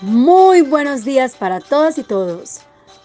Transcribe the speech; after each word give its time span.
Muy 0.00 0.62
buenos 0.62 1.04
días 1.04 1.34
para 1.34 1.58
todas 1.58 1.98
y 1.98 2.04
todos. 2.04 2.60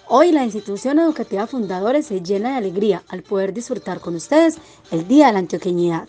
Hoy 0.07 0.31
la 0.31 0.43
institución 0.43 0.99
educativa 0.99 1.47
Fundadores 1.47 2.05
se 2.05 2.21
llena 2.21 2.51
de 2.51 2.57
alegría 2.57 3.01
al 3.07 3.23
poder 3.23 3.51
disfrutar 3.51 3.99
con 3.99 4.13
ustedes 4.13 4.59
el 4.91 5.07
Día 5.07 5.25
de 5.25 5.33
la 5.33 5.39
Antioqueñidad. 5.39 6.07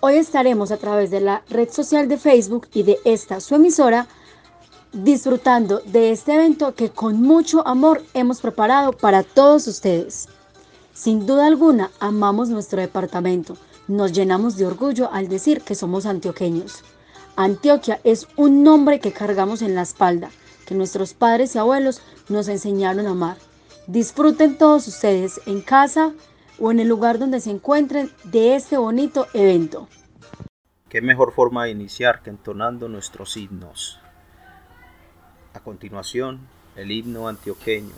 Hoy 0.00 0.16
estaremos 0.16 0.70
a 0.70 0.76
través 0.76 1.10
de 1.10 1.22
la 1.22 1.42
red 1.48 1.70
social 1.70 2.08
de 2.08 2.18
Facebook 2.18 2.68
y 2.74 2.82
de 2.82 2.98
esta 3.06 3.40
su 3.40 3.54
emisora 3.54 4.06
disfrutando 4.92 5.80
de 5.86 6.10
este 6.10 6.34
evento 6.34 6.74
que 6.74 6.90
con 6.90 7.22
mucho 7.22 7.66
amor 7.66 8.04
hemos 8.12 8.42
preparado 8.42 8.92
para 8.92 9.22
todos 9.22 9.66
ustedes. 9.66 10.28
Sin 10.92 11.24
duda 11.24 11.46
alguna, 11.46 11.90
amamos 12.00 12.50
nuestro 12.50 12.82
departamento. 12.82 13.56
Nos 13.88 14.12
llenamos 14.12 14.58
de 14.58 14.66
orgullo 14.66 15.10
al 15.10 15.28
decir 15.28 15.62
que 15.62 15.74
somos 15.74 16.04
antioqueños. 16.04 16.84
Antioquia 17.36 18.00
es 18.04 18.28
un 18.36 18.62
nombre 18.62 19.00
que 19.00 19.12
cargamos 19.12 19.62
en 19.62 19.74
la 19.74 19.82
espalda, 19.82 20.30
que 20.66 20.74
nuestros 20.74 21.14
padres 21.14 21.54
y 21.54 21.58
abuelos 21.58 22.02
nos 22.28 22.48
enseñaron 22.48 23.06
a 23.06 23.10
amar. 23.10 23.36
Disfruten 23.86 24.58
todos 24.58 24.86
ustedes 24.88 25.40
en 25.46 25.62
casa 25.62 26.12
o 26.58 26.70
en 26.70 26.80
el 26.80 26.88
lugar 26.88 27.18
donde 27.18 27.40
se 27.40 27.50
encuentren 27.50 28.10
de 28.24 28.54
este 28.54 28.76
bonito 28.76 29.26
evento. 29.32 29.88
Qué 30.88 31.00
mejor 31.00 31.32
forma 31.32 31.64
de 31.64 31.70
iniciar 31.70 32.22
que 32.22 32.30
entonando 32.30 32.88
nuestros 32.88 33.36
himnos. 33.36 34.00
A 35.54 35.60
continuación, 35.60 36.40
el 36.76 36.90
himno 36.90 37.28
antioqueño 37.28 37.94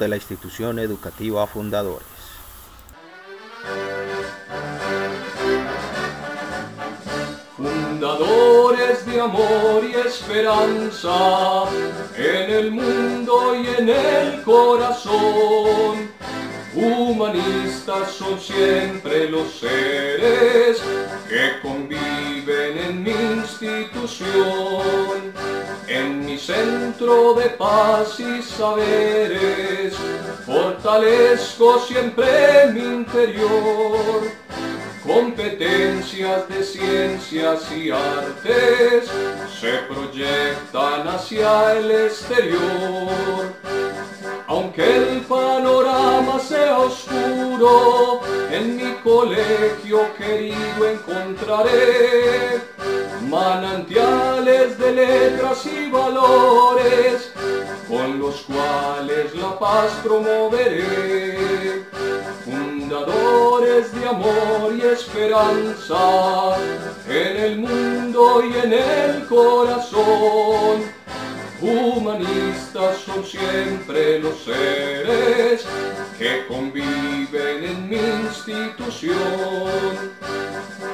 de 0.00 0.08
la 0.08 0.16
institución 0.16 0.78
educativa 0.78 1.46
Fundadores. 1.46 2.08
Fundadores 7.54 9.04
de 9.04 9.20
amor 9.20 9.84
y 9.84 9.94
esperanza 10.08 11.64
en 12.16 12.50
el 12.50 12.70
mundo 12.72 13.54
y 13.54 13.66
en 13.68 13.88
el 13.90 14.42
corazón. 14.42 16.10
Humanistas 16.74 18.12
son 18.12 18.40
siempre 18.40 19.28
los 19.28 19.52
seres 19.52 20.82
fortalezco 30.90 31.78
siempre 31.86 32.72
mi 32.72 32.80
interior. 32.80 34.22
Competencias 35.06 36.48
de 36.48 36.62
ciencias 36.64 37.72
y 37.72 37.90
artes 37.90 39.08
se 39.60 39.78
proyectan 39.88 41.08
hacia 41.08 41.78
el 41.78 41.90
exterior. 41.90 43.54
Aunque 44.48 44.96
el 44.96 45.20
panorama 45.20 46.40
sea 46.40 46.80
oscuro, 46.80 48.20
en 48.50 48.76
mi 48.76 48.92
colegio 49.04 50.12
querido 50.18 50.88
encontraré 50.88 52.60
manantiales 53.28 54.76
de 54.76 54.92
letras 54.92 55.64
y 55.66 55.88
valores 55.88 57.32
con 57.90 58.20
los 58.20 58.42
cuales 58.42 59.34
la 59.34 59.58
paz 59.58 59.90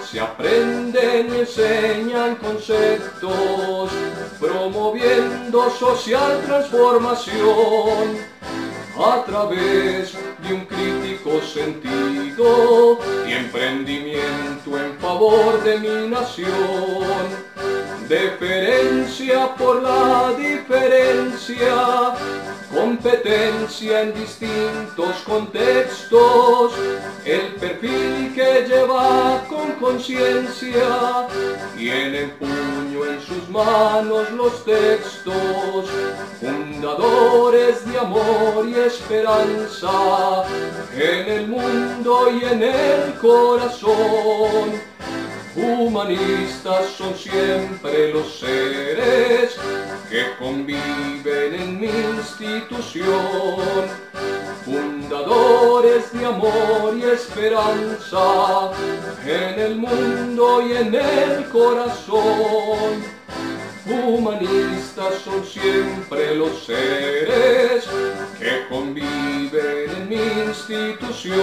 se 0.09 0.21
aprenden 0.21 1.35
y 1.35 1.39
enseñan 1.41 2.37
conceptos, 2.37 3.91
promoviendo 4.39 5.69
social 5.71 6.41
transformación 6.47 8.17
a 8.97 9.25
través 9.25 10.15
de 10.47 10.55
un 10.55 10.67
crítico 10.67 11.41
sentido 11.43 12.99
y 13.27 13.33
emprendimiento 13.33 14.79
en 14.79 14.97
favor 14.99 15.63
de 15.65 15.79
mi 15.81 16.09
nación. 16.09 17.57
Deferencia 18.09 19.53
por 19.57 19.83
la 19.83 20.33
diferencia, 20.39 22.15
competencia 22.73 24.03
en 24.03 24.15
distintos 24.15 25.17
contextos, 25.25 26.73
el 27.25 27.55
perfil 27.55 28.33
que 28.35 28.67
lleva 28.69 29.45
con 29.49 29.73
conciencia, 29.73 31.27
tiene 31.77 32.23
en 32.23 32.31
puño 32.31 33.05
en 33.05 33.21
sus 33.21 33.49
manos 33.49 34.31
los 34.33 34.65
textos, 34.65 35.87
fundadores 36.41 37.91
de 37.91 37.99
amor 37.99 38.67
y 38.69 38.75
esperanza, 38.75 40.45
en 40.95 41.29
el 41.29 41.49
mundo 41.49 42.31
y 42.31 42.45
en 42.45 42.63
el 42.63 43.15
corazón 43.21 44.97
Humanistas 45.57 46.91
son 46.99 47.17
siempre 47.17 48.13
los 48.13 48.41
seres 48.41 49.57
que 50.11 50.37
conviven 50.39 51.55
en 51.55 51.81
mi 51.81 51.89
institución, 51.89 53.07
fundadores 54.67 56.13
de 56.13 56.27
amor 56.27 56.95
y 56.99 57.05
esperanza 57.05 58.71
en 59.25 59.59
el 59.59 59.77
mundo 59.77 60.61
y 60.61 60.73
en 60.73 60.95
el 60.95 61.49
corazón. 61.49 63.03
Humanistas 63.87 65.15
son 65.25 65.43
siempre 65.43 66.35
los 66.35 66.67
seres 66.67 67.87
que 68.39 68.67
conviven 68.69 69.91
en 69.97 70.09
mi 70.09 70.21
institución. 70.49 71.37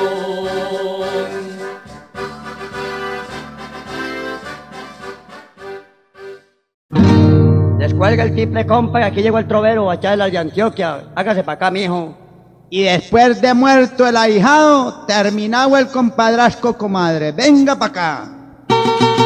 Descuelga 7.83 8.23
el 8.23 8.31
triple 8.31 8.65
compa 8.65 9.01
y 9.01 9.03
aquí 9.03 9.21
llegó 9.21 9.39
el 9.39 9.45
trovero 9.45 9.91
a 9.91 9.95
echarle 9.95 10.31
de 10.31 10.37
Antioquia. 10.37 11.03
Hágase 11.15 11.43
para 11.43 11.55
acá, 11.57 11.69
mijo. 11.69 12.15
Y 12.69 12.83
después 12.83 13.41
de 13.41 13.53
muerto 13.53 14.07
el 14.07 14.15
ahijado, 14.15 15.05
terminado 15.05 15.77
el 15.77 15.87
compadrasco 15.87 16.77
comadre. 16.77 17.33
Venga 17.33 17.75
para 17.75 17.91
acá. 17.91 19.22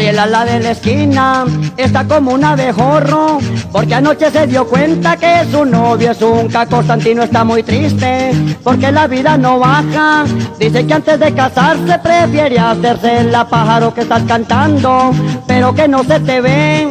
Mariela 0.00 0.24
la 0.24 0.46
de 0.46 0.60
la 0.60 0.70
esquina 0.70 1.44
está 1.76 2.08
como 2.08 2.32
una 2.32 2.52
abejorro 2.52 3.38
porque 3.70 3.96
anoche 3.96 4.30
se 4.30 4.46
dio 4.46 4.66
cuenta 4.66 5.14
que 5.18 5.44
su 5.52 5.66
novio 5.66 6.12
es 6.12 6.22
un 6.22 6.48
caco 6.48 6.76
Constantino 6.76 7.22
está 7.22 7.44
muy 7.44 7.62
triste 7.62 8.32
porque 8.64 8.90
la 8.90 9.06
vida 9.06 9.36
no 9.36 9.58
baja. 9.58 10.24
Dice 10.58 10.86
que 10.86 10.94
antes 10.94 11.20
de 11.20 11.34
casarse 11.34 11.98
prefiere 11.98 12.58
hacerse 12.58 13.24
la 13.24 13.46
pájaro 13.46 13.92
que 13.92 14.00
estás 14.00 14.22
cantando 14.22 15.12
pero 15.46 15.74
que 15.74 15.86
no 15.86 16.02
se 16.02 16.18
te 16.20 16.40
ve 16.40 16.90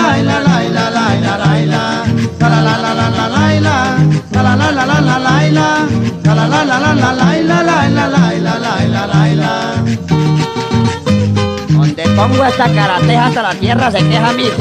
Donde 11.69 12.03
pongo 12.15 12.45
esta 12.45 12.69
carateja 12.73 13.25
hasta 13.27 13.41
la 13.41 13.55
tierra 13.55 13.91
se 13.91 13.99
queja 14.07 14.31
mío. 14.33 14.51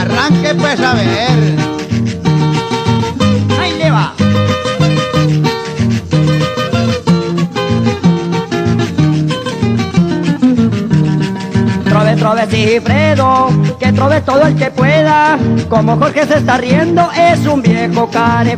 Arranque 0.00 0.54
pues 0.54 0.80
a 0.80 0.94
ver. 0.94 1.30
Ahí 3.60 3.74
le 3.78 3.90
va. 3.90 4.14
Trove, 12.22 12.46
Sigifredo, 12.48 13.48
que 13.80 13.92
trove 13.92 14.20
todo 14.20 14.46
el 14.46 14.54
que 14.54 14.70
pueda. 14.70 15.36
Como 15.68 15.96
Jorge 15.96 16.24
se 16.24 16.38
está 16.38 16.56
riendo, 16.56 17.10
es 17.10 17.44
un 17.48 17.62
viejo 17.62 18.08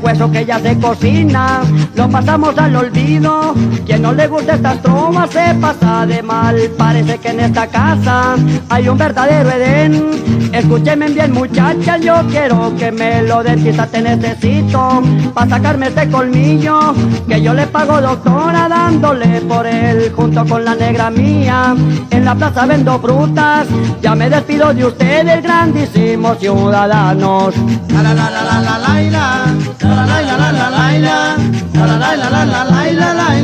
hueso 0.03 0.31
que 0.31 0.45
ya 0.45 0.59
se 0.59 0.79
cocina. 0.79 1.63
Lo 1.95 2.11
pasamos 2.11 2.59
al 2.59 2.77
olvido. 2.77 3.55
Quien 3.87 4.03
no 4.03 4.13
le 4.13 4.27
gusta 4.29 4.57
estas 4.57 4.83
tromas 4.83 5.31
se 5.31 5.55
pasa 5.55 6.05
de 6.05 6.23
mal. 6.23 6.57
Parece 6.77 7.17
que 7.17 7.29
en 7.29 7.41
esta 7.41 7.67
casa 7.67 8.35
hay 8.69 8.87
un 8.87 8.99
verdadero 8.99 9.51
Edén. 9.51 10.11
Escúcheme 10.53 11.09
bien, 11.09 11.33
muchachas, 11.33 12.03
yo 12.03 12.17
quiero 12.29 12.77
que 12.77 12.93
me 12.93 13.23
lo 13.23 13.43
den. 13.43 13.65
Quizá 13.65 13.87
te 13.87 14.03
necesito 14.03 15.03
para 15.33 15.49
sacarme 15.49 15.87
este 15.87 16.11
colmillo. 16.11 16.95
Que 17.27 17.41
yo 17.41 17.55
le 17.55 17.67
pago 17.69 17.99
doctora 17.99 18.69
dándole 18.69 19.41
por 19.41 19.67
él 19.67 20.13
junto 20.15 20.45
con 20.45 20.67
la 20.67 20.75
negra 20.75 21.11
mía. 21.11 21.75
En 22.11 22.25
la 22.27 22.35
plaza 22.35 22.67
vendo 22.67 23.01
Ya 24.01 24.15
me 24.15 24.29
despido 24.29 24.73
de 24.75 24.85
ustedes, 24.85 25.43
grandísimos 25.43 26.39
ciudadanos. 26.39 27.55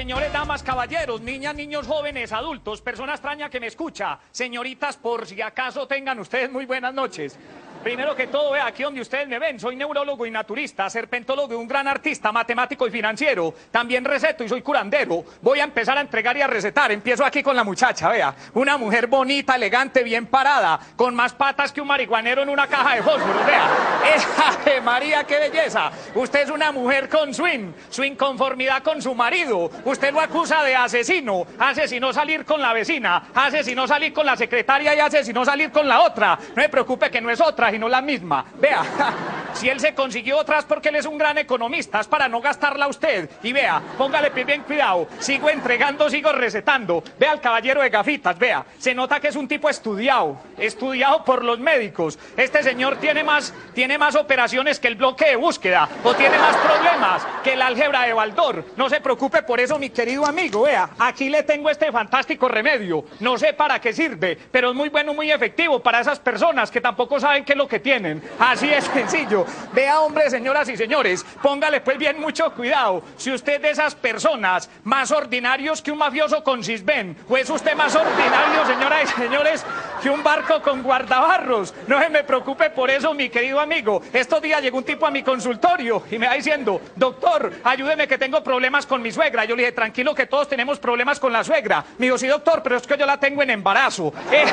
señores, 0.00 0.32
damas, 0.32 0.62
caballeros, 0.62 1.20
niñas, 1.20 1.54
niños, 1.54 1.86
jóvenes, 1.86 2.32
adultos, 2.32 2.80
persona 2.80 3.12
extraña 3.12 3.50
que 3.50 3.60
me 3.60 3.66
escucha, 3.66 4.18
señoritas, 4.30 4.96
por 4.96 5.26
si 5.26 5.42
acaso 5.42 5.86
tengan 5.86 6.18
ustedes 6.18 6.50
muy 6.50 6.64
buenas 6.64 6.94
noches. 6.94 7.38
Primero 7.82 8.14
que 8.14 8.26
todo, 8.26 8.52
vea, 8.52 8.66
aquí 8.66 8.82
donde 8.82 9.00
ustedes 9.00 9.26
me 9.26 9.38
ven, 9.38 9.58
soy 9.58 9.74
neurólogo 9.74 10.26
y 10.26 10.30
naturista, 10.30 10.90
serpentólogo 10.90 11.58
un 11.58 11.66
gran 11.66 11.88
artista, 11.88 12.30
matemático 12.30 12.86
y 12.86 12.90
financiero. 12.90 13.54
También 13.70 14.04
receto 14.04 14.44
y 14.44 14.50
soy 14.50 14.60
curandero. 14.60 15.24
Voy 15.40 15.60
a 15.60 15.64
empezar 15.64 15.96
a 15.96 16.02
entregar 16.02 16.36
y 16.36 16.42
a 16.42 16.46
recetar. 16.46 16.92
Empiezo 16.92 17.24
aquí 17.24 17.42
con 17.42 17.56
la 17.56 17.64
muchacha, 17.64 18.10
vea. 18.10 18.34
Una 18.52 18.76
mujer 18.76 19.06
bonita, 19.06 19.56
elegante, 19.56 20.02
bien 20.02 20.26
parada, 20.26 20.78
con 20.94 21.14
más 21.14 21.32
patas 21.32 21.72
que 21.72 21.80
un 21.80 21.88
marihuanero 21.88 22.42
en 22.42 22.50
una 22.50 22.66
caja 22.66 22.96
de 22.96 23.02
fósforos, 23.02 23.46
vea. 23.46 23.68
¡Eh, 24.66 24.80
María, 24.82 25.24
qué 25.24 25.38
belleza! 25.38 25.90
Usted 26.14 26.42
es 26.42 26.50
una 26.50 26.72
mujer 26.72 27.08
con 27.08 27.32
swing, 27.32 27.72
su 27.88 28.04
inconformidad 28.04 28.82
con 28.82 29.00
su 29.00 29.14
marido. 29.14 29.70
Usted 29.84 30.12
lo 30.12 30.20
acusa 30.20 30.62
de 30.62 30.76
asesino, 30.76 31.46
asesinó 31.58 32.12
salir 32.12 32.44
con 32.44 32.60
la 32.60 32.74
vecina, 32.74 33.30
asesinó 33.34 33.88
salir 33.88 34.12
con 34.12 34.26
la 34.26 34.36
secretaria 34.36 34.94
y 34.94 35.00
asesinó 35.00 35.44
salir 35.46 35.70
con 35.70 35.88
la 35.88 36.00
otra. 36.00 36.38
No 36.50 36.56
me 36.56 36.68
preocupe 36.68 37.10
que 37.10 37.20
no 37.20 37.30
es 37.30 37.40
otra, 37.40 37.69
sino 37.70 37.88
la 37.88 38.00
misma. 38.00 38.44
Vea, 38.60 38.82
si 39.54 39.68
él 39.68 39.80
se 39.80 39.94
consiguió 39.94 40.38
otras 40.38 40.64
porque 40.64 40.88
él 40.88 40.96
es 40.96 41.06
un 41.06 41.18
gran 41.18 41.38
economista, 41.38 42.00
es 42.00 42.08
para 42.08 42.28
no 42.28 42.40
gastarla 42.40 42.88
usted. 42.88 43.28
Y 43.42 43.52
vea, 43.52 43.80
póngale 43.98 44.30
bien 44.44 44.62
cuidado, 44.62 45.08
sigo 45.18 45.50
entregando, 45.50 46.08
sigo 46.08 46.32
recetando. 46.32 47.02
Vea 47.18 47.32
al 47.32 47.40
caballero 47.40 47.82
de 47.82 47.90
gafitas, 47.90 48.38
vea, 48.38 48.64
se 48.78 48.94
nota 48.94 49.20
que 49.20 49.28
es 49.28 49.36
un 49.36 49.48
tipo 49.48 49.68
estudiado, 49.68 50.40
estudiado 50.58 51.24
por 51.24 51.44
los 51.44 51.58
médicos. 51.58 52.18
Este 52.36 52.62
señor 52.62 52.96
tiene 52.96 53.24
más, 53.24 53.52
tiene 53.74 53.98
más 53.98 54.16
operaciones 54.16 54.80
que 54.80 54.88
el 54.88 54.94
bloque 54.94 55.26
de 55.26 55.36
búsqueda, 55.36 55.88
o 56.04 56.14
tiene 56.14 56.38
más 56.38 56.56
problemas 56.56 57.26
que 57.42 57.52
el 57.52 57.62
álgebra 57.62 58.02
de 58.02 58.12
Baldor. 58.12 58.64
No 58.76 58.88
se 58.88 59.00
preocupe 59.00 59.42
por 59.42 59.60
eso, 59.60 59.78
mi 59.78 59.90
querido 59.90 60.26
amigo, 60.26 60.62
vea, 60.62 60.90
aquí 60.98 61.28
le 61.28 61.42
tengo 61.42 61.70
este 61.70 61.90
fantástico 61.92 62.48
remedio. 62.48 63.04
No 63.20 63.38
sé 63.38 63.52
para 63.52 63.80
qué 63.80 63.92
sirve, 63.92 64.38
pero 64.50 64.70
es 64.70 64.76
muy 64.76 64.88
bueno, 64.88 65.14
muy 65.14 65.30
efectivo 65.30 65.80
para 65.80 66.00
esas 66.00 66.18
personas 66.18 66.70
que 66.70 66.80
tampoco 66.80 67.20
saben 67.20 67.44
qué 67.44 67.52
es 67.52 67.58
lo 67.58 67.68
que 67.68 67.80
tienen. 67.80 68.22
Así 68.38 68.70
es 68.70 68.84
sencillo. 68.84 69.39
Vea, 69.72 70.00
hombre, 70.00 70.30
señoras 70.30 70.68
y 70.68 70.76
señores, 70.76 71.24
póngale 71.42 71.80
pues 71.80 71.98
bien 71.98 72.20
mucho 72.20 72.52
cuidado. 72.52 73.02
Si 73.16 73.32
usted 73.32 73.60
de 73.60 73.70
esas 73.70 73.94
personas 73.94 74.68
más 74.84 75.10
ordinarios 75.10 75.82
que 75.82 75.92
un 75.92 75.98
mafioso 75.98 76.42
con 76.42 76.64
cisben, 76.64 77.16
o 77.28 77.36
es 77.36 77.48
usted 77.50 77.74
más 77.74 77.94
ordinario, 77.94 78.66
señoras 78.66 79.10
y 79.16 79.20
señores, 79.20 79.64
que 80.02 80.10
un 80.10 80.22
barco 80.22 80.62
con 80.62 80.82
guardabarros. 80.82 81.74
No 81.86 82.00
se 82.00 82.08
me 82.08 82.24
preocupe 82.24 82.70
por 82.70 82.90
eso, 82.90 83.14
mi 83.14 83.28
querido 83.28 83.60
amigo. 83.60 84.02
Estos 84.12 84.40
días 84.42 84.62
llegó 84.62 84.78
un 84.78 84.84
tipo 84.84 85.06
a 85.06 85.10
mi 85.10 85.22
consultorio 85.22 86.02
y 86.10 86.18
me 86.18 86.26
va 86.26 86.34
diciendo, 86.34 86.80
doctor, 86.96 87.52
ayúdeme 87.64 88.08
que 88.08 88.18
tengo 88.18 88.42
problemas 88.42 88.86
con 88.86 89.02
mi 89.02 89.12
suegra. 89.12 89.44
Yo 89.44 89.56
le 89.56 89.62
dije, 89.62 89.72
tranquilo 89.72 90.14
que 90.14 90.26
todos 90.26 90.48
tenemos 90.48 90.78
problemas 90.78 91.20
con 91.20 91.32
la 91.32 91.44
suegra. 91.44 91.84
Me 91.98 92.06
dijo, 92.06 92.18
sí, 92.18 92.26
doctor, 92.26 92.62
pero 92.62 92.76
es 92.76 92.86
que 92.86 92.96
yo 92.96 93.06
la 93.06 93.18
tengo 93.18 93.42
en 93.42 93.50
embarazo. 93.50 94.12
¡Eh, 94.32 94.44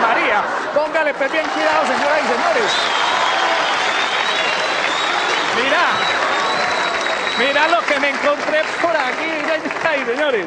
María! 0.00 0.44
Póngale 0.74 1.14
pues 1.14 1.32
bien 1.32 1.46
cuidado, 1.54 1.86
señoras 1.86 2.20
y 2.22 2.26
señores. 2.26 3.49
Mira, 5.56 5.86
mira 7.38 7.68
lo 7.68 7.80
que 7.86 8.00
me 8.00 8.10
encontré 8.10 8.62
por 8.80 8.96
aquí, 8.96 9.30
señoras 9.46 9.96
y 9.96 10.04
señores. 10.04 10.46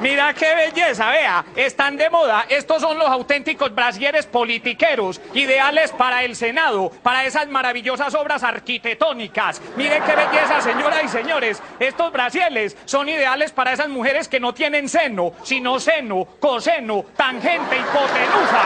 Mira 0.00 0.32
qué 0.32 0.54
belleza, 0.54 1.10
vea, 1.10 1.44
están 1.56 1.96
de 1.96 2.08
moda. 2.08 2.46
Estos 2.48 2.80
son 2.80 2.98
los 2.98 3.08
auténticos 3.08 3.74
brasieres 3.74 4.26
politiqueros, 4.26 5.20
ideales 5.34 5.90
para 5.90 6.22
el 6.22 6.36
Senado, 6.36 6.92
para 7.02 7.24
esas 7.24 7.48
maravillosas 7.48 8.14
obras 8.14 8.44
arquitectónicas. 8.44 9.60
Miren 9.76 10.04
qué 10.04 10.14
belleza, 10.14 10.60
señoras 10.60 11.02
y 11.02 11.08
señores. 11.08 11.60
Estos 11.80 12.12
brasieles 12.12 12.76
son 12.84 13.08
ideales 13.08 13.50
para 13.50 13.72
esas 13.72 13.88
mujeres 13.88 14.28
que 14.28 14.38
no 14.38 14.54
tienen 14.54 14.88
seno, 14.88 15.32
sino 15.42 15.80
seno, 15.80 16.24
coseno, 16.38 17.04
tangente, 17.16 17.76
hipotenusa. 17.76 18.62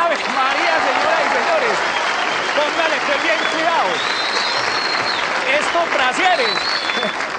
Ave 0.00 0.16
María, 0.34 0.74
señoras 0.88 1.22
y 1.26 1.36
señores. 1.36 1.78
Póngale 2.56 2.96
que 3.06 3.22
bien 3.22 3.38
cuidado 3.52 4.29
estos 5.58 5.92
brasieres, 5.94 6.58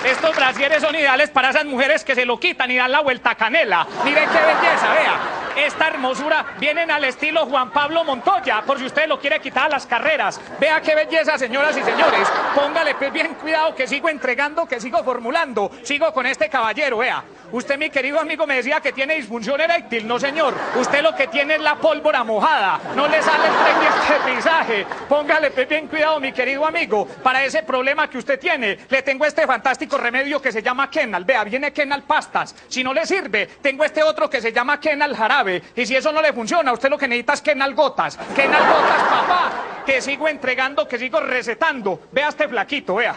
estos 0.05 0.35
brasieres 0.35 0.81
son 0.81 0.95
ideales 0.95 1.29
para 1.29 1.51
esas 1.51 1.65
mujeres 1.65 2.03
que 2.03 2.15
se 2.15 2.25
lo 2.25 2.39
quitan 2.39 2.71
y 2.71 2.77
dan 2.77 2.91
la 2.91 3.01
vuelta 3.01 3.31
a 3.31 3.35
canela. 3.35 3.87
Miren 4.03 4.29
qué 4.29 4.39
belleza, 4.39 4.93
vea. 4.93 5.41
Esta 5.55 5.87
hermosura 5.89 6.45
vienen 6.59 6.89
al 6.89 7.03
estilo 7.03 7.45
Juan 7.45 7.71
Pablo 7.71 8.03
Montoya, 8.03 8.61
por 8.61 8.79
si 8.79 8.85
usted 8.85 9.07
lo 9.07 9.19
quiere 9.19 9.39
quitar 9.39 9.65
a 9.65 9.69
las 9.69 9.85
carreras. 9.85 10.39
Vea 10.59 10.81
qué 10.81 10.95
belleza, 10.95 11.37
señoras 11.37 11.75
y 11.77 11.83
señores. 11.83 12.27
Póngale 12.55 12.95
pues 12.95 13.11
bien 13.11 13.35
cuidado 13.35 13.75
que 13.75 13.85
sigo 13.85 14.09
entregando, 14.09 14.65
que 14.65 14.79
sigo 14.79 15.03
formulando. 15.03 15.69
Sigo 15.83 16.11
con 16.13 16.25
este 16.25 16.49
caballero, 16.49 16.99
vea. 16.99 17.23
Usted, 17.51 17.77
mi 17.77 17.89
querido 17.89 18.19
amigo, 18.19 18.47
me 18.47 18.55
decía 18.55 18.79
que 18.79 18.93
tiene 18.93 19.15
disfunción 19.15 19.59
eréctil. 19.59 20.07
No, 20.07 20.19
señor. 20.19 20.53
Usted 20.75 21.01
lo 21.01 21.13
que 21.15 21.27
tiene 21.27 21.55
es 21.55 21.61
la 21.61 21.75
pólvora 21.75 22.23
mojada. 22.23 22.79
No 22.95 23.07
le 23.07 23.21
sale 23.21 23.47
el 23.47 23.53
tren 23.53 23.79
de 23.79 23.87
aterrizaje. 23.87 24.85
Póngale 25.09 25.51
pues, 25.51 25.67
bien 25.67 25.87
cuidado, 25.87 26.19
mi 26.21 26.31
querido 26.31 26.65
amigo. 26.65 27.05
Para 27.21 27.43
ese 27.43 27.63
problema 27.63 28.09
que 28.09 28.17
usted 28.17 28.39
tiene, 28.39 28.79
le 28.89 29.01
tengo 29.01 29.25
este 29.25 29.45
fantástico 29.45 29.90
remedio 29.97 30.41
que 30.41 30.51
se 30.51 30.61
llama 30.61 30.89
Kenal. 30.89 31.25
Vea, 31.25 31.43
viene 31.43 31.71
Kenal 31.73 32.03
pastas. 32.03 32.55
Si 32.67 32.83
no 32.83 32.93
le 32.93 33.05
sirve, 33.05 33.47
tengo 33.61 33.83
este 33.83 34.03
otro 34.03 34.29
que 34.29 34.41
se 34.41 34.51
llama 34.51 34.79
Kenal 34.79 35.15
jarabe. 35.15 35.61
Y 35.75 35.85
si 35.85 35.95
eso 35.95 36.11
no 36.11 36.21
le 36.21 36.33
funciona, 36.33 36.71
usted 36.73 36.89
lo 36.89 36.97
que 36.97 37.07
necesita 37.07 37.33
es 37.33 37.41
Kenal 37.41 37.73
gotas. 37.73 38.17
Kenal 38.35 38.61
gotas, 38.61 39.03
papá. 39.03 39.51
Que 39.85 40.01
sigo 40.01 40.27
entregando, 40.27 40.87
que 40.87 40.97
sigo 40.97 41.19
recetando. 41.19 42.01
Vea 42.11 42.29
este 42.29 42.47
flaquito, 42.47 42.95
vea. 42.95 43.15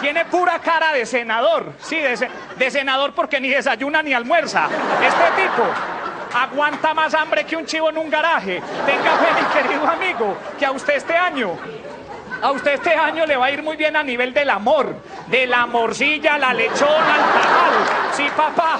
Tiene 0.00 0.24
pura 0.26 0.58
cara 0.60 0.92
de 0.92 1.04
senador. 1.04 1.72
Sí, 1.80 1.96
de, 1.96 2.28
de 2.56 2.70
senador 2.70 3.12
porque 3.14 3.40
ni 3.40 3.48
desayuna 3.48 4.02
ni 4.02 4.12
almuerza. 4.12 4.68
Este 5.02 5.42
tipo 5.42 5.64
aguanta 6.34 6.92
más 6.94 7.14
hambre 7.14 7.44
que 7.44 7.56
un 7.56 7.66
chivo 7.66 7.90
en 7.90 7.98
un 7.98 8.10
garaje. 8.10 8.62
Tenga 8.84 9.16
fe, 9.16 9.26
mi 9.40 9.68
querido 9.68 9.86
amigo, 9.88 10.36
que 10.58 10.66
a 10.66 10.70
usted 10.72 10.94
este 10.94 11.16
año 11.16 11.56
a 12.42 12.50
usted 12.52 12.74
este 12.74 12.94
año 12.94 13.26
le 13.26 13.36
va 13.36 13.46
a 13.46 13.50
ir 13.50 13.62
muy 13.62 13.76
bien 13.76 13.96
a 13.96 14.02
nivel 14.02 14.32
del 14.34 14.50
amor, 14.50 14.94
de 15.28 15.46
la 15.46 15.66
morcilla, 15.66 16.38
la 16.38 16.52
lechona, 16.52 17.16
el 17.16 17.42
tamal. 17.42 18.12
Sí, 18.12 18.26
papá, 18.36 18.78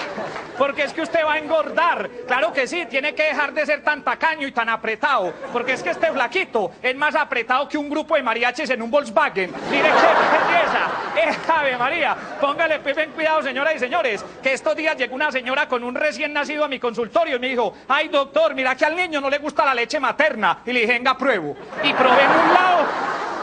porque 0.59 0.85
es 0.85 0.93
que 0.93 1.03
usted 1.03 1.25
va 1.25 1.35
a 1.35 1.39
engordar. 1.39 2.09
Claro 2.27 2.53
que 2.53 2.67
sí, 2.67 2.87
tiene 2.87 3.15
que 3.15 3.25
dejar 3.25 3.53
de 3.53 3.67
ser 3.67 3.83
tan 3.83 4.03
tacaño 4.03 4.47
y 4.47 4.53
tan 4.53 4.69
apretado, 4.69 5.33
porque 5.53 5.73
es 5.73 5.83
que 5.83 5.91
este 5.91 6.11
flaquito 6.13 6.73
es 6.83 6.95
más 6.97 7.15
apretado 7.15 7.69
que 7.69 7.79
un 7.79 7.89
grupo 7.89 8.17
de 8.17 8.23
mariachis 8.23 8.71
en 8.71 8.83
un 8.83 8.91
Volkswagen. 8.91 9.53
Mire 9.71 9.89
qué 9.89 10.47
belleza. 10.49 10.87
Eh, 11.17 11.37
Ave 11.49 11.77
María, 11.77 12.17
póngale 12.41 12.79
pues, 12.81 12.97
cuidado, 13.15 13.43
señoras 13.43 13.77
y 13.77 13.79
señores, 13.79 14.25
que 14.43 14.53
estos 14.53 14.77
días 14.77 14.97
llegó 14.97 15.15
una 15.15 15.33
señora 15.33 15.67
con 15.67 15.83
un 15.83 15.95
recién 15.95 16.33
nacido 16.33 16.65
a 16.65 16.69
mi 16.69 16.79
consultorio 16.79 17.37
y 17.37 17.39
me 17.39 17.49
dijo, 17.49 17.75
ay 17.89 18.09
doctor, 18.09 18.55
mira 18.55 18.75
que 18.75 18.85
al 18.85 18.95
niño 18.95 19.21
no 19.21 19.31
le 19.31 19.39
gusta 19.39 19.65
la 19.65 19.75
leche 19.75 19.99
materna. 19.99 20.59
Y 20.67 20.73
le 20.73 20.81
dije, 20.81 20.93
venga, 20.93 21.17
pruebo. 21.17 21.57
Y 21.83 21.93
probé 21.95 22.23
en 22.23 22.31
un 22.31 22.55
lado 22.55 22.87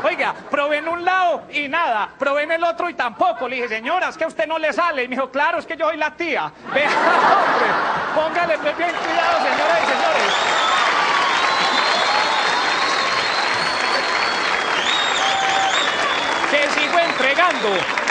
Oiga, 0.03 0.33
probé 0.51 0.79
en 0.79 0.89
un 0.89 1.05
lado 1.05 1.43
y 1.49 1.69
nada, 1.69 2.09
probé 2.19 2.43
en 2.43 2.51
el 2.51 2.63
otro 2.63 2.89
y 2.89 2.93
tampoco. 2.93 3.47
Le 3.47 3.55
dije, 3.55 3.69
señora, 3.69 4.09
es 4.09 4.17
que 4.17 4.25
a 4.25 4.27
usted 4.27 4.45
no 4.45 4.59
le 4.59 4.73
sale. 4.73 5.03
Y 5.03 5.07
me 5.07 5.15
dijo, 5.15 5.29
claro, 5.31 5.59
es 5.59 5.65
que 5.65 5.77
yo 5.77 5.87
soy 5.87 5.97
la 5.97 6.11
tía. 6.11 6.51
Vea, 6.73 6.89
hombre, 6.89 7.67
póngale 8.13 8.57
pues 8.57 8.77
bien 8.77 8.91
cuidado, 8.91 9.37
señoras 9.37 9.79
y 9.81 9.85
señores. 9.85 10.33
Que 16.51 16.81
sigo 16.81 16.99
entregando 16.99 18.02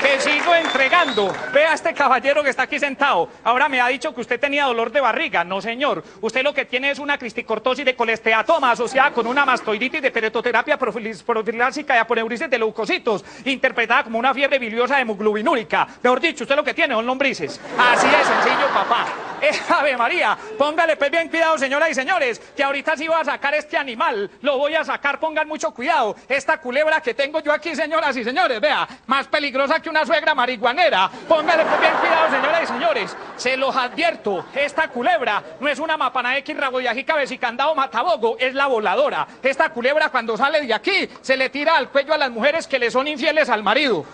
que 0.00 0.20
sigo 0.20 0.54
entregando. 0.54 1.32
Vea 1.52 1.74
este 1.74 1.92
caballero 1.92 2.42
que 2.42 2.50
está 2.50 2.62
aquí 2.62 2.78
sentado. 2.78 3.28
Ahora 3.44 3.68
me 3.68 3.80
ha 3.80 3.88
dicho 3.88 4.14
que 4.14 4.20
usted 4.22 4.40
tenía 4.40 4.64
dolor 4.64 4.90
de 4.90 5.00
barriga. 5.00 5.44
No, 5.44 5.60
señor. 5.60 6.02
Usted 6.20 6.42
lo 6.42 6.54
que 6.54 6.64
tiene 6.64 6.90
es 6.90 6.98
una 6.98 7.18
cristicortosis 7.18 7.84
de 7.84 7.94
colesteatoma 7.94 8.70
asociada 8.72 9.12
con 9.12 9.26
una 9.26 9.44
mastoiditis 9.44 10.00
de 10.00 10.10
peretoterapia 10.10 10.78
profilásica 10.78 11.94
y 11.94 11.98
aponeurisis 11.98 12.48
de 12.48 12.58
leucocitos, 12.58 13.24
interpretada 13.44 14.04
como 14.04 14.18
una 14.18 14.32
fiebre 14.32 14.58
biliosa 14.58 14.96
de 14.96 15.02
hemoglobinúrica. 15.02 15.86
Mejor 16.02 16.20
dicho, 16.20 16.44
usted 16.44 16.56
lo 16.56 16.64
que 16.64 16.74
tiene 16.74 16.94
son 16.94 17.06
lombrices. 17.06 17.60
Así 17.78 18.06
es 18.06 18.26
sencillo, 18.26 18.68
papá. 18.72 19.06
Eh, 19.40 19.58
Ave 19.70 19.96
María, 19.96 20.36
póngale 20.58 20.96
pues 20.96 21.10
bien 21.10 21.28
cuidado, 21.28 21.56
señoras 21.56 21.90
y 21.90 21.94
señores, 21.94 22.38
que 22.54 22.62
ahorita 22.62 22.96
sí 22.96 23.08
voy 23.08 23.16
a 23.18 23.24
sacar 23.24 23.54
este 23.54 23.76
animal. 23.78 24.30
Lo 24.42 24.58
voy 24.58 24.74
a 24.74 24.84
sacar, 24.84 25.18
pongan 25.18 25.48
mucho 25.48 25.70
cuidado. 25.72 26.14
Esta 26.28 26.60
culebra 26.60 27.00
que 27.00 27.14
tengo 27.14 27.40
yo 27.40 27.50
aquí, 27.50 27.74
señoras 27.74 28.14
y 28.16 28.24
señores, 28.24 28.60
vea, 28.60 28.86
más 29.06 29.28
peligrosa 29.28 29.80
que 29.80 29.88
una 29.90 30.06
suegra 30.06 30.34
marihuanera. 30.34 31.10
Póngale 31.28 31.64
pues 31.64 31.80
bien 31.80 31.92
cuidado, 32.00 32.30
señoras 32.30 32.62
y 32.62 32.66
señores. 32.66 33.16
Se 33.36 33.56
los 33.56 33.76
advierto, 33.76 34.46
esta 34.54 34.88
culebra 34.88 35.42
no 35.60 35.68
es 35.68 35.78
una 35.78 35.96
mapana 35.96 36.36
X, 36.38 36.56
raboyají, 36.56 37.04
cabecicandado, 37.04 37.74
matabogo, 37.74 38.36
es 38.38 38.54
la 38.54 38.66
voladora. 38.66 39.26
Esta 39.42 39.70
culebra 39.70 40.08
cuando 40.08 40.36
sale 40.36 40.60
de 40.62 40.72
aquí 40.72 41.08
se 41.20 41.36
le 41.36 41.50
tira 41.50 41.76
al 41.76 41.90
cuello 41.90 42.14
a 42.14 42.18
las 42.18 42.30
mujeres 42.30 42.66
que 42.66 42.78
le 42.78 42.90
son 42.90 43.08
infieles 43.08 43.50
al 43.50 43.62
marido. 43.62 44.04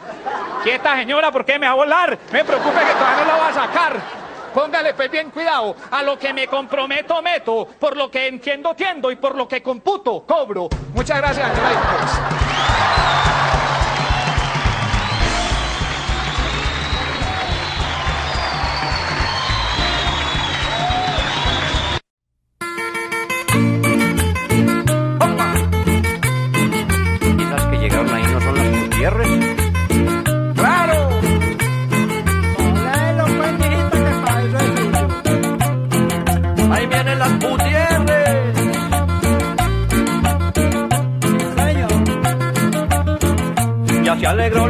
Quieta, 0.64 0.96
señora, 0.96 1.30
¿por 1.30 1.44
qué 1.44 1.58
me 1.58 1.66
va 1.66 1.72
a 1.72 1.76
volar? 1.76 2.18
Me 2.32 2.44
preocupe 2.44 2.78
que 2.80 2.92
todavía 2.92 3.24
no 3.24 3.32
la 3.32 3.36
va 3.36 3.48
a 3.48 3.52
sacar. 3.52 4.26
Póngale 4.54 4.94
pues 4.94 5.10
bien 5.10 5.30
cuidado. 5.30 5.76
A 5.90 6.02
lo 6.02 6.18
que 6.18 6.32
me 6.32 6.46
comprometo, 6.46 7.20
meto. 7.20 7.68
Por 7.78 7.94
lo 7.94 8.10
que 8.10 8.26
entiendo, 8.26 8.74
tiendo. 8.74 9.10
Y 9.10 9.16
por 9.16 9.34
lo 9.36 9.46
que 9.46 9.62
computo, 9.62 10.24
cobro. 10.26 10.70
Muchas 10.94 11.18
gracias, 11.18 11.50
que 11.50 11.60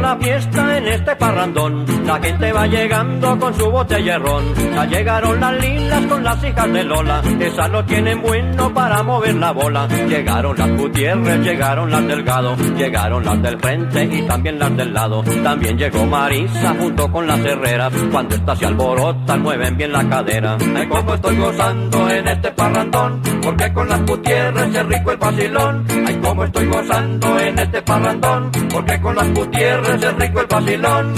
la 0.07 0.15
fiesta 0.15 0.77
en 0.77 0.87
este 0.87 1.16
parrandón. 1.27 1.85
La 2.05 2.19
gente 2.21 2.53
va 2.53 2.67
llegando 2.67 3.37
con 3.37 3.53
su 3.53 3.69
botellerrón. 3.69 4.43
Ya 4.73 4.85
llegaron 4.85 5.39
las 5.41 5.53
lilas 5.59 6.05
con 6.05 6.23
las 6.23 6.43
hijas 6.43 6.71
de 6.71 6.83
Lola. 6.85 7.21
Esas 7.39 7.69
lo 7.69 7.83
tienen 7.83 8.21
bueno 8.21 8.73
para 8.73 9.03
mover 9.03 9.35
la 9.35 9.51
bola. 9.51 9.87
Llegaron 10.07 10.57
las 10.57 10.71
Gutiérrez, 10.77 11.39
llegaron 11.41 11.91
las 11.91 12.07
Delgado. 12.07 12.55
Llegaron 12.77 13.25
las 13.25 13.41
del 13.41 13.59
frente 13.59 14.03
y 14.05 14.21
también 14.21 14.57
las 14.57 14.77
del 14.77 14.93
lado. 14.93 15.23
También 15.43 15.77
llegó 15.77 16.05
Marisa 16.05 16.75
junto 16.79 17.11
con 17.11 17.27
las 17.27 17.39
herreras. 17.39 17.91
Cuando 18.09 18.35
estas 18.35 18.59
se 18.59 18.65
alborotan, 18.65 19.41
mueven 19.41 19.75
bien 19.75 19.91
la 19.91 20.07
cadera. 20.07 20.57
Ay, 20.75 20.87
como 20.87 21.13
estoy 21.13 21.35
gozando 21.35 22.09
en 22.09 22.27
este 22.27 22.51
parrandón. 22.51 23.21
Porque 23.43 23.73
con 23.73 23.89
las 23.89 24.05
Gutiérrez 24.05 24.75
es 24.75 24.85
rico 24.85 25.11
el 25.11 25.17
vacilón. 25.17 25.85
Ay, 26.07 26.15
como 26.23 26.43
estoy 26.45 26.65
gozando 26.67 27.39
en 27.39 27.59
este 27.59 27.81
parrandón. 27.81 28.51
Porque 28.71 29.01
con 29.01 29.15
las 29.15 29.33
Gutiérrez 29.33 30.03
es 30.03 30.15
rico 30.15 30.39
el 30.39 30.47
vacilón. 30.47 31.16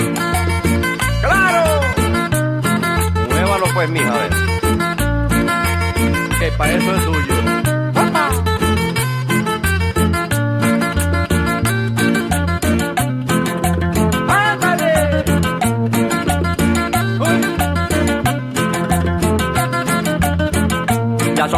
¡Claro! 1.21 1.81
Muévalo 3.29 3.65
pues, 3.73 3.89
mija, 3.89 4.13
a 4.13 4.17
ver. 4.17 4.31
Que 6.39 6.51
para 6.57 6.71
eso 6.73 6.95
es 6.95 7.03
suyo. 7.03 7.28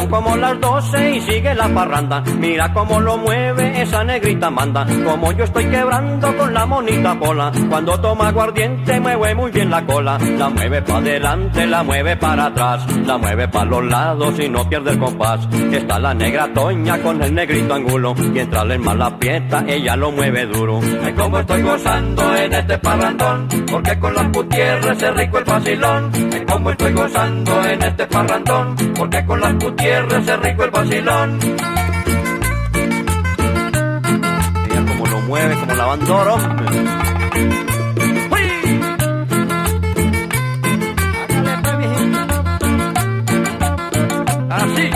Son 0.01 0.09
como 0.09 0.35
las 0.37 0.59
doce 0.59 1.17
y 1.17 1.21
sigue 1.21 1.53
la 1.53 1.67
parranda. 1.67 2.23
Mira 2.39 2.73
cómo 2.73 2.99
lo 2.99 3.17
mueve 3.17 3.81
esa 3.81 4.03
negrita 4.03 4.49
manda. 4.49 4.85
Como 5.03 5.31
yo 5.33 5.43
estoy 5.43 5.65
quebrando 5.65 6.35
con 6.37 6.53
la 6.53 6.65
monita 6.65 7.17
pola. 7.19 7.51
Cuando 7.69 7.99
toma 7.99 8.29
aguardiente 8.29 8.99
mueve 8.99 9.35
muy 9.35 9.51
bien 9.51 9.69
la 9.69 9.85
cola. 9.85 10.17
La 10.37 10.49
mueve 10.49 10.81
para 10.81 10.97
adelante, 10.97 11.67
la 11.67 11.83
mueve 11.83 12.15
para 12.17 12.45
atrás. 12.47 12.85
La 13.05 13.17
mueve 13.17 13.47
para 13.47 13.65
los 13.65 13.85
lados 13.85 14.39
y 14.39 14.49
no 14.49 14.67
pierde 14.67 14.91
el 14.91 14.99
compás. 14.99 15.47
Está 15.71 15.99
la 15.99 16.13
negra 16.13 16.51
toña 16.53 16.97
con 16.99 17.21
el 17.21 17.33
negrito 17.33 17.73
angulo. 17.73 18.15
Y 18.33 18.39
entrale 18.39 18.75
en 18.75 18.81
mala 18.81 19.17
pieta, 19.17 19.63
ella 19.67 19.95
lo 19.95 20.11
mueve 20.11 20.45
duro. 20.47 20.79
Ay, 21.03 21.13
como 21.13 21.39
estoy 21.39 21.61
gozando 21.61 22.35
en 22.35 22.53
este 22.53 22.77
parrandón. 22.79 23.47
Porque 23.71 23.99
con 23.99 24.15
las 24.15 24.25
putierres 24.27 25.01
es 25.01 25.15
rico 25.15 25.37
el 25.37 25.43
vacilón. 25.43 26.11
Ay, 26.33 26.45
como 26.45 26.71
estoy 26.71 26.93
gozando 26.93 27.63
en 27.65 27.83
este 27.83 28.07
parrandón. 28.07 28.75
Porque 28.97 29.25
con 29.25 29.39
las 29.39 29.53
putierres 29.53 29.90
es 29.93 30.39
rico 30.39 30.63
el 30.63 30.71
vacilón. 30.71 31.37
Mira 34.63 34.85
cómo 34.87 35.05
lo 35.07 35.19
mueve, 35.21 35.55
como 35.55 35.73
la 35.73 35.85
bandoro. 35.85 36.37
Así. 44.49 44.89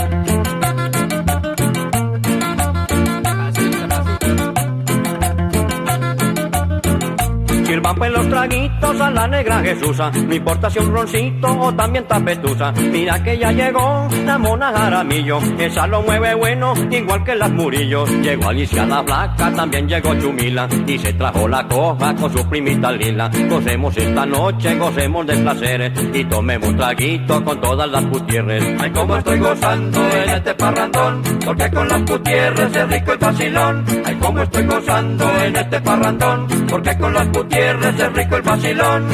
Sirvan 7.65 7.95
pues 7.95 8.11
los 8.11 8.24
traguitos 8.27 9.01
a 9.01 9.11
la 9.11 9.27
negra 9.27 9.61
Jesusa, 9.61 10.11
no 10.11 10.33
importa 10.33 10.69
si 10.69 10.79
un 10.79 10.91
roncito 10.91 11.47
o 11.59 11.73
también 11.73 12.05
tapetusa. 12.07 12.71
Mira 12.71 13.23
que 13.23 13.37
ya 13.37 13.51
llegó 13.51 14.07
la 14.25 14.37
mona 14.37 14.71
Jaramillo, 14.71 15.39
esa 15.57 15.87
lo 15.87 16.01
mueve 16.01 16.33
bueno, 16.35 16.73
igual 16.91 17.23
que 17.23 17.35
las 17.35 17.51
Murillo. 17.51 18.05
Llegó 18.05 18.49
Alicia 18.49 18.85
la 18.85 19.03
Flaca, 19.03 19.51
también 19.53 19.87
llegó 19.87 20.15
Chumila, 20.15 20.67
y 20.87 20.97
se 20.97 21.13
trajo 21.13 21.47
la 21.47 21.67
coja 21.67 22.15
con 22.15 22.31
su 22.31 22.47
primita 22.49 22.91
Lila. 22.91 23.29
Gocemos 23.49 23.95
esta 23.97 24.25
noche, 24.25 24.75
gocemos 24.75 25.27
de 25.27 25.37
placeres, 25.37 25.91
y 26.13 26.23
tomemos 26.25 26.75
traguito 26.75 27.43
con 27.43 27.61
todas 27.61 27.89
las 27.89 28.05
Gutiérrez. 28.05 28.63
Ay, 28.79 28.91
como 28.91 29.17
estoy 29.17 29.39
gozando 29.39 29.99
en 30.11 30.29
este 30.29 30.53
parrandón, 30.55 31.21
porque 31.45 31.71
con 31.71 31.87
las 31.87 32.05
Gutiérrez 32.05 32.75
es 32.75 32.89
rico 32.89 33.11
el 33.13 33.17
vacilón. 33.17 33.85
Ay, 34.05 34.15
como 34.15 34.39
estoy 34.41 34.65
gozando 34.65 35.25
en 35.43 35.55
este 35.55 35.81
parrandón, 35.81 36.47
porque 36.69 36.97
con 36.97 37.13
las 37.13 37.31
Gutiérrez 37.31 37.99
es 37.99 38.07
rico 38.13 38.14
el 38.17 38.41
vacilón. 38.41 39.07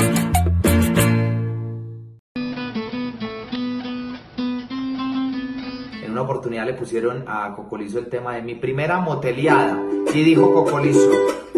En 6.03 6.11
una 6.11 6.21
oportunidad 6.21 6.65
le 6.65 6.73
pusieron 6.73 7.23
a 7.27 7.53
Cocolizo 7.55 7.97
el 7.99 8.07
tema 8.07 8.35
de 8.35 8.43
mi 8.43 8.55
primera 8.55 8.99
moteleada 8.99 9.79
y 10.13 10.23
dijo 10.23 10.53
Cocolizo. 10.53 11.50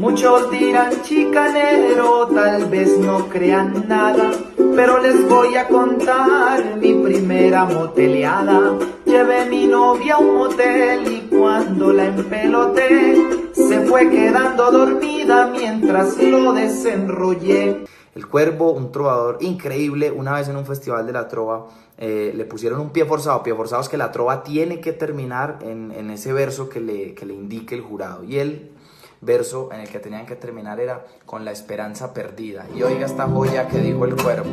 Muchos 0.00 0.50
dirán 0.50 1.02
chicanero, 1.02 2.26
tal 2.28 2.70
vez 2.70 2.96
no 2.96 3.28
crean 3.28 3.84
nada, 3.86 4.30
pero 4.74 4.98
les 4.98 5.28
voy 5.28 5.54
a 5.56 5.68
contar 5.68 6.78
mi 6.78 6.94
primera 6.94 7.66
moteleada. 7.66 8.78
Llevé 9.04 9.44
mi 9.44 9.66
novia 9.66 10.14
a 10.14 10.18
un 10.18 10.36
motel 10.36 11.06
y 11.06 11.28
cuando 11.28 11.92
la 11.92 12.06
empeloté, 12.06 13.14
se 13.52 13.80
fue 13.82 14.08
quedando 14.08 14.72
dormida 14.72 15.48
mientras 15.48 16.16
lo 16.16 16.54
desenrollé. 16.54 17.84
El 18.14 18.26
Cuervo, 18.26 18.72
un 18.72 18.90
trovador 18.90 19.36
increíble, 19.42 20.10
una 20.10 20.32
vez 20.32 20.48
en 20.48 20.56
un 20.56 20.64
festival 20.64 21.04
de 21.06 21.12
la 21.12 21.28
trova 21.28 21.66
eh, 21.98 22.32
le 22.34 22.46
pusieron 22.46 22.80
un 22.80 22.88
pie 22.88 23.04
forzado, 23.04 23.42
pie 23.42 23.54
forzado 23.54 23.82
es 23.82 23.90
que 23.90 23.98
la 23.98 24.10
trova 24.10 24.42
tiene 24.44 24.80
que 24.80 24.94
terminar 24.94 25.58
en, 25.60 25.92
en 25.92 26.08
ese 26.08 26.32
verso 26.32 26.70
que 26.70 26.80
le, 26.80 27.12
que 27.12 27.26
le 27.26 27.34
indique 27.34 27.74
el 27.74 27.82
jurado. 27.82 28.24
Y 28.24 28.38
el 28.38 28.79
verso 29.20 29.68
en 29.72 29.80
el 29.80 29.88
que 29.88 29.98
tenían 29.98 30.26
que 30.26 30.36
terminar 30.36 30.80
era 30.80 31.04
con 31.26 31.44
la 31.44 31.52
esperanza 31.52 32.14
perdida. 32.14 32.66
Y 32.74 32.82
oiga 32.82 33.06
esta 33.06 33.26
joya 33.28 33.68
que 33.68 33.78
dijo 33.78 34.04
el 34.04 34.16
cuervo. 34.16 34.48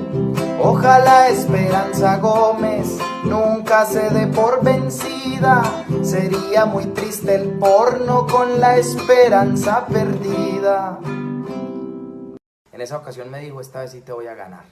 Ojalá 0.62 1.30
Esperanza 1.30 2.18
Gómez 2.18 2.98
nunca 3.24 3.86
se 3.86 4.10
dé 4.10 4.28
por 4.28 4.64
vencida. 4.64 5.86
Sería 6.04 6.66
muy 6.66 6.86
triste 6.88 7.36
el 7.36 7.58
porno 7.58 8.28
con 8.28 8.60
la 8.60 8.78
esperanza 8.78 9.86
perdida. 9.86 11.00
En 12.72 12.82
esa 12.82 12.98
ocasión 12.98 13.32
me 13.32 13.40
dijo, 13.40 13.62
esta 13.62 13.82
vez 13.82 13.92
sí 13.92 14.02
te 14.02 14.12
voy 14.12 14.28
a 14.28 14.36
ganar. 14.36 14.66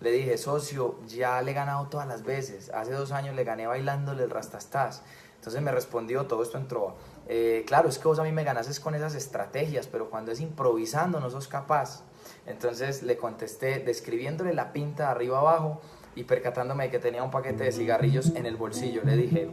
Le 0.00 0.12
dije, 0.12 0.38
socio, 0.38 0.96
ya 1.08 1.42
le 1.42 1.50
he 1.50 1.54
ganado 1.54 1.88
todas 1.88 2.06
las 2.06 2.22
veces. 2.22 2.70
Hace 2.70 2.92
dos 2.92 3.10
años 3.10 3.34
le 3.34 3.42
gané 3.42 3.66
bailándole 3.66 4.22
el 4.22 4.30
rastastas. 4.30 5.02
Entonces 5.36 5.60
me 5.60 5.72
respondió, 5.72 6.26
todo 6.26 6.42
esto 6.42 6.58
en 6.58 6.68
trova. 6.68 6.94
Eh, 7.28 7.64
claro, 7.66 7.90
es 7.90 7.98
que 7.98 8.08
vos 8.08 8.18
a 8.18 8.22
mí 8.22 8.32
me 8.32 8.42
ganases 8.42 8.80
con 8.80 8.94
esas 8.94 9.14
estrategias, 9.14 9.86
pero 9.86 10.08
cuando 10.08 10.32
es 10.32 10.40
improvisando 10.40 11.20
no 11.20 11.28
sos 11.30 11.46
capaz. 11.46 12.02
Entonces 12.46 13.02
le 13.02 13.18
contesté 13.18 13.80
describiéndole 13.80 14.54
la 14.54 14.72
pinta 14.72 15.04
de 15.04 15.10
arriba 15.10 15.38
abajo 15.38 15.80
y 16.14 16.24
percatándome 16.24 16.84
de 16.84 16.90
que 16.90 16.98
tenía 16.98 17.22
un 17.22 17.30
paquete 17.30 17.64
de 17.64 17.72
cigarrillos 17.72 18.34
en 18.34 18.46
el 18.46 18.56
bolsillo. 18.56 19.02
Le 19.04 19.16
dije, 19.16 19.50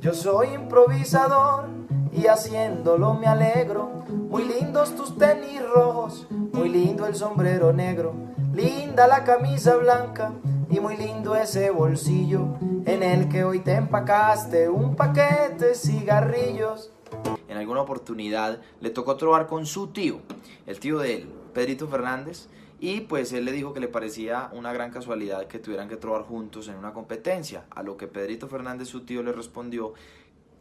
yo 0.00 0.14
soy 0.14 0.48
improvisador 0.54 1.66
y 2.12 2.26
haciéndolo 2.28 3.12
me 3.12 3.26
alegro. 3.26 4.04
Muy 4.08 4.44
lindos 4.44 4.96
tus 4.96 5.18
tenis 5.18 5.62
rojos, 5.62 6.26
muy 6.30 6.70
lindo 6.70 7.06
el 7.06 7.14
sombrero 7.14 7.72
negro, 7.72 8.14
linda 8.54 9.06
la 9.06 9.22
camisa 9.22 9.76
blanca 9.76 10.32
y 10.70 10.80
muy 10.80 10.96
lindo 10.96 11.34
ese 11.36 11.70
bolsillo 11.70 12.56
en 12.84 13.02
el 13.02 13.28
que 13.28 13.44
hoy 13.44 13.60
te 13.60 13.74
empacaste 13.74 14.68
un 14.68 14.96
paquete 14.96 15.66
de 15.66 15.74
cigarrillos. 15.74 16.92
En 17.48 17.56
alguna 17.56 17.82
oportunidad 17.82 18.60
le 18.80 18.90
tocó 18.90 19.16
trobar 19.16 19.46
con 19.46 19.66
su 19.66 19.88
tío, 19.88 20.20
el 20.66 20.80
tío 20.80 20.98
de 20.98 21.14
él, 21.14 21.28
Pedrito 21.54 21.86
Fernández, 21.88 22.48
y 22.80 23.02
pues 23.02 23.32
él 23.32 23.44
le 23.44 23.52
dijo 23.52 23.72
que 23.72 23.80
le 23.80 23.88
parecía 23.88 24.50
una 24.52 24.72
gran 24.72 24.90
casualidad 24.90 25.46
que 25.46 25.58
tuvieran 25.58 25.88
que 25.88 25.96
trobar 25.96 26.22
juntos 26.22 26.68
en 26.68 26.76
una 26.76 26.92
competencia, 26.92 27.64
a 27.70 27.82
lo 27.82 27.96
que 27.96 28.06
Pedrito 28.06 28.48
Fernández, 28.48 28.88
su 28.88 29.06
tío, 29.06 29.22
le 29.22 29.32
respondió 29.32 29.94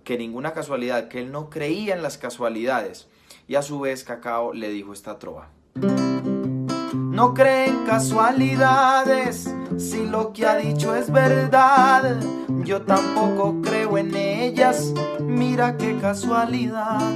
que 0.04 0.18
ninguna 0.18 0.54
casualidad, 0.54 1.08
que 1.08 1.20
él 1.20 1.32
no 1.32 1.50
creía 1.50 1.96
en 1.96 2.04
las 2.04 2.18
casualidades, 2.18 3.10
y 3.48 3.56
a 3.56 3.62
su 3.62 3.80
vez 3.80 4.04
Cacao 4.04 4.54
le 4.54 4.70
dijo 4.70 4.94
esta 4.94 5.20
trova. 5.20 5.50
No 7.16 7.34
creen 7.34 7.86
casualidades, 7.86 9.50
si 9.78 10.06
lo 10.06 10.34
que 10.34 10.46
ha 10.46 10.58
dicho 10.58 10.94
es 10.94 11.10
verdad, 11.10 12.18
yo 12.66 12.82
tampoco 12.82 13.62
creo 13.64 13.98
en 13.98 14.14
ellas, 14.14 14.92
mira 15.22 15.78
qué 15.78 15.98
casualidad. 15.98 17.10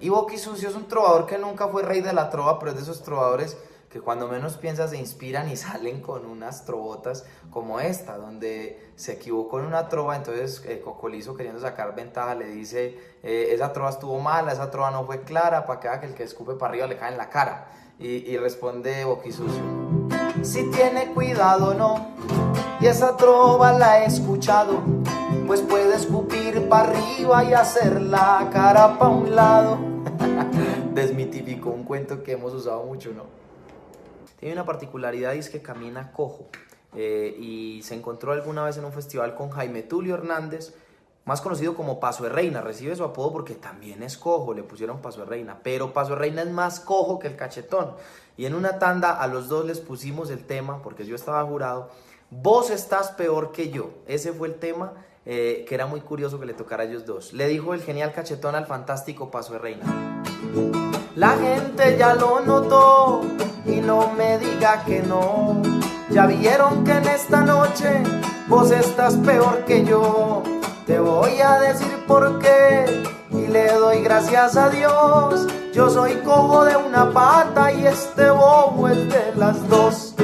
Y 0.00 0.08
Boqui 0.08 0.38
Sucio 0.38 0.70
es 0.70 0.74
un 0.74 0.88
trovador 0.88 1.26
que 1.26 1.36
nunca 1.36 1.68
fue 1.68 1.82
rey 1.82 2.00
de 2.00 2.14
la 2.14 2.30
trova, 2.30 2.58
pero 2.58 2.70
es 2.70 2.78
de 2.78 2.82
esos 2.84 3.02
trovadores 3.02 3.58
que 3.94 4.00
cuando 4.00 4.26
menos 4.26 4.56
piensas 4.56 4.90
se 4.90 4.96
inspiran 4.96 5.48
y 5.48 5.54
salen 5.54 6.00
con 6.00 6.26
unas 6.26 6.64
trovotas 6.64 7.24
como 7.52 7.78
esta, 7.78 8.16
donde 8.16 8.90
se 8.96 9.12
equivocó 9.12 9.60
en 9.60 9.66
una 9.66 9.88
trova, 9.88 10.16
entonces 10.16 10.64
eh, 10.66 10.80
Cocolizo 10.80 11.36
queriendo 11.36 11.60
sacar 11.60 11.94
ventaja 11.94 12.34
le 12.34 12.48
dice, 12.48 12.98
eh, 13.22 13.50
esa 13.52 13.72
trova 13.72 13.90
estuvo 13.90 14.18
mala, 14.18 14.52
esa 14.52 14.68
trova 14.68 14.90
no 14.90 15.04
fue 15.04 15.22
clara, 15.22 15.64
para 15.64 15.78
que 15.78 16.00
que 16.00 16.06
el 16.06 16.14
que 16.14 16.24
escupe 16.24 16.54
para 16.54 16.70
arriba 16.70 16.88
le 16.88 16.96
cae 16.96 17.12
en 17.12 17.18
la 17.18 17.30
cara. 17.30 17.68
Y, 18.00 18.28
y 18.28 18.36
responde 18.36 19.04
Boquisucio, 19.04 19.62
si 20.42 20.68
tiene 20.72 21.12
cuidado 21.14 21.74
no, 21.74 22.08
y 22.80 22.86
esa 22.86 23.16
trova 23.16 23.72
la 23.74 24.02
he 24.02 24.06
escuchado, 24.06 24.82
pues 25.46 25.62
puede 25.62 25.94
escupir 25.94 26.68
para 26.68 26.90
arriba 26.90 27.44
y 27.44 27.54
hacer 27.54 28.02
la 28.02 28.50
cara 28.52 28.98
para 28.98 29.10
un 29.12 29.36
lado. 29.36 29.78
Desmitificó 30.94 31.70
un 31.70 31.84
cuento 31.84 32.24
que 32.24 32.32
hemos 32.32 32.52
usado 32.52 32.82
mucho, 32.82 33.12
¿no? 33.12 33.43
Tiene 34.44 34.60
una 34.60 34.66
particularidad 34.66 35.32
y 35.32 35.38
es 35.38 35.48
que 35.48 35.62
camina 35.62 36.12
cojo. 36.12 36.50
eh, 36.94 37.34
y 37.40 37.80
se 37.82 37.94
encontró 37.94 38.32
alguna 38.32 38.62
vez 38.62 38.76
en 38.76 38.84
un 38.84 38.92
festival 38.92 39.34
con 39.34 39.48
Jaime 39.48 39.82
Tulio 39.82 40.16
Hernández, 40.16 40.74
más 41.24 41.40
conocido 41.40 41.74
como 41.74 41.98
Paso 41.98 42.24
de 42.24 42.28
Reina. 42.28 42.60
Recibe 42.60 42.94
su 42.94 43.04
apodo 43.04 43.32
porque 43.32 43.54
también 43.54 44.02
es 44.02 44.18
cojo, 44.18 44.52
le 44.52 44.62
pusieron 44.62 45.00
Paso 45.00 45.20
de 45.20 45.24
Reina. 45.24 45.60
Pero 45.62 45.94
Paso 45.94 46.10
de 46.10 46.16
Reina 46.16 46.42
es 46.42 46.50
más 46.50 46.78
cojo 46.78 47.18
que 47.18 47.28
el 47.28 47.36
cachetón. 47.36 47.94
Y 48.36 48.44
en 48.44 48.54
una 48.54 48.78
tanda 48.78 49.18
a 49.18 49.26
los 49.28 49.48
dos 49.48 49.64
les 49.64 49.80
pusimos 49.80 50.28
el 50.28 50.44
tema, 50.44 50.82
porque 50.82 51.06
yo 51.06 51.14
estaba 51.14 51.42
jurado, 51.44 51.88
vos 52.28 52.68
estás 52.68 53.12
peor 53.12 53.50
que 53.50 53.70
yo. 53.70 53.92
Ese 54.06 54.34
fue 54.34 54.48
el 54.48 54.56
tema 54.56 54.92
eh, 55.24 55.64
que 55.66 55.74
era 55.74 55.86
muy 55.86 56.02
curioso 56.02 56.38
que 56.38 56.44
le 56.44 56.52
tocara 56.52 56.82
a 56.82 56.86
ellos 56.86 57.06
dos. 57.06 57.32
Le 57.32 57.48
dijo 57.48 57.72
el 57.72 57.80
genial 57.80 58.12
cachetón 58.12 58.54
al 58.54 58.66
fantástico 58.66 59.30
Paso 59.30 59.54
de 59.54 59.58
Reina. 59.60 60.22
La 61.16 61.36
gente 61.36 61.96
ya 61.96 62.14
lo 62.14 62.40
notó 62.40 63.22
y 63.64 63.76
no 63.76 64.10
me 64.16 64.36
diga 64.38 64.84
que 64.84 65.00
no. 65.00 65.62
Ya 66.10 66.26
vieron 66.26 66.82
que 66.82 66.90
en 66.90 67.06
esta 67.06 67.42
noche 67.42 68.02
vos 68.48 68.72
estás 68.72 69.14
peor 69.18 69.64
que 69.64 69.84
yo. 69.84 70.42
Te 70.86 70.98
voy 70.98 71.40
a 71.40 71.60
decir 71.60 72.04
por 72.08 72.40
qué 72.40 73.04
y 73.30 73.46
le 73.46 73.72
doy 73.74 74.02
gracias 74.02 74.56
a 74.56 74.68
Dios. 74.70 75.46
Yo 75.72 75.88
soy 75.88 76.14
cojo 76.24 76.64
de 76.64 76.76
una 76.76 77.12
pata 77.12 77.72
y 77.72 77.86
este 77.86 78.30
bobo 78.30 78.88
es 78.88 79.08
de 79.08 79.34
las 79.36 79.68
dos. 79.68 80.16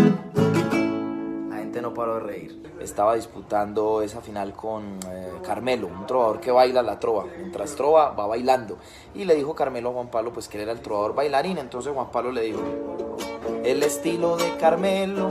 La 1.51 1.57
gente 1.57 1.81
no 1.83 1.95
paró 1.95 2.17
de 2.17 2.21
reír. 2.21 2.60
Estaba 2.81 3.15
disputando 3.15 4.01
esa 4.01 4.21
final 4.23 4.55
con 4.55 4.99
eh, 5.07 5.33
Carmelo, 5.43 5.87
un 5.87 6.07
trovador 6.07 6.41
que 6.41 6.51
baila 6.51 6.83
la 6.83 6.99
trova. 6.99 7.27
Mientras 7.37 7.75
trova, 7.75 8.11
va 8.11 8.27
bailando. 8.27 8.79
Y 9.15 9.25
le 9.25 9.35
dijo 9.35 9.55
Carmelo 9.55 9.91
a 9.91 9.93
Juan 9.93 10.09
Pablo 10.09 10.33
pues 10.33 10.49
que 10.49 10.57
él 10.57 10.63
era 10.63 10.73
el 10.73 10.81
trovador 10.81 11.15
bailarín. 11.15 11.59
Entonces 11.59 11.93
Juan 11.93 12.11
Pablo 12.11 12.33
le 12.33 12.43
dijo, 12.43 12.61
el 13.65 13.83
estilo 13.83 14.39
de 14.39 14.57
Carmelo 14.57 15.31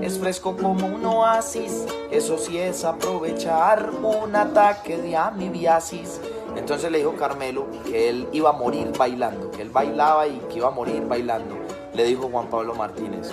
es 0.00 0.18
fresco 0.18 0.56
como 0.56 0.86
un 0.86 1.04
oasis. 1.04 1.84
Eso 2.12 2.38
sí 2.38 2.58
es 2.58 2.84
aprovechar 2.84 3.90
un 3.90 4.36
ataque 4.36 4.96
de 4.96 5.16
amibiasis. 5.16 6.20
Entonces 6.56 6.92
le 6.92 6.98
dijo 6.98 7.14
Carmelo 7.16 7.66
que 7.84 8.08
él 8.08 8.28
iba 8.32 8.50
a 8.50 8.52
morir 8.52 8.92
bailando, 8.96 9.50
que 9.50 9.62
él 9.62 9.70
bailaba 9.70 10.28
y 10.28 10.38
que 10.48 10.58
iba 10.58 10.68
a 10.68 10.70
morir 10.70 11.04
bailando. 11.06 11.56
Le 11.92 12.04
dijo 12.04 12.28
Juan 12.28 12.48
Pablo 12.48 12.74
Martínez, 12.74 13.32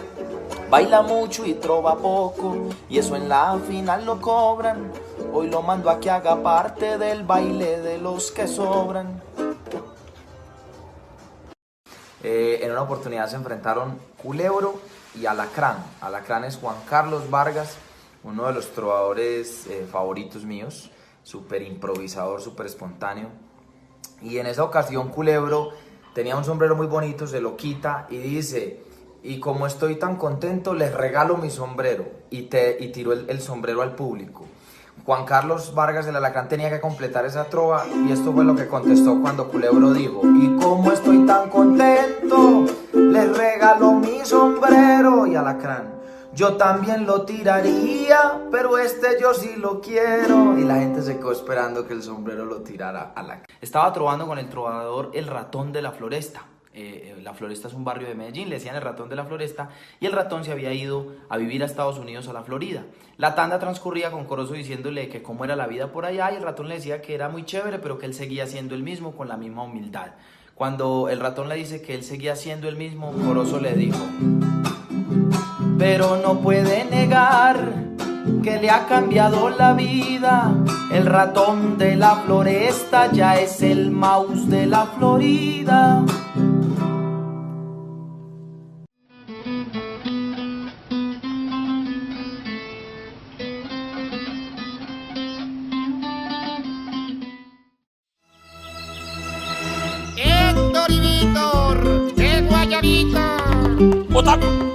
baila 0.71 1.01
mucho 1.01 1.45
y 1.45 1.55
trova 1.55 1.97
poco, 1.97 2.69
y 2.87 2.97
eso 2.97 3.17
en 3.17 3.27
la 3.27 3.59
final 3.67 4.05
lo 4.05 4.21
cobran. 4.21 4.89
Hoy 5.33 5.49
lo 5.49 5.61
mando 5.61 5.89
a 5.89 5.99
que 5.99 6.09
haga 6.09 6.41
parte 6.41 6.97
del 6.97 7.23
baile 7.23 7.81
de 7.81 7.97
los 7.97 8.31
que 8.31 8.47
sobran. 8.47 9.21
Eh, 12.23 12.59
en 12.61 12.71
una 12.71 12.83
oportunidad 12.83 13.27
se 13.27 13.35
enfrentaron 13.35 13.99
Culebro 14.21 14.79
y 15.13 15.25
Alacrán. 15.25 15.83
Alacrán 15.99 16.45
es 16.45 16.55
Juan 16.55 16.77
Carlos 16.89 17.29
Vargas, 17.29 17.75
uno 18.23 18.47
de 18.47 18.53
los 18.53 18.71
trovadores 18.71 19.67
eh, 19.67 19.85
favoritos 19.91 20.45
míos 20.45 20.89
súper 21.23 21.63
improvisador, 21.63 22.41
súper 22.41 22.67
espontáneo. 22.67 23.27
Y 24.21 24.37
en 24.37 24.47
esa 24.47 24.63
ocasión 24.63 25.09
Culebro 25.09 25.71
tenía 26.13 26.37
un 26.37 26.45
sombrero 26.45 26.77
muy 26.77 26.87
bonito, 26.87 27.27
se 27.27 27.41
lo 27.41 27.57
quita 27.57 28.07
y 28.09 28.17
dice, 28.17 28.83
y 29.23 29.39
como 29.39 29.67
estoy 29.67 29.95
tan 29.95 30.15
contento, 30.15 30.73
les 30.73 30.93
regalo 30.93 31.37
mi 31.37 31.49
sombrero. 31.49 32.05
Y, 32.29 32.43
te, 32.43 32.77
y 32.79 32.91
tiró 32.91 33.13
el, 33.13 33.41
sombrero 33.41 33.81
al 33.81 33.95
público. 33.95 34.45
Juan 35.05 35.25
Carlos 35.25 35.73
Vargas 35.73 36.05
del 36.05 36.15
Alacrán 36.15 36.47
tenía 36.47 36.69
que 36.69 36.79
completar 36.79 37.25
esa 37.25 37.45
trova 37.45 37.85
y 37.87 38.11
esto 38.11 38.31
fue 38.33 38.43
lo 38.43 38.55
que 38.55 38.67
contestó 38.67 39.19
cuando 39.19 39.47
Culebro 39.49 39.93
dijo, 39.93 40.21
y 40.23 40.55
como 40.57 40.91
estoy 40.91 41.25
tan 41.25 41.49
contento, 41.49 42.65
les 42.93 43.35
regalo 43.35 43.93
mi 43.93 44.23
sombrero 44.23 45.25
y 45.25 45.35
Alacrán. 45.35 46.01
Yo 46.33 46.55
también 46.55 47.05
lo 47.05 47.23
tiraría, 47.23 48.47
pero 48.51 48.77
este 48.77 49.17
yo 49.19 49.33
sí 49.33 49.55
lo 49.57 49.81
quiero. 49.81 50.57
Y 50.57 50.63
la 50.63 50.75
gente 50.75 51.01
se 51.01 51.17
quedó 51.17 51.31
esperando 51.31 51.85
que 51.85 51.93
el 51.93 52.03
sombrero 52.03 52.45
lo 52.45 52.61
tirara 52.61 53.11
a 53.15 53.21
la... 53.21 53.43
Estaba 53.59 53.91
trovando 53.91 54.25
con 54.27 54.39
el 54.39 54.47
trovador 54.47 55.11
El 55.13 55.27
Ratón 55.27 55.73
de 55.73 55.81
la 55.81 55.91
Floresta. 55.91 56.43
Eh, 56.73 57.19
la 57.21 57.33
Floresta 57.33 57.67
es 57.67 57.73
un 57.73 57.83
barrio 57.83 58.07
de 58.07 58.15
Medellín, 58.15 58.49
le 58.49 58.55
decían 58.55 58.75
el 58.75 58.81
ratón 58.81 59.09
de 59.09 59.15
la 59.17 59.25
Floresta, 59.25 59.69
y 59.99 60.05
el 60.05 60.13
ratón 60.13 60.45
se 60.45 60.51
había 60.51 60.73
ido 60.73 61.07
a 61.27 61.37
vivir 61.37 61.61
a 61.63 61.65
Estados 61.65 61.97
Unidos, 61.97 62.29
a 62.29 62.33
la 62.33 62.43
Florida. 62.43 62.85
La 63.17 63.35
tanda 63.35 63.59
transcurría 63.59 64.09
con 64.09 64.23
Corozo 64.25 64.53
diciéndole 64.53 65.09
que 65.09 65.21
cómo 65.21 65.43
era 65.43 65.55
la 65.55 65.67
vida 65.67 65.91
por 65.91 66.05
allá, 66.05 66.31
y 66.31 66.37
el 66.37 66.43
ratón 66.43 66.69
le 66.69 66.75
decía 66.75 67.01
que 67.01 67.13
era 67.13 67.27
muy 67.27 67.43
chévere, 67.43 67.79
pero 67.79 67.99
que 67.99 68.05
él 68.05 68.13
seguía 68.13 68.47
siendo 68.47 68.73
el 68.75 68.83
mismo 68.83 69.11
con 69.11 69.27
la 69.27 69.37
misma 69.37 69.63
humildad. 69.63 70.11
Cuando 70.55 71.09
el 71.09 71.19
ratón 71.19 71.49
le 71.49 71.55
dice 71.55 71.81
que 71.81 71.93
él 71.93 72.03
seguía 72.03 72.35
siendo 72.35 72.69
el 72.69 72.77
mismo, 72.77 73.11
Corozo 73.11 73.59
le 73.59 73.73
dijo, 73.73 73.99
pero 75.77 76.17
no 76.17 76.39
puede 76.39 76.85
negar 76.85 77.91
que 78.43 78.59
le 78.59 78.69
ha 78.69 78.85
cambiado 78.87 79.49
la 79.49 79.73
vida. 79.73 80.53
El 80.93 81.05
ratón 81.05 81.77
de 81.77 81.95
la 81.95 82.17
floresta 82.17 83.11
ya 83.11 83.39
es 83.39 83.61
el 83.61 83.91
mouse 83.91 84.47
de 84.49 84.67
la 84.67 84.85
Florida. 84.85 86.03
Otavio, 104.31 104.71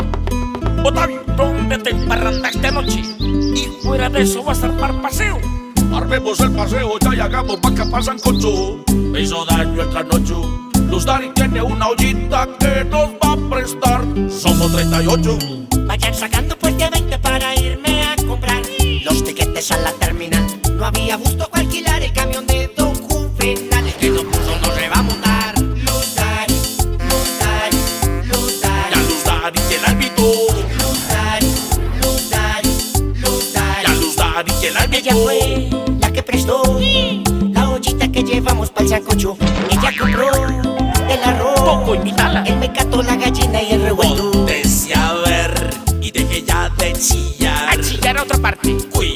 Otavio, 0.84 1.22
¿dónde 1.34 1.78
te 1.78 1.88
emparrandaste 1.88 2.66
anoche? 2.66 3.00
Y 3.18 3.68
fuera 3.82 4.10
de 4.10 4.20
eso 4.20 4.44
vas 4.44 4.62
a 4.62 4.66
armar 4.66 5.00
paseo. 5.00 5.38
Armemos 5.94 6.38
el 6.40 6.50
paseo, 6.52 6.98
ya 6.98 7.14
y 7.14 7.20
hagamos 7.20 7.56
pa' 7.60 7.74
que 7.74 7.86
pasan 7.86 8.18
con 8.18 8.38
su. 8.38 8.84
Me 8.92 9.22
hizo 9.22 9.46
daño 9.46 9.80
el 9.80 9.88
trasnocho. 9.88 10.42
Luz 10.90 11.06
Dari 11.06 11.30
tiene 11.30 11.62
una 11.62 11.88
ollita 11.88 12.46
que 12.60 12.84
nos 12.84 13.12
va 13.12 13.32
a 13.32 13.50
prestar. 13.50 14.04
Somos 14.30 14.70
38. 14.72 15.38
Vayan 15.86 16.14
sacando 16.14 16.58
pues 16.58 16.76
de 16.76 16.90
20 16.90 17.18
para 17.20 17.54
irme 17.54 18.02
a 18.02 18.16
comprar 18.26 18.62
los 19.04 19.24
tiquetes 19.24 19.70
a 19.70 19.78
la 19.78 19.92
terminal. 19.92 20.44
No 20.76 20.84
había 20.84 21.16
gusto 21.16 21.48
para 21.48 21.62
alquilar 21.62 22.02
el 22.02 22.12
camión 22.12 22.46
de 22.46 22.55
Dari 29.46 29.60
y 29.70 29.74
el 29.74 29.84
árbitro. 29.84 30.24
Luz 30.24 31.08
Dari, 31.08 31.46
Luz 32.02 32.30
Dari, 32.30 32.68
Luz 33.20 33.52
Dari. 33.52 33.86
Ya 33.86 33.94
Luz 33.94 34.16
Dari 34.16 34.52
y 34.60 34.66
el 34.66 34.76
árbitro. 34.76 34.98
Ella 34.98 35.14
fue 35.22 35.70
la 36.00 36.10
que 36.10 36.22
prestó 36.24 36.62
la 37.52 37.70
ollita 37.70 38.08
que 38.10 38.24
llevamos 38.24 38.70
para 38.70 38.82
el 38.86 38.88
sancocho. 38.90 39.36
Ella 39.70 39.92
compró 39.96 40.30
el 41.08 41.22
arroz, 41.22 41.60
Poco 41.60 41.94
invítala. 41.94 42.42
el 42.42 42.56
mecato, 42.56 43.00
la 43.04 43.14
gallina 43.14 43.62
y 43.62 43.70
el 43.70 43.82
revuelto. 43.82 44.32
Póntese 44.32 44.94
a 44.94 45.12
ver 45.12 45.70
y 46.00 46.10
deje 46.10 46.42
ya 46.42 46.68
de 46.70 46.92
chillar. 46.94 47.68
A 47.68 47.80
chillar 47.80 48.18
a 48.18 48.22
otra 48.24 48.38
parte. 48.38 48.76
Cuidado 48.90 49.15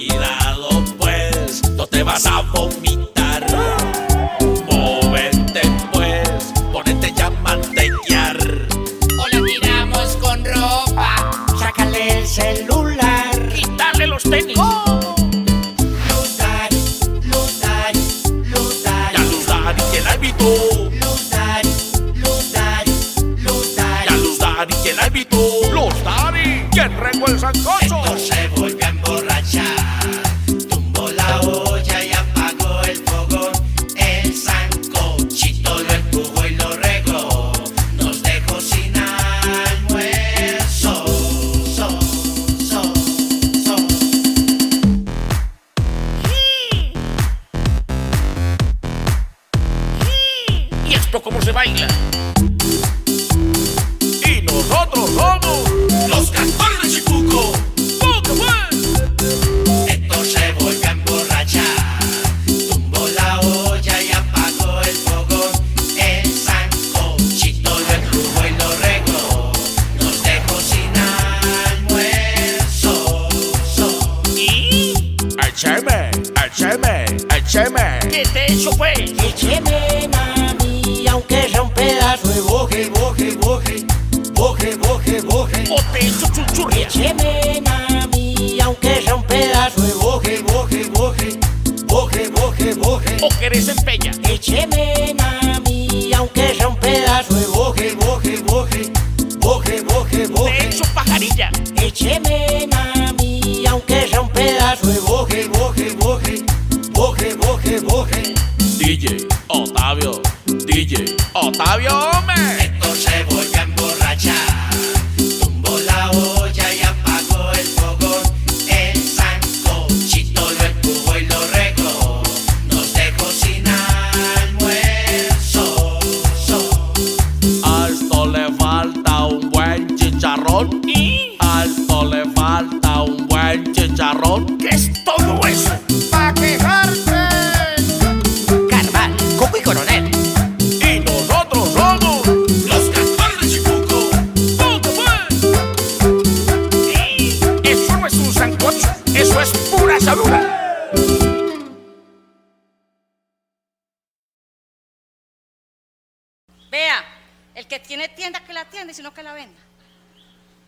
la 159.31 159.35
venda. 159.35 159.61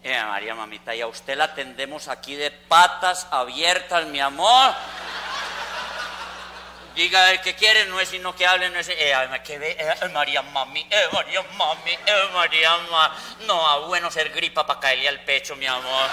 Eh, 0.05 0.25
María 0.25 0.55
mamita, 0.55 0.94
y 0.94 1.01
a 1.01 1.07
usted 1.07 1.37
la 1.37 1.44
atendemos 1.44 2.09
aquí 2.09 2.35
de 2.35 2.51
patas 2.51 3.27
abiertas, 3.31 4.07
mi 4.07 4.20
amor. 4.20 4.75
Diga 6.94 7.31
el 7.31 7.40
que 7.40 7.55
quiere, 7.55 7.87
no 7.87 7.98
es 8.01 8.09
sino 8.09 8.35
que 8.35 8.46
hable, 8.46 8.68
no 8.70 8.79
es. 8.79 8.88
Eh, 8.88 9.14
que 9.44 9.55
eh, 9.55 10.09
María 10.12 10.42
mami, 10.42 10.87
eh, 10.90 11.09
María 11.12 11.42
mami, 11.57 11.92
eh, 11.92 12.29
María 12.35 12.77
ma. 12.90 13.16
No, 13.46 13.66
a 13.66 13.79
bueno 13.87 14.11
ser 14.11 14.31
gripa 14.31 14.66
para 14.66 14.81
caerle 14.81 15.09
al 15.09 15.20
pecho, 15.20 15.57
mi 15.57 15.66
amor. 15.66 16.09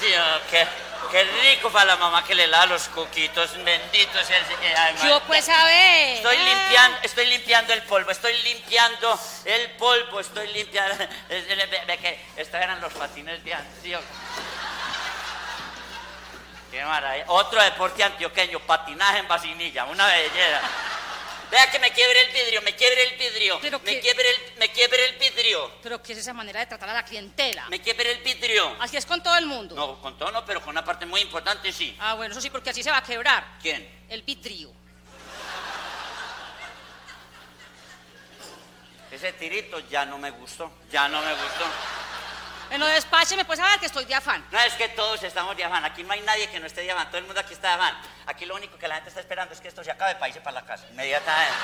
Sí, 0.00 0.06
ah, 0.14 0.40
qué, 0.50 0.66
qué 1.10 1.24
rico 1.24 1.70
para 1.70 1.86
la 1.86 1.96
mamá 1.96 2.24
que 2.24 2.34
le 2.34 2.48
da 2.48 2.66
los 2.66 2.88
coquitos, 2.88 3.52
bendito 3.64 4.22
sea 4.24 4.38
el 4.38 4.46
Señor. 4.46 4.72
Ay, 4.76 4.94
Yo 5.08 5.20
pues 5.26 5.48
a 5.48 5.64
ver. 5.64 6.16
Estoy 6.16 6.36
ah. 6.36 6.44
limpiando, 6.44 6.98
estoy 7.02 7.26
limpiando 7.26 7.72
el 7.72 7.82
polvo, 7.82 8.10
estoy 8.10 8.36
limpiando 8.42 9.20
el 9.44 9.70
polvo, 9.72 10.20
estoy 10.20 10.48
limpiando. 10.48 10.96
Ve, 11.28 11.82
ve 11.86 11.98
que 11.98 12.24
estos 12.36 12.60
eran 12.60 12.80
los 12.80 12.92
patines 12.92 13.42
de 13.44 13.54
antes. 13.54 13.82
¿sí 13.82 13.94
o 13.94 14.00
qué? 14.00 14.06
Qué 16.70 16.84
maravilla. 16.84 17.24
Otro 17.28 17.62
deporte 17.62 18.04
antioqueño, 18.04 18.60
patinaje 18.60 19.18
en 19.18 19.28
vacinilla, 19.28 19.84
una 19.86 20.06
belleza. 20.06 20.60
Vea 21.50 21.70
que 21.70 21.78
me 21.78 21.90
quiebre 21.92 22.20
el 22.22 22.32
vidrio, 22.32 22.60
me 22.62 22.74
quiebre 22.76 23.02
el 23.04 23.16
vidrio. 23.18 23.58
Pero 23.62 23.78
me 23.78 23.84
que- 23.92 24.00
quiebre 24.00 24.24
el, 24.30 24.58
me 24.58 24.68
quiebre 24.70 25.04
el 25.08 25.16
vidrio. 25.16 25.72
Pero 25.82 26.02
¿qué 26.02 26.12
es 26.12 26.18
esa 26.18 26.34
manera 26.34 26.60
de 26.60 26.66
tratar 26.66 26.90
a 26.90 26.92
la 26.94 27.04
clientela? 27.04 27.66
Me 27.70 27.80
quiebre 27.80 28.12
el 28.12 28.18
vidrio. 28.22 28.76
Así 28.80 28.96
es 28.98 29.06
con 29.06 29.22
todo 29.22 29.36
el 29.36 29.46
mundo. 29.46 29.74
No, 29.74 30.00
con 30.02 30.18
todo 30.18 30.30
no, 30.30 30.44
pero 30.44 30.60
con 30.60 30.70
una 30.70 30.84
parte 30.84 31.06
muy 31.06 31.20
importante 31.22 31.72
sí. 31.72 31.96
Ah, 32.00 32.14
bueno, 32.14 32.32
eso 32.32 32.40
sí, 32.40 32.50
porque 32.50 32.70
así 32.70 32.82
se 32.82 32.90
va 32.90 32.98
a 32.98 33.02
quebrar. 33.02 33.56
¿Quién? 33.62 33.88
El 34.10 34.22
vidrio. 34.22 34.72
Ese 39.10 39.32
tirito 39.32 39.80
ya 39.88 40.04
no 40.04 40.18
me 40.18 40.30
gustó, 40.30 40.70
ya 40.92 41.08
no 41.08 41.20
me 41.22 41.32
gustó. 41.32 41.64
Bueno, 42.68 42.86
despácheme, 42.86 43.44
pues 43.44 43.58
a 43.60 43.66
ver 43.66 43.80
que 43.80 43.86
estoy 43.86 44.04
de 44.04 44.14
afán. 44.14 44.44
No, 44.50 44.60
es 44.60 44.74
que 44.74 44.88
todos 44.90 45.22
estamos 45.22 45.56
de 45.56 45.64
afán. 45.64 45.84
Aquí 45.84 46.04
no 46.04 46.12
hay 46.12 46.20
nadie 46.20 46.48
que 46.48 46.60
no 46.60 46.66
esté 46.66 46.82
de 46.82 46.90
afán. 46.90 47.08
Todo 47.08 47.18
el 47.18 47.24
mundo 47.24 47.40
aquí 47.40 47.54
está 47.54 47.68
de 47.68 47.74
afán. 47.74 47.98
Aquí 48.26 48.44
lo 48.44 48.54
único 48.54 48.78
que 48.78 48.86
la 48.86 48.96
gente 48.96 49.08
está 49.08 49.20
esperando 49.20 49.54
es 49.54 49.60
que 49.60 49.68
esto 49.68 49.82
se 49.82 49.90
acabe 49.90 50.14
para 50.16 50.28
irse 50.28 50.40
para 50.40 50.60
la 50.60 50.66
casa. 50.66 50.84
Inmediatamente. 50.90 51.54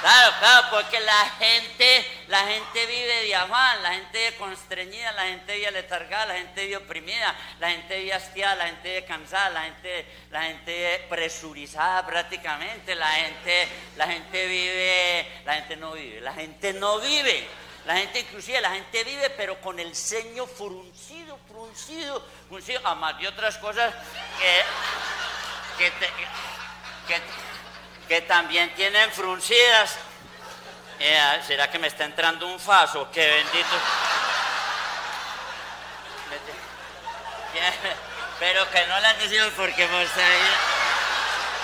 Claro, 0.00 0.32
claro, 0.40 0.66
porque 0.70 0.98
la 0.98 1.30
gente, 1.38 2.24
la 2.26 2.40
gente 2.46 2.86
vive 2.86 3.22
de 3.24 3.34
afán, 3.36 3.82
la 3.84 3.94
gente 3.94 4.18
vive 4.18 4.36
constreñida, 4.36 5.12
la 5.12 5.26
gente 5.26 5.56
vive 5.56 5.70
letargada, 5.70 6.26
la 6.26 6.34
gente 6.34 6.64
vive 6.64 6.76
oprimida, 6.76 7.36
la 7.60 7.70
gente 7.70 7.98
vive 7.98 8.12
hastiada, 8.12 8.56
la 8.56 8.66
gente 8.66 8.88
vive 8.88 9.04
cansada, 9.04 9.50
la 9.50 9.62
gente, 9.62 10.06
la 10.30 10.42
gente 10.42 11.06
presurizada 11.08 12.04
prácticamente, 12.04 12.96
la 12.96 13.12
gente, 13.12 13.68
la 13.96 14.08
gente 14.08 14.46
vive, 14.46 15.42
la 15.44 15.54
gente 15.54 15.76
no 15.76 15.92
vive, 15.92 16.20
la 16.20 16.32
gente 16.32 16.72
no 16.72 16.98
vive. 16.98 17.48
La 17.84 17.96
gente 17.96 18.20
inclusive, 18.20 18.60
la 18.60 18.70
gente 18.70 19.02
vive 19.02 19.30
pero 19.30 19.60
con 19.60 19.78
el 19.80 19.94
ceño 19.96 20.46
fruncido, 20.46 21.36
fruncido, 21.48 22.24
fruncido, 22.48 22.80
además 22.84 23.18
de 23.18 23.26
otras 23.28 23.58
cosas 23.58 23.92
que, 24.38 24.62
que, 25.84 25.90
te- 25.90 26.12
que, 28.08 28.20
también 28.22 28.72
tienen 28.74 29.10
fruncidas. 29.10 29.96
Eh, 31.00 31.40
¿Será 31.46 31.68
que 31.70 31.78
me 31.80 31.88
está 31.88 32.04
entrando 32.04 32.46
un 32.46 32.60
faso? 32.60 33.10
Qué 33.10 33.26
bendito. 33.26 33.76
Pero 38.38 38.70
que 38.70 38.86
no 38.86 38.94
han 38.94 39.18
decidido 39.18 39.50
porque 39.50 39.86
por 39.86 40.06
sabido, 40.08 40.54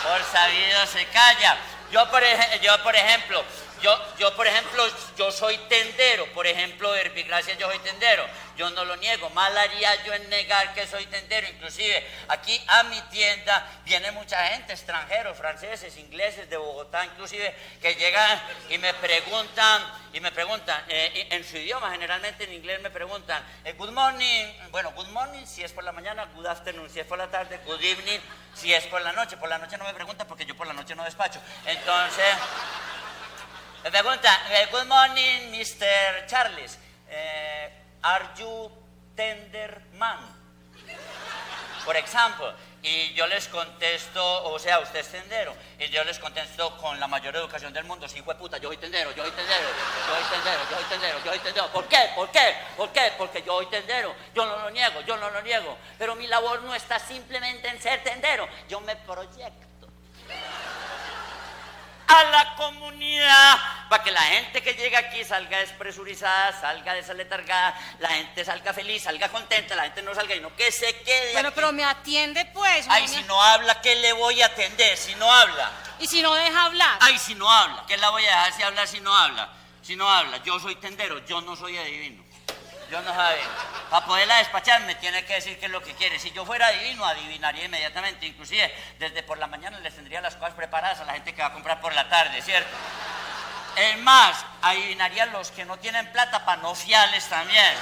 por 0.05 0.25
sabido 0.33 0.87
se 0.87 1.07
calla. 1.07 1.57
Yo 1.91 2.11
por, 2.11 2.23
yo, 2.61 2.83
por 2.83 2.95
ejemplo, 2.95 3.45
yo, 3.83 4.17
yo, 4.19 4.35
por 4.35 4.47
ejemplo, 4.47 4.85
yo 5.17 5.31
soy 5.31 5.57
tendero, 5.69 6.27
por 6.33 6.47
ejemplo, 6.47 6.89
Gracias, 7.29 7.59
yo 7.59 7.69
soy 7.69 7.79
tendero, 7.81 8.25
yo 8.57 8.71
no 8.71 8.85
lo 8.85 8.97
niego, 8.97 9.29
mal 9.31 9.57
haría 9.57 10.03
yo 10.05 10.15
en 10.15 10.29
negar 10.31 10.73
que 10.75 10.87
soy 10.87 11.07
tendero, 11.07 11.47
inclusive 11.49 12.07
aquí 12.29 12.61
a 12.67 12.85
mi 12.85 13.01
tienda 13.03 13.81
viene 13.85 14.11
mucha 14.13 14.43
gente, 14.49 14.73
extranjeros, 14.73 15.37
franceses, 15.37 15.97
ingleses, 15.97 16.49
de 16.49 16.57
Bogotá, 16.57 17.05
inclusive, 17.05 17.55
que 17.81 17.95
llegan 17.95 18.41
y 18.71 18.79
me 18.79 18.95
preguntan, 18.95 19.83
y 20.13 20.21
me 20.21 20.33
preguntan, 20.33 20.83
eh, 20.89 21.29
en 21.31 21.45
su 21.45 21.57
idioma, 21.57 21.91
generalmente 21.91 22.45
en 22.45 22.53
inglés 22.53 22.81
me 22.81 22.91
preguntan, 22.91 23.43
eh, 23.65 23.73
good 23.75 23.91
morning, 23.91 24.47
bueno, 24.71 24.93
good 24.93 25.09
morning 25.09 25.45
si 25.45 25.63
es 25.63 25.73
por 25.73 25.85
la 25.85 25.93
mañana, 25.93 26.27
good 26.35 26.47
afternoon 26.47 26.89
si 26.91 27.01
es 27.01 27.07
por 27.07 27.19
la 27.19 27.31
tarde, 27.31 27.61
good 27.67 27.83
evening 27.83 28.21
si 28.55 28.73
es 28.73 28.87
por 28.87 29.03
la 29.03 29.13
noche, 29.13 29.37
por 29.37 29.49
la 29.49 29.59
noche 29.59 29.77
no 29.77 29.85
me 29.85 29.95
preguntan 29.95 30.27
porque 30.27 30.47
yo 30.47 30.57
por 30.57 30.67
la 30.67 30.73
noche 30.73 30.95
no 30.95 31.05
despacho, 31.05 31.41
entonces... 31.67 32.27
Me 33.85 33.91
pregunta, 33.93 34.29
eh, 34.51 34.67
good 34.73 34.87
morning, 34.87 35.53
Mr. 35.53 36.27
Charles. 36.27 36.77
Eh, 37.09 37.71
are 38.03 38.27
you 38.37 38.69
tender 39.15 39.83
man? 39.97 40.19
Por 41.85 41.97
ejemplo, 41.97 42.53
y 42.83 43.15
yo 43.15 43.27
les 43.29 43.47
contesto, 43.47 44.45
o 44.45 44.59
sea, 44.59 44.81
usted 44.81 44.99
es 44.99 45.09
tendero, 45.09 45.55
y 45.79 45.89
yo 45.89 46.03
les 46.05 46.19
contesto 46.19 46.77
con 46.77 46.99
la 46.99 47.07
mayor 47.07 47.37
educación 47.37 47.73
del 47.73 47.85
mundo, 47.85 48.09
sí, 48.09 48.21
puta, 48.21 48.59
yo 48.59 48.69
soy 48.69 48.79
tendero, 48.79 49.13
yo 49.13 49.23
soy 49.23 49.33
tendero, 49.33 49.69
yo 50.09 50.15
soy 50.15 50.25
tendero, 50.31 50.61
yo 50.71 50.77
soy 50.77 50.85
tendero, 50.85 51.19
yo 51.25 51.31
soy 51.31 51.39
tendero. 51.39 51.69
¿Por 51.69 51.89
qué? 51.89 52.11
¿Por 52.17 52.31
qué? 52.31 52.57
¿Por 52.77 52.91
qué? 52.91 53.13
Porque 53.17 53.43
yo 53.43 53.59
soy 53.59 53.67
tendero, 53.67 54.15
yo 54.35 54.45
no 54.45 54.59
lo 54.59 54.71
niego, 54.71 55.01
yo 55.03 55.17
no 55.17 55.31
lo 55.31 55.41
niego, 55.41 55.79
pero 55.99 56.17
mi 56.17 56.27
labor 56.27 56.63
no 56.63 56.75
está 56.75 56.99
simplemente 56.99 57.69
en 57.69 57.81
ser 57.81 58.03
tendero, 58.03 58.49
yo 58.69 58.81
me 58.81 58.97
proyecto 58.97 59.69
a 62.09 62.25
la 62.25 62.55
comunidad 62.57 63.59
para 63.89 64.03
que 64.03 64.11
la 64.11 64.21
gente 64.23 64.63
que 64.63 64.75
llega 64.75 64.99
aquí 64.99 65.25
salga 65.25 65.59
despresurizada, 65.59 66.59
salga 66.61 66.95
desaletargada, 66.95 67.75
la 68.01 68.09
gente 68.11 68.45
salga 68.45 68.73
feliz, 68.75 69.03
salga 69.03 69.29
contenta, 69.29 69.75
la 69.75 69.85
gente 69.85 70.03
no 70.03 70.15
salga 70.15 70.35
y 70.35 70.41
no 70.41 70.55
que 70.57 70.71
se 70.73 70.95
quede. 71.03 71.33
Bueno, 71.33 71.49
aquí. 71.49 71.55
pero 71.57 71.73
me 71.73 71.85
atiende 71.85 72.45
pues. 72.47 72.87
Ay, 72.89 73.09
si 73.09 73.17
me- 73.17 73.23
no 73.25 73.41
habla, 73.43 73.81
¿qué 73.81 73.95
le 73.97 74.13
voy 74.13 74.41
a 74.43 74.47
atender 74.47 74.97
si 74.97 75.15
no 75.17 75.31
habla? 75.33 75.71
Y 76.01 76.07
si 76.07 76.23
no 76.23 76.35
deja 76.35 76.65
hablar. 76.65 76.99
Ay, 77.01 77.19
si 77.19 77.35
no 77.35 77.51
habla, 77.51 77.85
¿qué 77.87 77.97
la 77.97 78.11
voy 78.11 78.25
a 78.25 78.29
dejar 78.29 78.53
si 78.53 78.63
habla 78.63 78.87
si 78.87 79.01
no 79.01 79.15
habla? 79.15 79.49
Si 79.83 79.97
no 79.97 80.09
habla, 80.11 80.37
yo 80.45 80.61
soy 80.61 80.77
tendero, 80.77 81.25
yo 81.27 81.41
no 81.41 81.57
soy 81.57 81.79
adivino. 81.79 82.23
Yo 82.91 83.03
no 83.03 83.11
adivino. 83.11 83.49
Para 83.91 84.07
poderla 84.07 84.37
despachar 84.39 84.83
me 84.83 84.95
tiene 84.95 85.25
que 85.25 85.35
decir 85.35 85.59
qué 85.59 85.67
es 85.67 85.73
lo 85.73 85.83
que 85.83 85.95
quiere. 85.95 86.19
Si 86.19 86.31
yo 86.31 86.45
fuera 86.45 86.67
adivino, 86.67 87.05
adivinaría 87.05 87.65
inmediatamente. 87.65 88.27
Inclusive, 88.27 88.73
desde 88.99 89.23
por 89.23 89.39
la 89.39 89.47
mañana 89.47 89.79
les 89.81 89.95
tendría 89.95 90.21
las 90.21 90.37
cosas 90.37 90.55
preparadas 90.55 91.01
a 91.01 91.05
la 91.05 91.13
gente 91.15 91.35
que 91.35 91.43
va 91.43 91.49
a 91.49 91.53
comprar 91.53 91.81
por 91.81 91.95
la 91.95 92.09
tarde, 92.09 92.41
¿cierto? 92.43 92.71
Es 93.77 93.99
más, 93.99 94.45
adivinaría 94.63 95.27
los 95.27 95.51
que 95.51 95.65
no 95.65 95.77
tienen 95.79 96.11
plata 96.13 96.45
para 96.45 96.63
no 96.63 96.75
fiarles 96.75 97.25
también. 97.29 97.75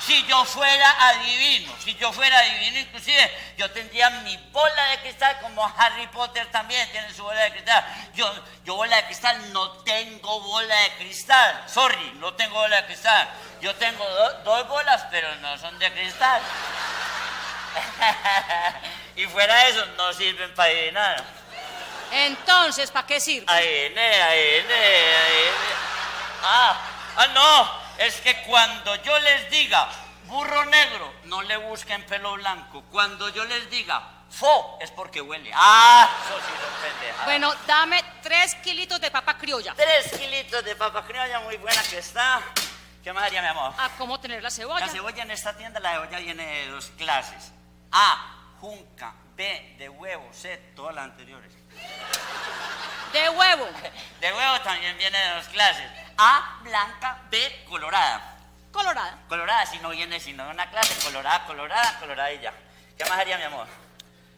Si 0.00 0.22
yo 0.26 0.44
fuera 0.44 1.08
adivino, 1.08 1.72
si 1.82 1.94
yo 1.94 2.12
fuera 2.12 2.38
adivino, 2.38 2.78
inclusive 2.80 3.54
yo 3.56 3.70
tendría 3.70 4.10
mi 4.10 4.36
bola 4.52 4.84
de 4.90 4.98
cristal 5.00 5.38
como 5.40 5.64
Harry 5.78 6.06
Potter 6.08 6.46
también 6.50 6.90
tiene 6.92 7.12
su 7.14 7.22
bola 7.22 7.40
de 7.40 7.52
cristal. 7.52 7.84
Yo, 8.14 8.44
yo 8.64 8.74
bola 8.76 8.96
de 8.96 9.04
cristal 9.06 9.52
no 9.52 9.70
tengo 9.82 10.40
bola 10.40 10.74
de 10.76 10.90
cristal. 10.96 11.64
Sorry, 11.66 12.12
no 12.16 12.34
tengo 12.34 12.54
bola 12.56 12.76
de 12.82 12.86
cristal. 12.86 13.28
Yo 13.62 13.74
tengo 13.76 14.04
do- 14.06 14.42
dos 14.44 14.68
bolas, 14.68 15.04
pero 15.10 15.34
no 15.36 15.56
son 15.58 15.78
de 15.78 15.90
cristal. 15.92 16.42
y 19.16 19.24
fuera 19.26 19.54
de 19.64 19.70
eso, 19.70 19.86
no 19.96 20.12
sirven 20.12 20.54
para 20.54 20.68
adivinar. 20.70 21.24
Entonces, 22.12 22.90
¿para 22.90 23.06
qué 23.06 23.20
sirve? 23.20 23.46
Adivine, 23.50 24.22
adivine, 24.22 24.74
adivine. 24.74 25.74
Ah, 26.42 26.76
ah, 27.16 27.26
no. 27.28 27.83
Es 27.98 28.20
que 28.20 28.42
cuando 28.42 28.94
yo 29.02 29.18
les 29.20 29.50
diga 29.50 29.88
burro 30.26 30.64
negro, 30.64 31.12
no 31.24 31.42
le 31.42 31.56
busquen 31.56 32.04
pelo 32.06 32.34
blanco. 32.34 32.82
Cuando 32.90 33.28
yo 33.28 33.44
les 33.44 33.70
diga 33.70 34.02
fo, 34.30 34.78
es 34.80 34.90
porque 34.90 35.20
huele. 35.20 35.50
Ah, 35.54 36.08
eso 36.24 36.38
sí 36.40 36.52
son 36.60 36.90
pendejadas. 36.90 37.24
Bueno, 37.26 37.54
dame 37.66 38.02
tres 38.22 38.54
kilitos 38.56 39.00
de 39.00 39.10
papa 39.10 39.38
criolla. 39.38 39.74
Tres 39.74 40.18
kilitos 40.18 40.64
de 40.64 40.74
papa 40.76 41.04
criolla, 41.04 41.40
muy 41.40 41.56
buena 41.56 41.82
que 41.82 41.98
está. 41.98 42.40
¿Qué 43.02 43.12
más 43.12 43.24
haría, 43.24 43.42
mi 43.42 43.48
amor? 43.48 43.74
¿A 43.78 43.90
cómo 43.98 44.18
tener 44.18 44.42
la 44.42 44.50
cebolla? 44.50 44.86
La 44.86 44.92
cebolla 44.92 45.22
en 45.22 45.30
esta 45.30 45.56
tienda, 45.56 45.78
la 45.78 45.92
cebolla 45.92 46.18
viene 46.18 46.44
de 46.46 46.68
dos 46.68 46.90
clases. 46.96 47.52
A, 47.92 48.54
junca. 48.60 49.14
B, 49.36 49.74
de 49.78 49.88
huevo. 49.88 50.28
C, 50.32 50.56
todas 50.74 50.94
las 50.94 51.04
anteriores. 51.04 51.52
De 53.12 53.28
huevo. 53.28 53.68
De 54.20 54.32
huevo 54.32 54.60
también 54.60 54.96
viene 54.96 55.18
de 55.18 55.34
dos 55.34 55.48
clases. 55.48 55.90
A, 56.16 56.60
blanca. 56.62 57.22
B, 57.30 57.64
colorada. 57.68 58.38
Colorada. 58.72 59.18
Colorada, 59.28 59.66
si 59.66 59.78
no 59.78 59.90
viene, 59.90 60.18
si 60.20 60.32
no 60.32 60.48
una 60.48 60.68
clase, 60.70 60.94
colorada, 61.04 61.44
colorada, 61.46 61.98
colorada 61.98 62.32
y 62.32 62.40
ya. 62.40 62.52
¿Qué 62.96 63.04
más 63.04 63.18
haría, 63.18 63.38
mi 63.38 63.44
amor? 63.44 63.66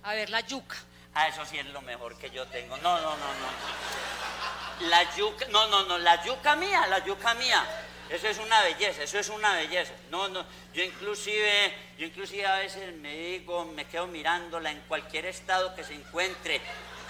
A 0.02 0.14
ver, 0.14 0.30
la 0.30 0.40
yuca. 0.40 0.76
Ah, 1.14 1.28
eso 1.28 1.44
sí 1.46 1.58
es 1.58 1.66
lo 1.66 1.80
mejor 1.82 2.18
que 2.18 2.30
yo 2.30 2.46
tengo. 2.48 2.76
No, 2.78 3.00
no, 3.00 3.16
no, 3.16 3.16
no. 3.16 4.88
La 4.88 5.02
yuca, 5.16 5.46
no, 5.50 5.66
no, 5.68 5.84
no, 5.84 5.98
la 5.98 6.22
yuca 6.22 6.54
mía, 6.56 6.86
la 6.86 7.04
yuca 7.04 7.34
mía. 7.34 7.64
Eso 8.08 8.28
es 8.28 8.38
una 8.38 8.60
belleza, 8.62 9.02
eso 9.02 9.18
es 9.18 9.28
una 9.30 9.54
belleza. 9.54 9.92
No, 10.10 10.28
no, 10.28 10.44
yo 10.72 10.82
inclusive, 10.84 11.74
yo 11.98 12.06
inclusive 12.06 12.46
a 12.46 12.56
veces 12.56 12.94
me 12.96 13.14
digo, 13.14 13.64
me 13.64 13.86
quedo 13.86 14.06
mirándola 14.06 14.70
en 14.70 14.80
cualquier 14.82 15.26
estado 15.26 15.74
que 15.74 15.82
se 15.82 15.94
encuentre, 15.94 16.60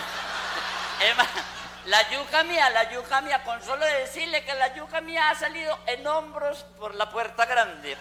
La 1.85 2.09
yuca 2.11 2.43
mía, 2.43 2.69
la 2.69 2.91
yuca 2.91 3.21
mía, 3.21 3.43
con 3.43 3.61
solo 3.63 3.85
decirle 3.85 4.43
que 4.45 4.53
la 4.53 4.73
yuca 4.75 5.01
mía 5.01 5.31
ha 5.31 5.35
salido 5.35 5.79
en 5.87 6.05
hombros 6.05 6.63
por 6.79 6.93
la 6.93 7.09
puerta 7.09 7.45
grande. 7.45 7.97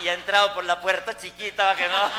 Y 0.00 0.08
ha 0.08 0.14
entrado 0.14 0.54
por 0.54 0.64
la 0.64 0.80
puerta 0.80 1.14
chiquita, 1.16 1.64
para 1.64 1.76
que 1.76 1.86
no. 1.86 2.10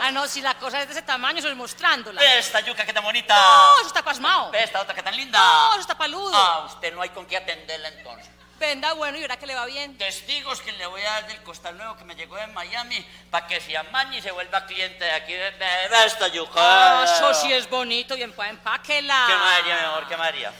Ah, 0.00 0.10
no, 0.12 0.26
si 0.26 0.40
la 0.40 0.54
cosa 0.54 0.80
es 0.80 0.86
de 0.86 0.94
ese 0.94 1.02
tamaño, 1.02 1.40
eso 1.40 1.48
es 1.48 1.56
mostrándola. 1.56 2.18
Ve 2.20 2.38
esta 2.38 2.60
yuca 2.60 2.86
que 2.86 2.94
tan 2.94 3.04
bonita. 3.04 3.34
No, 3.34 3.78
eso 3.80 3.88
está 3.88 4.02
pasmado. 4.02 4.50
Ve 4.50 4.62
esta 4.62 4.80
otra 4.80 4.94
que 4.94 5.02
tan 5.02 5.14
linda. 5.14 5.38
No, 5.38 5.72
eso 5.72 5.82
está 5.82 5.96
paludo. 5.96 6.32
Ah, 6.34 6.64
usted 6.66 6.94
no 6.94 7.02
hay 7.02 7.10
con 7.10 7.26
qué 7.26 7.36
atenderla 7.36 7.88
entonces. 7.88 8.30
Venda 8.60 8.92
bueno 8.92 9.16
y 9.16 9.22
verá 9.22 9.38
que 9.38 9.46
le 9.46 9.54
va 9.54 9.64
bien. 9.64 9.96
Testigos 9.96 10.60
que 10.60 10.70
le 10.72 10.84
voy 10.84 11.00
a 11.00 11.12
dar 11.12 11.26
del 11.28 11.42
costal 11.42 11.78
nuevo 11.78 11.96
que 11.96 12.04
me 12.04 12.14
llegó 12.14 12.36
de 12.36 12.46
Miami 12.48 13.02
para 13.30 13.46
que 13.46 13.58
se 13.58 13.74
amañe 13.74 14.18
y 14.18 14.22
se 14.22 14.30
vuelva 14.32 14.66
cliente 14.66 15.02
de 15.02 15.12
aquí. 15.12 15.32
Ve 15.32 16.04
esta 16.04 16.28
yuca. 16.28 16.52
Ah, 16.56 17.04
eso 17.04 17.32
sí 17.32 17.50
es 17.50 17.68
bonito, 17.70 18.14
bien, 18.14 18.32
pues 18.32 18.50
empáquela. 18.50 19.24
¿Qué 19.26 19.34
María, 19.34 19.76
mi 19.76 19.84
amor? 19.86 20.06
¿Qué 20.06 20.16
María? 20.16 20.52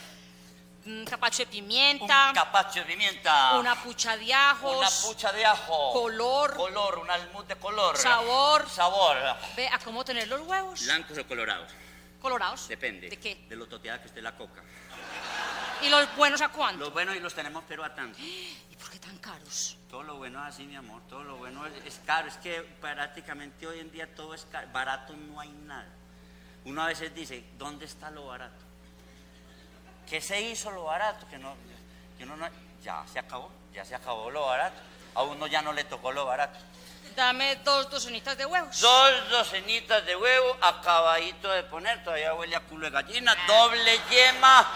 Un 0.87 1.05
capacho 1.05 1.39
de 1.41 1.47
pimienta. 1.49 2.29
Un 2.29 2.35
capacho 2.35 2.81
de 2.81 2.87
pimienta. 2.87 3.59
Una 3.59 3.75
pucha 3.83 4.17
de 4.17 4.33
ajos. 4.33 4.79
Una 4.79 4.91
pucha 5.13 5.31
de 5.33 5.45
ajo. 5.45 5.93
Color. 5.93 6.57
Color, 6.57 6.99
un 7.01 7.11
almud 7.11 7.45
de 7.45 7.57
color. 7.57 7.99
Sabor. 7.99 8.67
Sabor. 8.71 9.19
Ve 9.55 9.69
a 9.69 9.79
cómo 9.79 10.03
tener 10.07 10.27
los 10.27 10.41
huevos. 10.41 10.83
¿Blancos 10.85 11.19
o 11.19 11.27
colorados? 11.27 11.71
Colorados. 12.23 12.67
Depende. 12.67 13.11
¿De 13.11 13.19
qué? 13.19 13.45
De 13.47 13.57
lo 13.57 13.67
toteada 13.67 14.01
que 14.01 14.09
esté 14.09 14.23
la 14.23 14.33
coca. 14.33 14.63
¿Y 15.83 15.88
los 15.88 16.14
buenos 16.16 16.40
a 16.40 16.49
cuánto? 16.49 16.85
Los 16.85 16.93
buenos 16.93 17.16
y 17.16 17.21
los 17.21 17.35
tenemos, 17.35 17.64
pero 17.69 17.85
a 17.85 17.95
tanto. 17.95 18.19
¿Y 18.21 18.77
por 18.79 18.90
qué 18.90 18.99
tan 18.99 19.16
caros? 19.19 19.77
Todo 19.90 20.03
lo 20.03 20.16
bueno 20.16 20.40
es 20.47 20.55
así, 20.55 20.64
mi 20.64 20.77
amor. 20.77 21.03
Todo 21.09 21.25
lo 21.25 21.37
bueno 21.37 21.66
es, 21.66 21.85
es 21.85 22.01
caro. 22.07 22.29
Es 22.29 22.37
que 22.37 22.62
prácticamente 22.81 23.66
hoy 23.66 23.81
en 23.81 23.90
día 23.90 24.12
todo 24.14 24.35
es 24.35 24.47
caro. 24.51 24.69
Barato 24.73 25.14
no 25.16 25.40
hay 25.40 25.49
nada. 25.51 25.88
Uno 26.64 26.83
a 26.83 26.87
veces 26.87 27.14
dice, 27.14 27.45
¿dónde 27.59 27.87
está 27.87 28.11
lo 28.11 28.27
barato? 28.27 28.64
¿Qué 30.09 30.21
se 30.21 30.40
hizo 30.40 30.71
lo 30.71 30.85
barato? 30.85 31.27
Que 31.29 31.38
no, 31.38 31.55
que 32.19 32.25
uno 32.25 32.37
no- 32.37 32.49
ya 32.83 33.05
se 33.11 33.19
acabó, 33.19 33.51
ya 33.73 33.85
se 33.85 33.95
acabó 33.95 34.31
lo 34.31 34.47
barato. 34.47 34.77
A 35.14 35.23
uno 35.23 35.47
ya 35.47 35.62
no 35.62 35.73
le 35.73 35.85
tocó 35.85 36.12
lo 36.12 36.27
barato. 36.27 36.59
Dame 37.16 37.57
dos 37.57 37.90
docenitas 37.90 38.37
de 38.38 38.47
huevos. 38.47 38.81
Dos 38.81 39.31
docenitas 39.31 40.05
de 40.07 40.14
huevo, 40.16 40.57
acabadito 40.62 41.51
de 41.51 41.64
poner, 41.64 42.03
todavía 42.05 42.35
huele 42.35 42.55
a 42.57 42.61
culo 42.61 42.85
de 42.87 42.90
gallina, 42.93 43.35
doble 43.47 43.99
yema, 44.11 44.66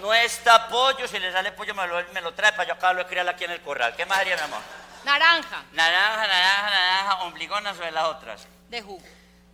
no 0.00 0.14
está 0.14 0.68
pollo, 0.68 1.06
si 1.08 1.18
le 1.18 1.32
sale 1.32 1.52
pollo 1.52 1.74
me 1.74 1.86
lo, 1.86 2.02
me 2.12 2.20
lo 2.20 2.34
trae 2.34 2.52
para 2.52 2.64
yo 2.64 2.74
acabarlo 2.74 3.02
de 3.02 3.08
criar 3.08 3.28
aquí 3.28 3.44
en 3.44 3.52
el 3.52 3.60
corral. 3.60 3.94
¿Qué 3.96 4.06
más 4.06 4.18
haría, 4.18 4.36
mi 4.36 4.42
amor? 4.42 4.60
Naranja. 5.04 5.62
Naranja, 5.72 6.26
naranja, 6.26 6.70
naranja, 6.70 7.14
ombligonas 7.22 7.76
sobre 7.76 7.92
las 7.92 8.04
otras. 8.04 8.48
De 8.68 8.82
jugo. 8.82 9.02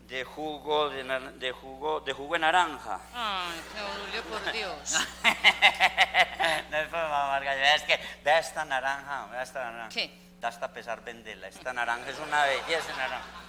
De 0.08 0.24
jugo, 0.24 0.90
de, 0.90 1.04
de 1.04 1.52
jugo, 1.52 2.00
de 2.00 2.12
jugo 2.12 2.34
de 2.34 2.38
naranja. 2.40 3.00
Ay, 3.14 3.62
Julio, 3.72 4.22
por 4.24 4.52
Dios. 4.52 4.92
no 6.70 6.76
es 6.76 6.88
para 6.88 7.08
mamar 7.08 7.44
gallo, 7.44 7.62
es 7.64 7.82
que 7.82 8.00
vea 8.24 8.38
esta 8.38 8.64
naranja, 8.64 9.26
vea 9.26 9.42
esta 9.42 9.64
naranja. 9.64 9.88
¿Qué? 9.90 10.10
Da 10.40 10.48
hasta 10.48 10.72
pesar 10.72 11.02
venderla. 11.02 11.48
Esta 11.48 11.72
naranja 11.72 12.10
es 12.10 12.18
una 12.18 12.44
belleza 12.44 12.88
de 12.88 12.96
naranja. 12.96 13.41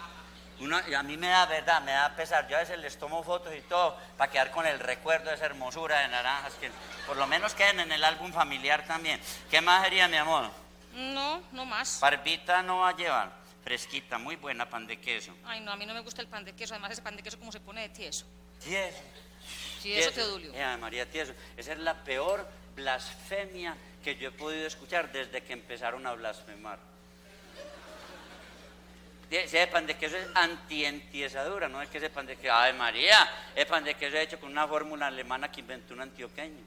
Y 0.59 0.93
a 0.93 1.03
mí 1.03 1.17
me 1.17 1.27
da 1.27 1.45
verdad, 1.45 1.81
me 1.81 1.91
da 1.91 2.15
pesar. 2.15 2.47
Yo 2.47 2.55
a 2.55 2.59
veces 2.59 2.79
les 2.79 2.97
tomo 2.97 3.23
fotos 3.23 3.53
y 3.55 3.61
todo 3.61 3.97
para 4.17 4.31
quedar 4.31 4.51
con 4.51 4.65
el 4.65 4.79
recuerdo 4.79 5.29
de 5.29 5.35
esa 5.35 5.45
hermosura 5.45 5.99
de 5.99 6.07
naranjas 6.07 6.53
que 6.55 6.71
por 7.05 7.17
lo 7.17 7.27
menos 7.27 7.53
queden 7.53 7.81
en 7.81 7.91
el 7.91 8.03
álbum 8.03 8.31
familiar 8.31 8.85
también. 8.85 9.19
¿Qué 9.49 9.61
más 9.61 9.83
haría, 9.85 10.07
mi 10.07 10.17
amor? 10.17 10.49
No, 10.93 11.41
no 11.51 11.65
más. 11.65 11.99
Barbita 11.99 12.61
no 12.61 12.79
va 12.79 12.89
a 12.89 12.95
llevar. 12.95 13.31
Fresquita, 13.63 14.17
muy 14.17 14.35
buena, 14.35 14.69
pan 14.69 14.85
de 14.85 14.99
queso. 14.99 15.33
Ay, 15.45 15.61
no, 15.61 15.71
a 15.71 15.75
mí 15.75 15.85
no 15.85 15.93
me 15.93 16.01
gusta 16.01 16.21
el 16.21 16.27
pan 16.27 16.43
de 16.43 16.53
queso. 16.53 16.73
Además, 16.73 16.91
ese 16.91 17.01
pan 17.01 17.15
de 17.15 17.23
queso, 17.23 17.39
como 17.39 17.51
se 17.51 17.59
pone 17.59 17.81
de 17.81 17.89
tieso? 17.89 18.25
Tieso. 18.63 19.01
Tieso. 19.81 20.11
Teodulio. 20.11 20.51
Eh, 20.53 20.77
María 20.77 21.09
Tieso. 21.09 21.33
Esa 21.57 21.73
es 21.73 21.79
la 21.79 22.03
peor 22.03 22.47
blasfemia 22.75 23.75
que 24.03 24.15
yo 24.15 24.29
he 24.29 24.31
podido 24.31 24.67
escuchar 24.67 25.11
desde 25.11 25.43
que 25.43 25.53
empezaron 25.53 26.05
a 26.05 26.13
blasfemar. 26.13 26.79
Tie- 29.33 29.45
Ese 29.45 29.65
pan 29.65 29.87
de 29.87 29.95
queso 29.95 30.15
es 30.15 30.27
anti-entiezadura, 30.35 31.67
no 31.67 31.81
es 31.81 31.89
que 31.89 31.97
ese 31.97 32.11
pan 32.11 32.27
de 32.27 32.35
queso, 32.35 32.53
ay 32.53 32.73
María, 32.73 33.17
el 33.55 33.65
pan 33.65 33.83
de 33.83 33.95
queso 33.95 34.15
es 34.15 34.25
hecho 34.25 34.39
con 34.39 34.51
una 34.51 34.67
fórmula 34.67 35.07
alemana 35.07 35.51
que 35.51 35.61
inventó 35.61 35.95
un 35.95 36.01
antioqueño. 36.01 36.63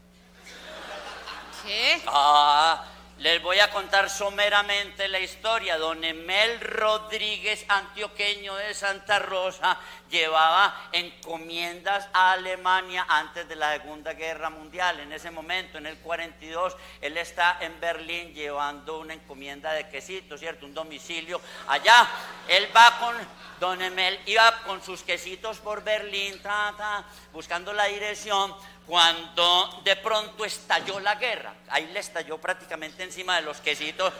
¿Qué? 1.64 2.02
Ah, 2.08 2.84
les 3.18 3.42
voy 3.42 3.58
a 3.60 3.70
contar 3.70 4.10
someramente 4.10 5.08
la 5.08 5.18
historia. 5.18 5.78
Don 5.78 6.04
Emel 6.04 6.60
Rodríguez, 6.60 7.64
antioqueño 7.66 8.54
de 8.56 8.74
Santa 8.74 9.18
Rosa, 9.18 9.78
llevaba 10.10 10.88
encomiendas 10.92 12.08
a 12.12 12.32
Alemania 12.32 13.06
antes 13.08 13.48
de 13.48 13.56
la 13.56 13.72
Segunda 13.72 14.12
Guerra 14.12 14.50
Mundial. 14.50 15.00
En 15.00 15.12
ese 15.12 15.30
momento, 15.30 15.78
en 15.78 15.86
el 15.86 15.96
42, 15.98 16.76
él 17.00 17.16
está 17.16 17.56
en 17.60 17.80
Berlín 17.80 18.34
llevando 18.34 18.98
una 18.98 19.14
encomienda 19.14 19.72
de 19.72 19.88
quesitos, 19.88 20.38
¿cierto? 20.38 20.66
Un 20.66 20.74
domicilio 20.74 21.40
allá. 21.68 22.06
Él 22.48 22.68
va 22.76 22.98
con 23.00 23.16
Don 23.58 23.80
Emel, 23.80 24.20
iba 24.26 24.62
con 24.64 24.82
sus 24.82 25.02
quesitos 25.02 25.58
por 25.58 25.82
Berlín, 25.82 26.42
ta, 26.42 26.74
ta, 26.76 27.04
buscando 27.32 27.72
la 27.72 27.84
dirección 27.84 28.54
cuando 28.86 29.80
de 29.84 29.96
pronto 29.96 30.44
estalló 30.44 31.00
la 31.00 31.16
guerra. 31.16 31.52
Ahí 31.68 31.86
le 31.88 32.00
estalló 32.00 32.38
prácticamente 32.38 33.02
encima 33.02 33.36
de 33.36 33.42
los 33.42 33.58
quesitos 33.60 34.12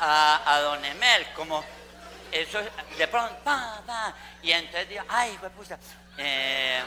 a, 0.00 0.60
don 0.62 0.84
Emel, 0.84 1.26
como 1.34 1.64
eso, 2.32 2.60
de 2.96 3.08
pronto, 3.08 3.36
pa, 3.42 4.14
y 4.42 4.52
entonces 4.52 4.88
dijo, 4.88 5.04
ay, 5.08 5.38
puta, 5.56 5.78
eh, 6.16 6.80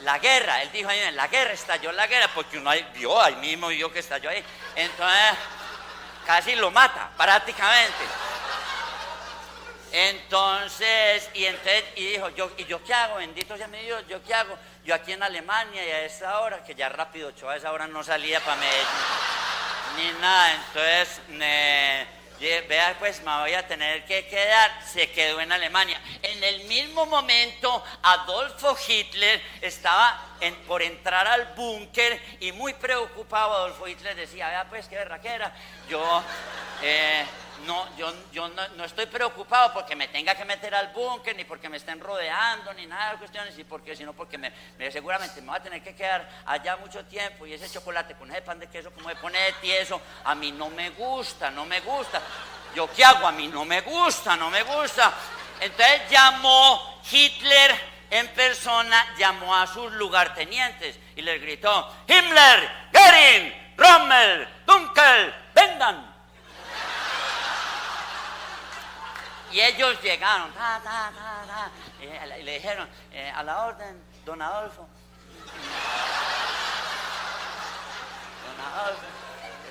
la 0.00 0.18
guerra, 0.18 0.62
él 0.62 0.72
dijo 0.72 0.88
ahí, 0.88 1.10
la 1.12 1.26
guerra, 1.26 1.52
estalló 1.52 1.92
la 1.92 2.06
guerra, 2.06 2.30
porque 2.34 2.58
uno 2.58 2.70
vio, 2.94 3.20
ahí 3.20 3.34
mismo 3.36 3.68
vio 3.68 3.92
que 3.92 3.98
estalló 3.98 4.30
ahí, 4.30 4.42
entonces 4.76 5.36
casi 6.24 6.54
lo 6.54 6.70
mata, 6.70 7.10
prácticamente. 7.16 8.29
Entonces, 9.92 11.28
y 11.34 11.46
entonces, 11.46 11.84
y 11.96 12.12
dijo, 12.12 12.28
yo, 12.30 12.50
¿y 12.56 12.64
yo 12.64 12.82
qué 12.84 12.94
hago? 12.94 13.16
Bendito 13.16 13.56
sea 13.56 13.66
mi 13.66 13.78
Dios, 13.78 14.04
¿yo 14.08 14.22
qué 14.22 14.34
hago? 14.34 14.56
Yo 14.84 14.94
aquí 14.94 15.12
en 15.12 15.22
Alemania 15.22 15.84
y 15.84 15.90
a 15.90 16.04
esa 16.04 16.40
hora, 16.40 16.62
que 16.64 16.74
ya 16.74 16.88
rápido, 16.88 17.30
yo 17.30 17.50
a 17.50 17.56
esa 17.56 17.72
hora 17.72 17.88
no 17.88 18.04
salía 18.04 18.40
para 18.40 18.56
Medellín, 18.56 18.86
ni 19.96 20.20
nada, 20.20 20.54
entonces, 20.54 21.20
vea, 22.68 22.96
pues 22.98 23.20
me 23.22 23.36
voy 23.40 23.52
a 23.52 23.66
tener 23.66 24.04
que 24.06 24.26
quedar, 24.28 24.70
se 24.86 25.10
quedó 25.10 25.40
en 25.40 25.50
Alemania. 25.50 26.00
En 26.22 26.42
el 26.44 26.64
mismo 26.64 27.04
momento, 27.06 27.84
Adolfo 28.02 28.76
Hitler 28.86 29.42
estaba 29.60 30.24
por 30.68 30.82
entrar 30.82 31.26
al 31.26 31.46
búnker 31.54 32.22
y 32.38 32.52
muy 32.52 32.74
preocupado, 32.74 33.54
Adolfo 33.54 33.88
Hitler 33.88 34.14
decía, 34.14 34.48
vea, 34.48 34.68
pues 34.68 34.86
qué 34.86 34.96
berraquera, 34.96 35.52
yo... 35.88 36.22
eh, 36.82 37.26
no, 37.66 37.96
yo, 37.96 38.12
yo 38.32 38.48
no, 38.48 38.84
estoy 38.84 39.06
preocupado 39.06 39.72
porque 39.72 39.94
me 39.96 40.08
tenga 40.08 40.34
que 40.34 40.44
meter 40.44 40.74
al 40.74 40.88
búnker, 40.88 41.34
ni 41.36 41.44
porque 41.44 41.68
me 41.68 41.76
estén 41.76 42.00
rodeando, 42.00 42.72
ni 42.74 42.86
nada 42.86 43.12
de 43.12 43.18
cuestiones, 43.18 43.58
y 43.58 43.64
porque, 43.64 43.94
sino 43.96 44.12
porque 44.12 44.38
me, 44.38 44.52
me- 44.78 44.90
seguramente 44.90 45.40
me 45.40 45.48
voy 45.48 45.56
a 45.56 45.62
tener 45.62 45.82
que 45.82 45.94
quedar 45.94 46.28
allá 46.46 46.76
mucho 46.76 47.04
tiempo 47.06 47.46
y 47.46 47.54
ese 47.54 47.70
chocolate 47.70 48.14
con 48.14 48.30
ese 48.30 48.42
pan 48.42 48.58
de 48.58 48.68
queso 48.68 48.90
como 48.92 49.08
me 49.08 49.16
pone 49.16 49.38
de 49.38 49.52
tieso, 49.54 50.00
a 50.24 50.34
mí 50.34 50.52
no 50.52 50.68
me 50.70 50.90
gusta, 50.90 51.50
no 51.50 51.64
me 51.66 51.80
gusta. 51.80 52.20
¿Yo 52.74 52.88
qué 52.92 53.04
hago? 53.04 53.26
A 53.26 53.32
mí 53.32 53.48
no 53.48 53.64
me 53.64 53.80
gusta, 53.80 54.36
no 54.36 54.50
me 54.50 54.62
gusta. 54.62 55.12
Entonces 55.60 56.02
llamó 56.10 57.00
Hitler 57.10 57.78
en 58.10 58.28
persona, 58.28 59.14
llamó 59.18 59.54
a 59.56 59.66
sus 59.66 59.92
lugartenientes 59.92 60.98
y 61.16 61.22
les 61.22 61.40
gritó, 61.40 61.96
Himmler, 62.08 62.70
Göring, 62.92 63.74
Rommel, 63.76 64.48
Dunkel, 64.66 65.34
vengan. 65.54 66.09
Y 69.52 69.60
ellos 69.60 70.00
llegaron, 70.02 70.52
ta, 70.52 70.80
ta, 70.82 71.12
ta, 71.14 71.44
ta, 71.46 71.70
y 72.38 72.42
le 72.44 72.52
dijeron, 72.54 72.88
eh, 73.12 73.32
a 73.34 73.42
la 73.42 73.64
orden, 73.64 74.00
don 74.24 74.40
Adolfo. 74.40 74.88
Don 78.46 78.66
Adolfo, 78.66 79.02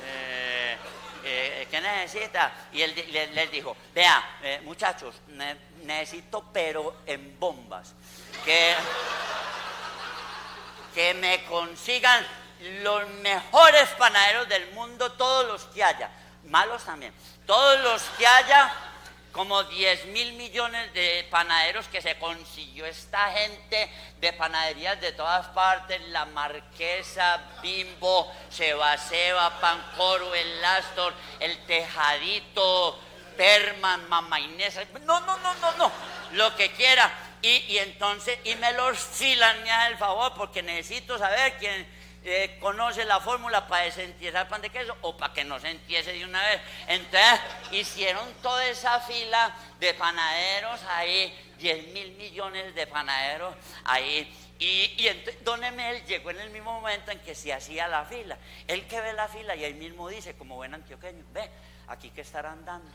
eh, 0.04 0.78
eh, 1.24 1.68
¿qué 1.72 1.82
necesita? 1.82 2.52
Y 2.74 2.82
él 2.82 2.94
les 3.34 3.52
dijo, 3.52 3.76
vea, 3.94 4.22
muchachos, 4.64 5.16
ne- 5.28 5.58
necesito 5.84 6.44
pero 6.52 6.98
en 7.06 7.40
bombas. 7.40 7.94
Que, 8.44 8.76
que 10.94 11.14
me 11.14 11.44
consigan 11.46 12.26
los 12.84 13.08
mejores 13.22 13.88
panaderos 13.98 14.50
del 14.50 14.72
mundo, 14.72 15.12
todos 15.14 15.46
los 15.48 15.64
que 15.74 15.84
haya, 15.84 16.10
malos 16.46 16.84
también, 16.84 17.14
todos 17.46 17.80
los 17.82 18.02
que 18.18 18.28
haya, 18.28 18.74
como 19.32 19.64
10 19.64 20.08
mil 20.08 20.34
millones 20.34 20.94
de 20.94 21.28
panaderos 21.30 21.88
que 21.88 22.02
se 22.02 22.18
consiguió 22.18 22.86
esta 22.86 23.32
gente 23.32 23.90
de 24.20 24.34
panaderías 24.34 25.00
de 25.02 25.12
todas 25.12 25.48
partes, 25.48 26.02
La 26.10 26.26
Marquesa, 26.26 27.42
Bimbo, 27.62 28.32
Seba 28.50 28.98
Seba, 28.98 29.60
Pancoro, 29.60 30.34
El 30.34 30.66
Astor, 30.66 31.14
El 31.40 31.58
Tejadito, 31.66 33.00
Perman, 33.38 34.10
Mamá 34.10 34.40
Inés, 34.40 34.80
no, 35.06 35.20
no, 35.22 35.38
no, 35.38 35.54
no, 35.56 35.72
no, 35.74 35.92
lo 36.34 36.56
que 36.56 36.72
quiera. 36.72 37.12
Y, 37.42 37.50
y 37.50 37.78
entonces, 37.78 38.38
y 38.44 38.56
me 38.56 38.74
los 38.74 38.98
filan, 38.98 39.64
me 39.64 39.88
el 39.88 39.98
favor, 39.98 40.34
porque 40.36 40.62
necesito 40.62 41.18
saber 41.18 41.58
quién 41.58 41.88
eh, 42.24 42.58
conoce 42.60 43.06
la 43.06 43.20
fórmula 43.20 43.68
para 43.68 43.86
desentiesar 43.86 44.48
pan 44.48 44.62
de 44.62 44.70
queso 44.70 44.96
o 45.02 45.16
para 45.16 45.34
que 45.34 45.44
no 45.44 45.60
se 45.60 45.72
entiese 45.72 46.12
de 46.14 46.26
una 46.26 46.42
vez. 46.42 46.62
Entonces, 46.88 47.40
hicieron 47.72 48.26
toda 48.42 48.66
esa 48.66 49.00
fila 49.00 49.56
de 49.80 49.94
panaderos 49.94 50.82
ahí, 50.90 51.34
10 51.58 51.88
mil 51.94 52.12
millones 52.12 52.76
de 52.76 52.88
panaderos 52.88 53.56
ahí. 53.86 54.36
Y, 54.60 55.08
entonces 55.08 55.42
Don 55.46 55.64
Emel 55.64 56.06
llegó 56.06 56.32
en 56.32 56.40
el 56.42 56.50
mismo 56.50 56.74
momento 56.74 57.12
en 57.12 57.20
que 57.20 57.34
se 57.34 57.54
hacía 57.54 57.88
la 57.88 58.04
fila. 58.04 58.38
Él 58.68 58.86
que 58.88 59.00
ve 59.00 59.14
la 59.14 59.30
fila 59.30 59.56
y 59.56 59.64
ahí 59.64 59.74
mismo 59.74 60.10
dice, 60.10 60.36
como 60.36 60.56
buen 60.56 60.74
antioqueño, 60.74 61.24
ve, 61.32 61.50
aquí 61.88 62.10
que 62.10 62.22
estarán 62.22 62.66
dando. 62.66 62.92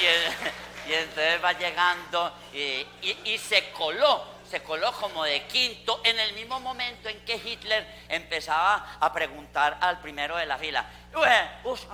Y, 0.00 0.04
el- 0.04 0.32
y 0.90 0.94
entonces 0.94 1.42
va 1.44 1.52
llegando 1.52 2.32
y, 2.52 2.58
y- 3.02 3.20
y 3.24 3.38
se 3.38 3.70
coló, 3.72 4.24
se 4.48 4.62
coló 4.62 4.92
como 4.92 5.24
de 5.24 5.44
quinto 5.46 6.00
en 6.04 6.18
el 6.18 6.32
mismo 6.34 6.60
momento 6.60 7.08
en 7.08 7.24
que 7.24 7.34
Hitler 7.36 8.04
empezaba 8.08 8.96
a 9.00 9.12
preguntar 9.12 9.78
al 9.80 9.98
primero 10.00 10.36
de 10.36 10.46
la 10.46 10.56
fila. 10.58 10.84
"Ue, 11.14 11.50
us- 11.64 11.86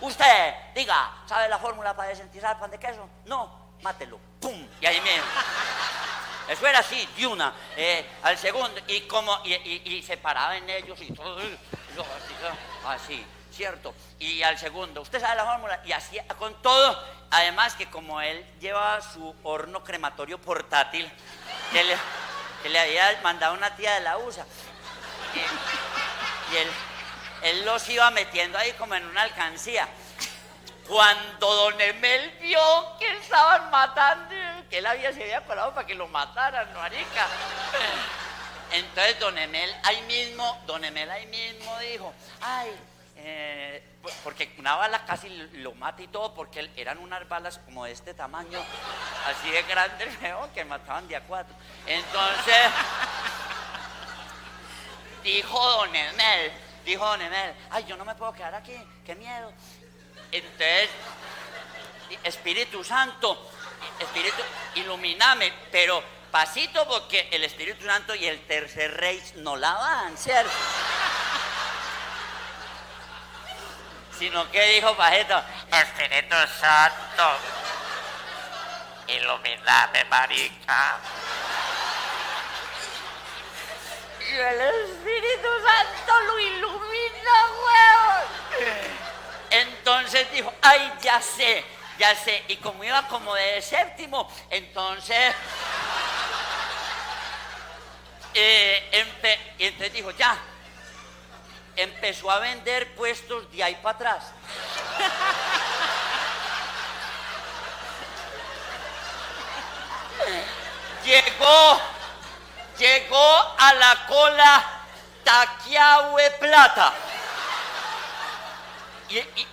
Usted, 0.00 0.54
diga, 0.74 1.10
¿sabe 1.26 1.48
la 1.48 1.58
fórmula 1.58 1.96
para 1.96 2.10
desentizar 2.10 2.58
pan 2.58 2.70
de 2.70 2.78
queso? 2.78 3.08
No, 3.24 3.70
mátelo. 3.82 4.20
¡Pum! 4.40 4.68
Y 4.80 4.86
ahí 4.86 5.00
mismo. 5.00 5.24
Eso 6.48 6.66
era 6.66 6.78
así, 6.80 7.08
de 7.16 7.26
una. 7.26 7.52
eh, 7.76 8.06
al 8.22 8.36
segundo, 8.38 8.78
y 8.86 9.00
como, 9.02 9.40
y, 9.44 9.54
y- 9.54 9.82
y 9.96 10.02
se 10.02 10.16
paraba 10.18 10.56
en 10.56 10.68
ellos 10.68 11.00
y 11.00 11.12
todo, 11.12 11.38
así, 11.38 12.34
así, 12.86 13.26
¿cierto? 13.56 13.94
Y 14.18 14.42
al 14.42 14.58
segundo, 14.58 15.00
usted 15.00 15.20
sabe 15.20 15.36
la 15.36 15.46
fórmula, 15.46 15.80
y 15.84 15.92
así 15.92 16.18
con 16.38 16.54
todo, 16.62 17.02
además 17.30 17.74
que 17.74 17.88
como 17.88 18.20
él 18.20 18.44
lleva 18.60 19.00
su 19.00 19.34
horno 19.42 19.82
crematorio 19.82 20.38
portátil, 20.38 21.10
que 21.72 22.68
le, 22.68 22.78
había 22.78 23.18
mandado 23.22 23.54
una 23.54 23.74
tía 23.74 23.94
de 23.94 24.00
la 24.00 24.18
USA, 24.18 24.44
y, 25.34 26.56
él, 26.56 26.68
él 27.42 27.64
los 27.64 27.88
iba 27.88 28.10
metiendo 28.10 28.58
ahí 28.58 28.72
como 28.72 28.94
en 28.94 29.04
una 29.06 29.22
alcancía. 29.22 29.88
Cuando 30.86 31.52
don 31.52 31.80
Emel 31.80 32.30
vio 32.40 32.60
que 33.00 33.16
estaban 33.16 33.70
matando, 33.70 34.34
que 34.70 34.78
él 34.78 34.86
había, 34.86 35.12
se 35.12 35.22
había 35.22 35.44
colado 35.44 35.74
para 35.74 35.86
que 35.86 35.94
lo 35.94 36.06
mataran, 36.06 36.72
marica. 36.74 37.26
Entonces 38.70 39.18
don 39.18 39.36
Emel 39.36 39.74
ahí 39.82 40.00
mismo, 40.02 40.62
don 40.66 40.84
Emel 40.84 41.10
ahí 41.10 41.26
mismo 41.26 41.76
dijo, 41.80 42.14
ay, 42.40 42.70
eh, 43.16 43.82
porque 44.22 44.54
una 44.58 44.76
bala 44.76 45.04
casi 45.04 45.28
lo 45.54 45.74
mata 45.74 46.02
y 46.02 46.08
todo, 46.08 46.34
porque 46.34 46.70
eran 46.76 46.98
unas 46.98 47.26
balas 47.28 47.58
como 47.58 47.84
de 47.84 47.92
este 47.92 48.14
tamaño, 48.14 48.62
así 49.26 49.50
de 49.50 49.62
grandes, 49.62 50.08
que 50.54 50.64
mataban 50.64 51.08
de 51.08 51.16
a 51.16 51.20
cuatro. 51.22 51.54
Entonces, 51.86 52.70
dijo 55.24 55.58
don 55.58 55.94
Emel, 55.94 56.52
dijo 56.84 57.06
don 57.06 57.22
Emel, 57.22 57.54
ay, 57.70 57.84
yo 57.88 57.96
no 57.96 58.04
me 58.04 58.14
puedo 58.14 58.32
quedar 58.32 58.54
aquí, 58.54 58.76
qué 59.04 59.14
miedo. 59.14 59.52
Entonces, 60.30 60.90
Espíritu 62.22 62.84
Santo, 62.84 63.50
Espíritu, 63.98 64.42
ilumíname, 64.74 65.52
pero 65.72 66.02
pasito 66.30 66.86
porque 66.86 67.28
el 67.32 67.44
Espíritu 67.44 67.84
Santo 67.84 68.14
y 68.14 68.26
el 68.26 68.40
tercer 68.46 68.94
rey 68.94 69.22
no 69.36 69.56
la 69.56 69.72
van, 69.72 70.16
¿cierto? 70.16 70.52
Sino 74.18 74.50
que 74.50 74.62
dijo 74.68 74.96
Pajeto, 74.96 75.42
Espíritu 75.70 76.36
Santo, 76.58 77.38
iluminame, 79.08 80.04
marica. 80.04 80.98
y 84.28 84.34
el 84.34 84.60
Espíritu 84.60 85.48
Santo 85.64 86.20
lo 86.22 86.38
ilumina, 86.38 87.32
huevón. 87.62 88.86
Entonces 89.50 90.32
dijo, 90.32 90.52
ay, 90.62 90.92
ya 91.00 91.20
sé, 91.20 91.64
ya 91.98 92.14
sé. 92.14 92.44
Y 92.48 92.56
como 92.56 92.82
iba 92.84 93.06
como 93.08 93.34
de 93.34 93.62
séptimo, 93.62 94.30
entonces... 94.50 95.34
eh, 98.34 99.06
y 99.58 99.64
entonces 99.64 99.92
dijo, 99.92 100.10
ya. 100.12 100.36
Empezó 101.76 102.30
a 102.30 102.38
vender 102.38 102.94
puestos 102.94 103.50
de 103.52 103.62
ahí 103.62 103.74
para 103.76 103.96
atrás. 103.96 104.24
Llegó, 111.04 111.80
llegó 112.78 113.54
a 113.58 113.74
la 113.74 114.06
cola 114.08 114.64
Taquiahue 115.22 116.30
Plata. 116.40 116.92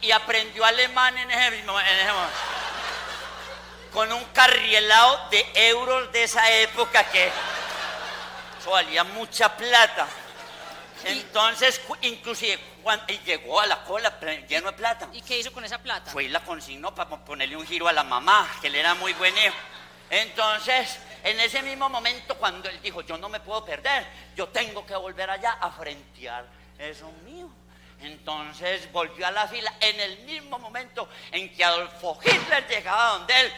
Y, 0.02 0.12
aprendió 0.12 0.66
alemán 0.66 1.16
en 1.16 1.30
ese 1.30 1.52
mismo 1.52 1.74
momento. 1.74 2.14
Con 3.94 4.12
un 4.12 4.26
carrielado 4.26 5.30
de 5.30 5.52
euros 5.54 6.12
de 6.12 6.24
esa 6.24 6.50
época 6.50 7.04
que 7.04 7.32
eso 8.60 8.72
valía 8.72 9.04
mucha 9.04 9.56
plata. 9.56 10.08
Entonces, 11.06 11.82
inclusive, 12.02 12.60
cuan- 12.84 13.04
y 13.08 13.18
llegó 13.20 13.60
a 13.60 13.66
la 13.68 13.84
cola 13.84 14.20
lleno 14.48 14.72
de 14.72 14.78
plata. 14.78 15.10
¿Y 15.14 15.22
qué 15.22 15.40
hizo 15.40 15.52
con 15.52 15.64
esa 15.66 15.78
plata? 15.80 16.12
Fue 16.12 16.26
y 16.26 16.28
la 16.30 16.42
consignó 16.44 16.94
para 16.94 17.10
ponerle 17.24 17.56
un 17.58 17.66
giro 17.66 17.88
a 17.88 17.94
la 17.94 18.04
mamá, 18.04 18.50
que 18.62 18.68
él 18.68 18.76
era 18.76 18.94
muy 18.96 19.14
buen 19.14 19.36
hijo. 19.38 19.56
Entonces, 20.10 21.00
en 21.24 21.40
ese 21.40 21.62
mismo 21.64 21.90
momento, 21.90 22.36
cuando 22.38 22.70
él 22.70 22.80
dijo, 22.82 23.02
yo 23.02 23.18
no 23.18 23.30
me 23.30 23.40
puedo 23.40 23.64
perder, 23.66 24.06
yo 24.36 24.48
tengo 24.50 24.86
que 24.86 24.96
volver 24.96 25.30
allá 25.30 25.54
a 25.60 25.72
frentear 25.72 26.46
eso 26.78 27.12
mío. 27.26 27.50
Entonces 28.02 28.92
volvió 28.92 29.26
a 29.26 29.32
la 29.32 29.48
fila 29.48 29.74
en 29.80 30.00
el 30.00 30.20
mismo 30.20 30.60
momento 30.60 31.08
en 31.32 31.54
que 31.56 31.64
Adolfo 31.64 32.20
Hitler 32.24 32.68
llegaba 32.68 33.14
donde 33.18 33.40
él 33.42 33.54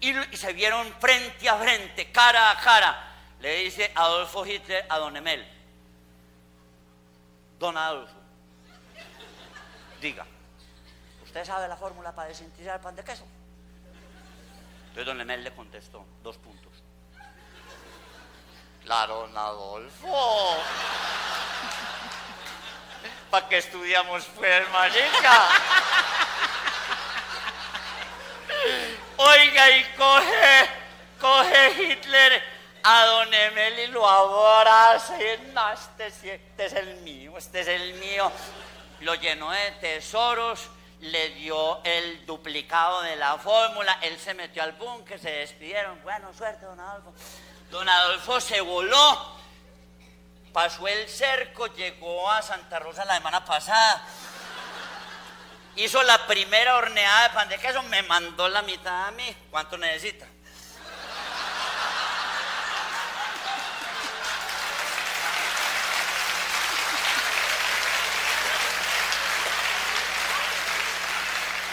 y, 0.00 0.34
y 0.34 0.36
se 0.38 0.52
vieron 0.54 0.92
frente 0.98 1.46
a 1.48 1.56
frente, 1.56 2.10
cara 2.10 2.50
a 2.50 2.58
cara. 2.58 3.08
Le 3.40 3.56
dice 3.64 3.92
Adolfo 3.94 4.46
Hitler 4.46 4.86
a 4.88 4.98
don 4.98 5.14
Emel, 5.16 5.46
don 7.62 7.78
Adolfo, 7.78 8.16
diga, 10.00 10.26
¿usted 11.22 11.44
sabe 11.44 11.68
la 11.68 11.76
fórmula 11.76 12.12
para 12.12 12.26
desintegrar 12.26 12.80
pan 12.80 12.96
de 12.96 13.04
queso? 13.04 13.24
Entonces 14.88 15.06
don 15.06 15.20
Emel 15.20 15.44
le 15.44 15.54
contestó, 15.54 16.04
dos 16.24 16.38
puntos. 16.38 16.72
Claro, 18.82 19.20
don 19.20 19.38
Adolfo. 19.38 20.56
¿Para 23.30 23.48
qué 23.48 23.58
estudiamos 23.58 24.24
pues, 24.34 24.68
marica? 24.72 25.48
Oiga, 29.18 29.70
y 29.70 29.84
coge, 29.96 30.68
coge 31.20 31.82
Hitler 31.92 32.42
a 32.84 33.04
don 33.04 33.32
Emel 33.32 33.78
y 33.78 33.86
lo 33.88 34.08
abraza 34.08 35.16
y 35.20 35.52
no, 35.52 35.72
este, 35.72 36.06
este 36.06 36.64
es 36.64 36.72
el 36.72 36.96
mío, 37.02 37.38
este 37.38 37.60
es 37.60 37.68
el 37.68 37.94
mío. 37.94 38.30
lo 39.00 39.14
llenó 39.14 39.50
de 39.50 39.70
tesoros, 39.80 40.68
le 41.00 41.30
dio 41.30 41.82
el 41.84 42.24
duplicado 42.26 43.02
de 43.02 43.16
la 43.16 43.36
fórmula, 43.38 43.98
él 44.02 44.18
se 44.18 44.34
metió 44.34 44.62
al 44.62 44.72
búnker, 44.72 45.18
se 45.18 45.30
despidieron, 45.30 46.00
bueno, 46.02 46.32
suerte, 46.32 46.64
don 46.64 46.78
Adolfo. 46.78 47.12
Don 47.70 47.88
Adolfo 47.88 48.40
se 48.40 48.60
voló, 48.60 49.36
pasó 50.52 50.86
el 50.86 51.08
cerco, 51.08 51.66
llegó 51.68 52.30
a 52.30 52.42
Santa 52.42 52.78
Rosa 52.78 53.04
la 53.04 53.14
semana 53.14 53.44
pasada. 53.44 54.04
Hizo 55.74 56.02
la 56.02 56.26
primera 56.26 56.76
horneada 56.76 57.28
de 57.28 57.34
pan 57.34 57.48
de 57.48 57.58
queso, 57.58 57.82
me 57.84 58.02
mandó 58.02 58.48
la 58.48 58.62
mitad 58.62 59.08
a 59.08 59.10
mí. 59.12 59.34
¿Cuánto 59.50 59.78
necesita? 59.78 60.26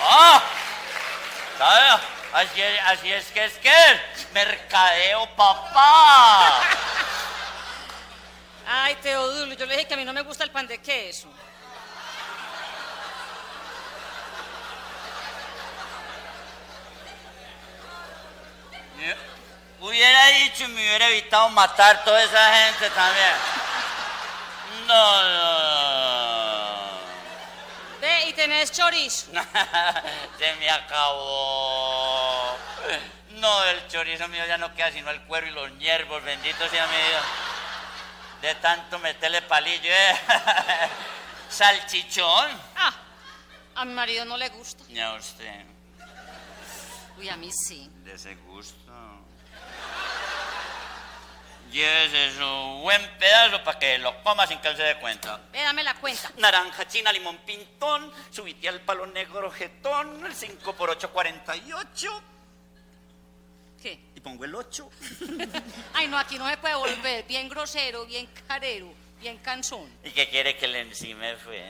¡Ah! 0.02 0.42
¿Sabe? 1.58 2.02
Así 2.40 2.62
es, 2.62 2.80
así 2.86 3.12
es 3.12 3.26
que 3.26 3.44
es 3.44 3.54
que 3.58 3.74
mercadeo, 4.32 5.28
papá. 5.36 6.62
Ay, 8.66 8.96
Teodulo, 9.02 9.56
yo 9.56 9.66
le 9.66 9.74
dije 9.74 9.88
que 9.90 9.94
a 9.96 9.98
mí 9.98 10.06
no 10.06 10.14
me 10.14 10.22
gusta 10.22 10.46
el 10.46 10.52
pan 10.52 10.66
de 10.66 10.78
queso. 10.78 11.28
Hubiera 19.82 20.28
dicho 20.28 20.64
y 20.64 20.68
me 20.68 20.82
hubiera 20.82 21.10
evitado 21.10 21.50
matar 21.50 22.06
toda 22.06 22.24
esa 22.24 22.54
gente 22.54 22.90
también. 22.92 23.36
No, 24.88 25.24
no, 25.24 25.30
no. 25.30 26.70
Ve, 28.00 28.30
y 28.30 28.34
tenés 28.34 28.72
chorizo. 28.72 29.28
Se 30.38 30.56
me 30.56 30.70
acabó. 30.70 31.99
No, 33.36 33.64
el 33.66 33.88
chorizo 33.88 34.28
mío 34.28 34.46
ya 34.48 34.58
no 34.58 34.74
queda 34.74 34.92
sino 34.92 35.10
el 35.12 35.22
cuero 35.22 35.48
y 35.48 35.52
los 35.52 35.78
hierbos, 35.78 36.24
bendito 36.24 36.68
sea 36.70 36.88
mi 36.88 36.98
Dios. 36.98 37.24
De 38.42 38.56
tanto 38.56 39.00
meterle 39.00 39.42
palillo, 39.44 39.90
¿eh? 39.92 40.16
Salchichón. 41.50 42.50
Ah, 42.76 42.94
a 43.76 43.86
mi 43.86 43.94
marido 43.94 44.26
no 44.26 44.38
le 44.38 44.50
gusta. 44.50 44.84
Ya 44.90 45.14
usted, 45.14 45.66
Uy, 47.18 47.28
a 47.30 47.36
mí 47.36 47.52
sí. 47.52 47.90
de 48.04 48.14
ese 48.14 48.36
gusto. 48.36 48.94
Llévese 51.72 52.36
su 52.36 52.80
buen 52.82 53.06
pedazo 53.20 53.64
para 53.64 53.78
que 53.78 54.00
lo 54.00 54.24
coma 54.24 54.48
sin 54.48 54.58
que 54.60 54.70
él 54.70 54.76
se 54.78 54.84
dé 54.84 54.96
cuenta. 55.00 55.40
Ve, 55.52 55.62
dame 55.62 55.84
la 55.84 55.94
cuenta. 55.96 56.32
Naranja 56.38 56.88
china, 56.88 57.12
limón 57.12 57.38
pintón, 57.46 58.12
subite 58.32 58.68
al 58.70 58.82
palo 58.82 59.06
negro 59.06 59.52
jetón, 59.52 60.26
el 60.26 60.34
5 60.34 60.74
por 60.74 60.90
8, 60.90 61.12
48. 61.12 62.24
Pongo 64.30 64.46
el 64.46 64.54
8. 64.54 64.90
Ay, 65.96 66.08
no, 66.08 66.16
aquí 66.20 66.38
no 66.38 66.48
se 66.48 66.56
puede 66.58 66.76
volver. 66.76 67.26
Bien 67.26 67.50
grosero, 67.50 68.06
bien 68.06 68.30
carero, 68.48 68.94
bien 69.20 69.40
cansón. 69.40 69.92
¿Y 70.04 70.12
qué 70.12 70.30
quiere 70.30 70.56
que 70.56 70.68
le 70.68 70.82
encime 70.82 71.36
fue? 71.38 71.66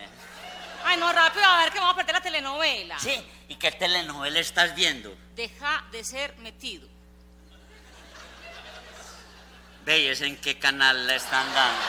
Ay, 0.83 0.97
no, 0.97 1.09
rápido, 1.13 1.45
a 1.45 1.63
ver 1.63 1.71
que 1.71 1.79
vamos 1.79 1.93
a 1.93 1.95
perder 1.95 2.15
la 2.15 2.21
telenovela. 2.21 2.99
Sí, 2.99 3.15
¿y 3.47 3.55
qué 3.55 3.71
telenovela 3.71 4.41
estás 4.41 4.75
viendo? 4.75 5.15
Deja 5.35 5.85
de 5.93 6.03
ser 6.03 6.35
metido. 6.39 6.85
¿Veis 9.85 10.19
en 10.19 10.35
qué 10.35 10.59
canal 10.59 11.07
la 11.07 11.15
están 11.15 11.47
dando? 11.53 11.81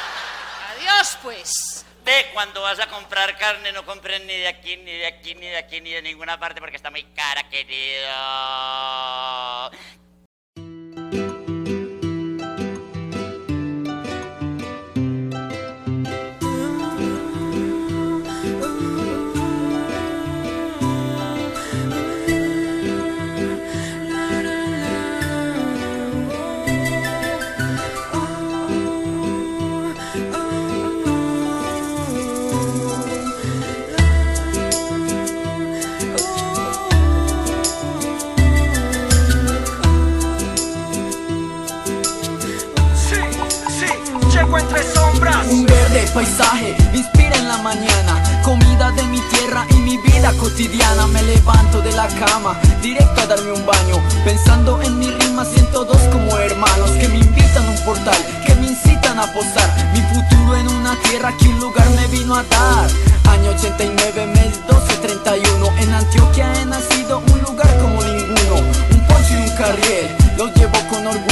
Adiós, 0.76 1.18
pues. 1.20 1.84
Ve, 2.04 2.30
cuando 2.32 2.62
vas 2.62 2.78
a 2.78 2.86
comprar 2.86 3.36
carne 3.36 3.72
no 3.72 3.84
compres 3.84 4.20
ni 4.20 4.36
de 4.36 4.46
aquí, 4.46 4.76
ni 4.76 4.92
de 4.92 5.06
aquí, 5.08 5.34
ni 5.34 5.48
de 5.48 5.56
aquí, 5.56 5.80
ni 5.80 5.90
de 5.90 6.00
ninguna 6.00 6.38
parte 6.38 6.60
porque 6.60 6.76
está 6.76 6.92
muy 6.92 7.02
cara, 7.12 7.48
querido. 7.48 8.06
Paisaje 46.12 46.76
inspira 46.94 47.36
en 47.36 47.48
la 47.48 47.58
mañana. 47.58 48.22
Comida 48.42 48.90
de 48.92 49.02
mi 49.04 49.20
tierra 49.20 49.66
y 49.70 49.74
mi 49.76 49.96
vida 49.98 50.32
cotidiana. 50.38 51.06
Me 51.06 51.22
levanto 51.22 51.80
de 51.80 51.92
la 51.92 52.08
cama, 52.08 52.58
directo 52.82 53.20
a 53.22 53.26
darme 53.26 53.52
un 53.52 53.64
baño. 53.64 53.96
Pensando 54.24 54.80
en 54.82 54.98
mi 54.98 55.10
rima 55.10 55.44
siento 55.44 55.84
dos 55.84 56.02
como 56.12 56.36
hermanos 56.38 56.90
Que 56.92 57.08
me 57.08 57.18
invitan 57.18 57.64
a 57.66 57.70
un 57.70 57.84
portal, 57.84 58.16
que 58.46 58.54
me 58.56 58.68
incitan 58.68 59.18
a 59.18 59.26
posar. 59.32 59.70
Mi 59.92 60.00
futuro 60.02 60.56
en 60.56 60.68
una 60.68 60.96
tierra 61.02 61.36
que 61.38 61.48
un 61.48 61.60
lugar 61.60 61.88
me 61.90 62.06
vino 62.08 62.34
a 62.34 62.42
dar. 62.44 62.90
Año 63.28 63.50
89, 63.50 64.26
mes 64.26 64.58
1231 64.68 65.66
En 65.78 65.94
Antioquia 65.94 66.52
he 66.60 66.64
nacido, 66.66 67.22
un 67.32 67.40
lugar 67.40 67.78
como 67.78 68.02
ninguno. 68.02 68.56
Un 68.90 69.06
poncho 69.06 69.34
y 69.34 69.48
un 69.48 69.56
carriel, 69.56 70.16
lo 70.36 70.46
llevo 70.54 70.78
con 70.90 71.06
orgullo 71.06 71.29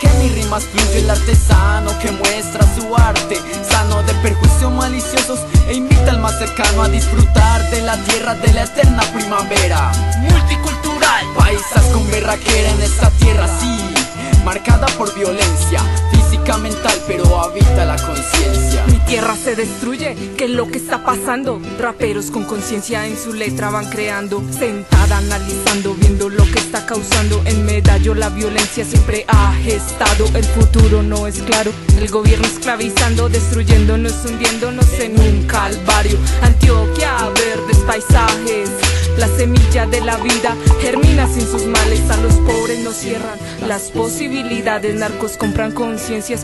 que 0.00 0.08
mi 0.18 0.28
rimas 0.28 0.64
fluye 0.64 0.98
El 0.98 1.10
artesano 1.10 1.96
que 1.98 2.10
muestra 2.12 2.64
su 2.74 2.94
arte 2.96 3.38
Sano 3.68 4.02
de 4.02 4.14
perjuicios 4.14 4.72
maliciosos 4.72 5.40
E 5.68 5.74
invita 5.74 6.10
al 6.10 6.20
más 6.20 6.38
cercano 6.38 6.82
a 6.82 6.88
disfrutar 6.88 7.70
de 7.70 7.82
la 7.82 7.96
tierra 8.04 8.34
de 8.34 8.52
la 8.52 8.64
eterna 8.64 9.02
primavera. 9.12 9.92
Multicultural 10.20 11.26
Paisas 11.38 11.84
con 11.92 12.10
berraquera 12.10 12.70
en 12.70 12.82
esta 12.82 13.10
tierra, 13.10 13.46
sí 13.60 13.94
Marcada 14.44 14.86
por 14.98 15.12
violencia 15.14 15.80
Física, 16.46 16.58
mental, 16.58 17.02
pero 17.06 17.40
habita 17.40 17.84
la 17.84 17.96
conciencia 17.96 18.84
Mi 18.86 18.98
tierra 19.00 19.34
se 19.36 19.56
destruye, 19.56 20.14
¿qué 20.36 20.44
es 20.44 20.50
lo 20.50 20.68
que 20.68 20.78
está 20.78 21.04
pasando? 21.04 21.60
Raperos 21.78 22.30
con 22.30 22.44
conciencia 22.44 23.06
en 23.06 23.16
su 23.16 23.32
letra 23.32 23.70
van 23.70 23.88
creando 23.90 24.42
Sentada 24.56 25.18
analizando, 25.18 25.94
viendo 25.94 26.28
lo 26.28 26.44
que 26.44 26.58
está 26.58 26.86
causando 26.86 27.42
En 27.46 27.64
medallo 27.64 28.14
la 28.14 28.28
violencia 28.28 28.84
siempre 28.84 29.24
ha 29.28 29.54
gestado 29.54 30.26
El 30.34 30.44
futuro 30.44 31.02
no 31.02 31.26
es 31.26 31.42
claro, 31.42 31.72
el 31.98 32.08
gobierno 32.08 32.46
esclavizando 32.46 33.28
Destruyéndonos, 33.28 34.24
hundiéndonos 34.24 34.92
en 35.00 35.18
un 35.18 35.46
calvario 35.46 36.18
Antioquia, 36.42 37.28
verdes 37.34 37.78
paisajes 37.86 38.70
la 39.18 39.28
semilla 39.28 39.86
de 39.86 40.02
la 40.02 40.18
vida 40.18 40.54
germina 40.82 41.26
sin 41.26 41.46
sus 41.46 41.64
males, 41.64 42.10
a 42.10 42.18
los 42.18 42.34
pobres 42.34 42.80
nos 42.80 42.96
cierran 42.96 43.38
las 43.66 43.90
posibilidades. 43.90 44.94
Narcos 44.94 45.38
compran 45.38 45.72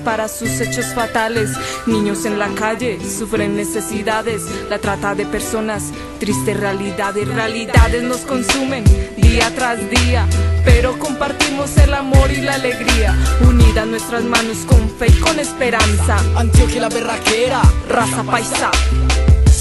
para 0.01 0.29
sus 0.29 0.61
hechos 0.61 0.87
fatales. 0.95 1.51
Niños 1.87 2.25
en 2.25 2.39
la 2.39 2.49
calle 2.49 2.99
sufren 3.01 3.57
necesidades. 3.57 4.43
La 4.71 4.79
trata 4.79 5.15
de 5.15 5.27
personas, 5.27 5.93
tristes 6.19 6.59
realidades. 6.59 7.29
Realidades 7.29 8.03
nos 8.03 8.21
consumen 8.21 8.85
día 9.17 9.51
tras 9.55 9.79
día, 9.91 10.27
pero 10.65 10.99
compartimos 10.99 11.77
el 11.79 11.95
amor 11.95 12.31
y 12.31 12.43
la 12.43 12.55
alegría. 12.55 13.17
Unidas 13.47 13.87
nuestras 13.87 14.25
manos 14.25 14.59
con 14.67 14.91
fe 14.99 15.07
y 15.09 15.21
con 15.21 15.39
esperanza. 15.39 16.17
Antioquia 16.37 16.83
la 16.83 16.89
berraquera, 16.89 17.63
raza 17.89 18.23
paisa. 18.25 18.71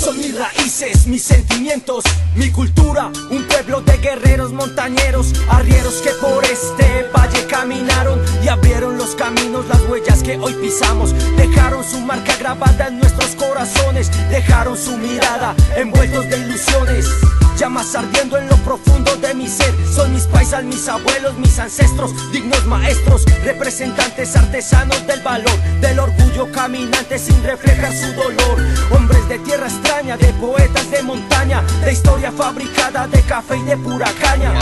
Son 0.02 0.18
mis 0.18 0.36
raíces, 0.36 1.06
mis 1.06 1.22
sentimientos, 1.22 2.04
mi 2.36 2.50
cultura, 2.50 3.12
un 3.30 3.44
pueblo 3.44 3.82
de 3.82 3.98
guerreros 3.98 4.52
montañeros, 4.52 5.32
arrieros 5.48 6.02
que 6.02 6.10
por 6.20 6.44
este 6.44 7.08
valle 7.16 7.46
caminaron 7.46 8.20
y 8.44 8.48
abrieron 8.48 8.98
los 8.98 9.14
caminos, 9.14 9.68
las 9.68 9.82
huellas 9.84 10.24
que 10.24 10.40
hoy 10.40 10.54
pisamos, 10.54 11.14
dejaron 11.38 11.84
su 11.84 12.02
marca 12.02 12.36
grabada 12.38 12.88
en 12.88 12.98
nuestros 12.98 13.36
corazones, 13.36 14.10
dejaron 14.32 14.76
su 14.76 14.98
mirada 14.98 15.54
envueltos 15.76 16.28
de 16.30 16.38
ilusiones. 16.40 17.06
Llamas 17.62 17.94
ardiendo 17.94 18.40
en 18.40 18.48
lo 18.48 18.56
profundo 18.64 19.16
de 19.18 19.36
mi 19.36 19.48
ser. 19.48 19.72
Son 19.94 20.12
mis 20.12 20.24
paisas, 20.24 20.64
mis 20.64 20.88
abuelos, 20.88 21.38
mis 21.38 21.60
ancestros 21.60 22.12
Dignos 22.32 22.66
maestros, 22.66 23.24
representantes 23.44 24.36
artesanos 24.36 25.06
del 25.06 25.22
valor 25.22 25.56
Del 25.80 26.00
orgullo 26.00 26.52
caminante 26.52 27.20
sin 27.20 27.44
reflejar 27.44 27.94
su 27.94 28.12
dolor. 28.14 28.58
Hombres 28.90 29.30
de 29.30 29.38
tierra 29.38 29.68
extraña, 29.68 30.18
de 30.18 30.34
poetas 30.34 30.90
de 30.90 31.04
montaña 31.04 31.62
De 31.86 31.94
historia 31.94 32.32
fabricada 32.32 33.08
de 33.08 33.22
café 33.22 33.58
y 33.58 33.62
de 33.62 33.78
pura 33.78 34.12
caña. 34.20 34.54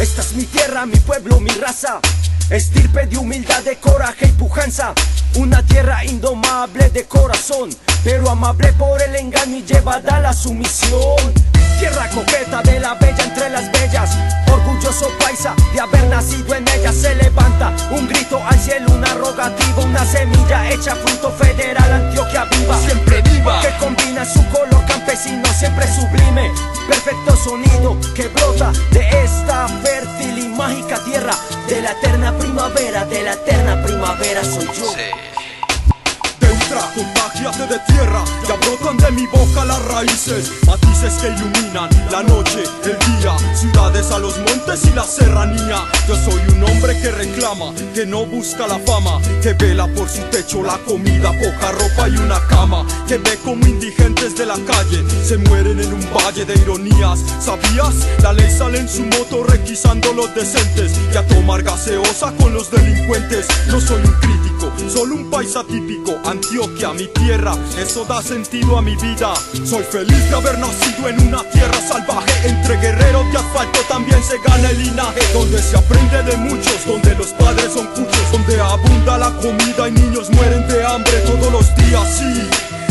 Esta 0.00 0.22
es 0.22 0.32
mi 0.32 0.44
tierra, 0.44 0.86
mi 0.86 0.96
pueblo, 1.00 1.40
mi 1.40 1.50
raza. 1.50 2.00
Estirpe 2.48 3.04
de 3.08 3.18
humildad, 3.18 3.62
de 3.62 3.76
coraje 3.76 4.26
y 4.26 4.32
pujanza. 4.32 4.94
Una 5.34 5.62
tierra 5.64 6.02
indomable 6.06 6.88
de 6.88 7.04
corazón 7.04 7.68
pero 8.04 8.30
amable 8.30 8.72
por 8.72 9.02
el 9.02 9.16
engaño 9.16 9.56
y 9.56 9.64
llevada 9.64 10.16
a 10.16 10.20
la 10.20 10.32
sumisión. 10.32 11.34
Tierra 11.78 12.08
coqueta 12.10 12.60
de 12.62 12.80
la 12.80 12.94
bella 12.94 13.22
entre 13.22 13.48
las 13.50 13.70
bellas, 13.70 14.10
orgulloso 14.50 15.08
paisa 15.20 15.54
de 15.72 15.80
haber 15.80 16.04
nacido 16.08 16.54
en 16.54 16.66
ella. 16.68 16.92
Se 16.92 17.14
levanta 17.14 17.72
un 17.92 18.08
grito 18.08 18.42
al 18.44 18.58
cielo, 18.58 18.86
una 18.92 19.14
rogativa, 19.14 19.82
una 19.82 20.04
semilla 20.04 20.68
hecha 20.70 20.96
fruto 20.96 21.30
federal, 21.30 21.92
Antioquia 21.92 22.46
viva, 22.46 22.76
siempre 22.78 23.22
viva, 23.22 23.60
que 23.60 23.70
combina 23.78 24.24
su 24.24 24.44
color 24.48 24.84
campesino, 24.86 25.46
siempre 25.56 25.86
sublime, 25.86 26.50
perfecto 26.88 27.36
sonido 27.36 27.96
que 28.14 28.26
brota 28.26 28.72
de 28.90 29.08
esta 29.24 29.68
fértil 29.68 30.38
y 30.38 30.48
mágica 30.48 30.98
tierra, 31.04 31.34
de 31.68 31.80
la 31.80 31.92
eterna 31.92 32.36
primavera, 32.36 33.04
de 33.04 33.22
la 33.22 33.34
eterna 33.34 33.80
primavera 33.84 34.42
soy 34.42 34.66
yo. 34.76 34.92
Entra, 36.68 36.92
contagiate 36.94 37.66
de 37.66 37.78
tierra, 37.86 38.22
ya 38.46 38.54
brotan 38.56 38.98
de 38.98 39.10
mi 39.12 39.26
boca 39.26 39.64
las 39.64 39.82
raíces, 39.86 40.52
matices 40.66 41.14
que 41.14 41.28
iluminan 41.28 41.88
la 42.10 42.22
noche, 42.22 42.62
el 42.84 42.98
día, 42.98 43.36
ciudades 43.54 44.10
a 44.10 44.18
los 44.18 44.36
montes 44.38 44.84
y 44.84 44.90
la 44.94 45.04
serranía. 45.04 45.84
Yo 46.06 46.14
soy 46.14 46.40
un 46.52 46.64
hombre 46.64 47.00
que 47.00 47.10
reclama, 47.10 47.72
que 47.94 48.04
no 48.04 48.26
busca 48.26 48.66
la 48.66 48.78
fama, 48.80 49.18
que 49.42 49.54
vela 49.54 49.86
por 49.94 50.10
su 50.10 50.20
techo, 50.24 50.62
la 50.62 50.76
comida, 50.78 51.32
poca 51.32 51.72
ropa 51.72 52.08
y 52.08 52.16
una 52.18 52.40
cama, 52.48 52.84
que 53.06 53.16
ve 53.16 53.38
como 53.42 53.66
indigentes 53.66 54.36
de 54.36 54.44
la 54.44 54.56
calle 54.56 55.04
se 55.24 55.38
mueren 55.38 55.80
en 55.80 55.92
un 55.92 56.06
valle 56.12 56.44
de 56.44 56.54
ironías. 56.54 57.20
¿Sabías? 57.40 57.94
La 58.22 58.32
ley 58.32 58.50
sale 58.50 58.78
en 58.78 58.88
su 58.88 59.04
moto 59.04 59.44
requisando 59.44 60.12
los 60.12 60.34
decentes 60.34 60.92
y 61.12 61.16
a 61.16 61.26
tomar 61.26 61.62
gaseosa 61.62 62.32
con 62.38 62.52
los 62.52 62.70
delincuentes. 62.70 63.46
No 63.68 63.80
soy 63.80 64.02
un 64.02 64.12
crítico, 64.20 64.72
solo 64.90 65.14
un 65.14 65.30
paisa 65.30 65.64
típico. 65.64 66.18
Antioquia, 66.58 66.92
mi 66.92 67.06
tierra, 67.06 67.54
eso 67.78 68.04
da 68.04 68.20
sentido 68.20 68.76
a 68.76 68.82
mi 68.82 68.96
vida. 68.96 69.32
Soy 69.64 69.84
feliz 69.84 70.28
de 70.28 70.34
haber 70.34 70.58
nacido 70.58 71.08
en 71.08 71.28
una 71.28 71.48
tierra 71.50 71.80
salvaje. 71.80 72.48
Entre 72.48 72.76
guerreros 72.78 73.30
de 73.30 73.38
asfalto 73.38 73.78
también 73.88 74.20
se 74.24 74.38
gana 74.38 74.68
el 74.70 74.82
linaje. 74.82 75.20
Donde 75.32 75.62
se 75.62 75.76
aprende 75.76 76.20
de 76.24 76.36
muchos, 76.36 76.84
donde 76.84 77.14
los 77.14 77.28
padres 77.28 77.72
son 77.72 77.86
cuchos, 77.86 78.32
donde 78.32 78.60
abunda 78.60 79.18
la 79.18 79.30
comida 79.36 79.88
y 79.88 79.92
niños 79.92 80.30
mueren 80.30 80.66
de 80.66 80.84
hambre 80.84 81.12
todos 81.20 81.52
los 81.52 81.76
días. 81.76 82.18
Sí. 82.18 82.50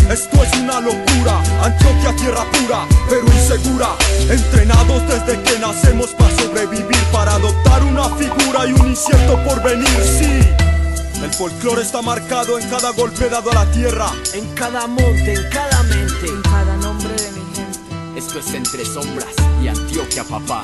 Esto 0.10 0.42
es 0.42 0.60
una 0.62 0.80
locura, 0.80 1.44
Antioquia 1.62 2.16
tierra 2.16 2.46
pura, 2.50 2.88
pero 3.10 3.26
insegura. 3.26 3.90
Entrenados 4.30 5.04
desde 5.10 5.44
que 5.44 5.60
nacemos 5.60 6.12
para 6.12 6.34
sobrevivir, 6.38 7.04
para 7.12 7.34
adoptar 7.34 7.84
una 7.84 8.06
figura 8.16 8.66
y 8.66 8.72
un 8.72 8.88
incierto 8.88 9.38
por 9.44 9.62
venir, 9.62 9.90
sí. 10.18 10.77
El 11.24 11.34
folclore 11.34 11.82
está 11.82 12.02
marcado 12.02 12.60
en 12.60 12.70
cada 12.70 12.92
golpe 12.92 13.28
dado 13.30 13.52
a 13.52 13.56
la 13.56 13.72
tierra. 13.72 14.12
En 14.34 14.46
cada 14.54 14.88
monte, 14.88 15.34
en 15.34 15.50
cada 15.50 15.84
mente, 15.84 16.28
en 16.28 16.42
cada 16.44 16.78
nombre 16.78 17.14
de 17.14 17.32
mi 17.32 17.56
gente. 17.56 18.20
Esto 18.20 18.40
es 18.40 18.54
Entre 18.54 18.86
Sombras 18.86 19.36
y 19.64 19.68
Antioquia, 19.68 20.24
papá. 20.24 20.64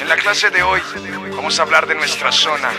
En 0.00 0.08
la 0.08 0.16
clase 0.16 0.50
de 0.50 0.62
hoy 0.62 0.80
vamos 1.34 1.58
a 1.58 1.62
hablar 1.62 1.86
de 1.86 1.94
nuestra 1.94 2.30
zona. 2.30 2.70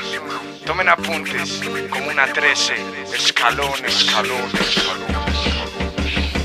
Tomen 0.64 0.88
apuntes, 0.90 1.60
como 1.90 2.10
una 2.10 2.32
13, 2.32 2.76
escalón, 3.16 3.74
escalón, 3.84 4.52
escalón. 4.60 5.24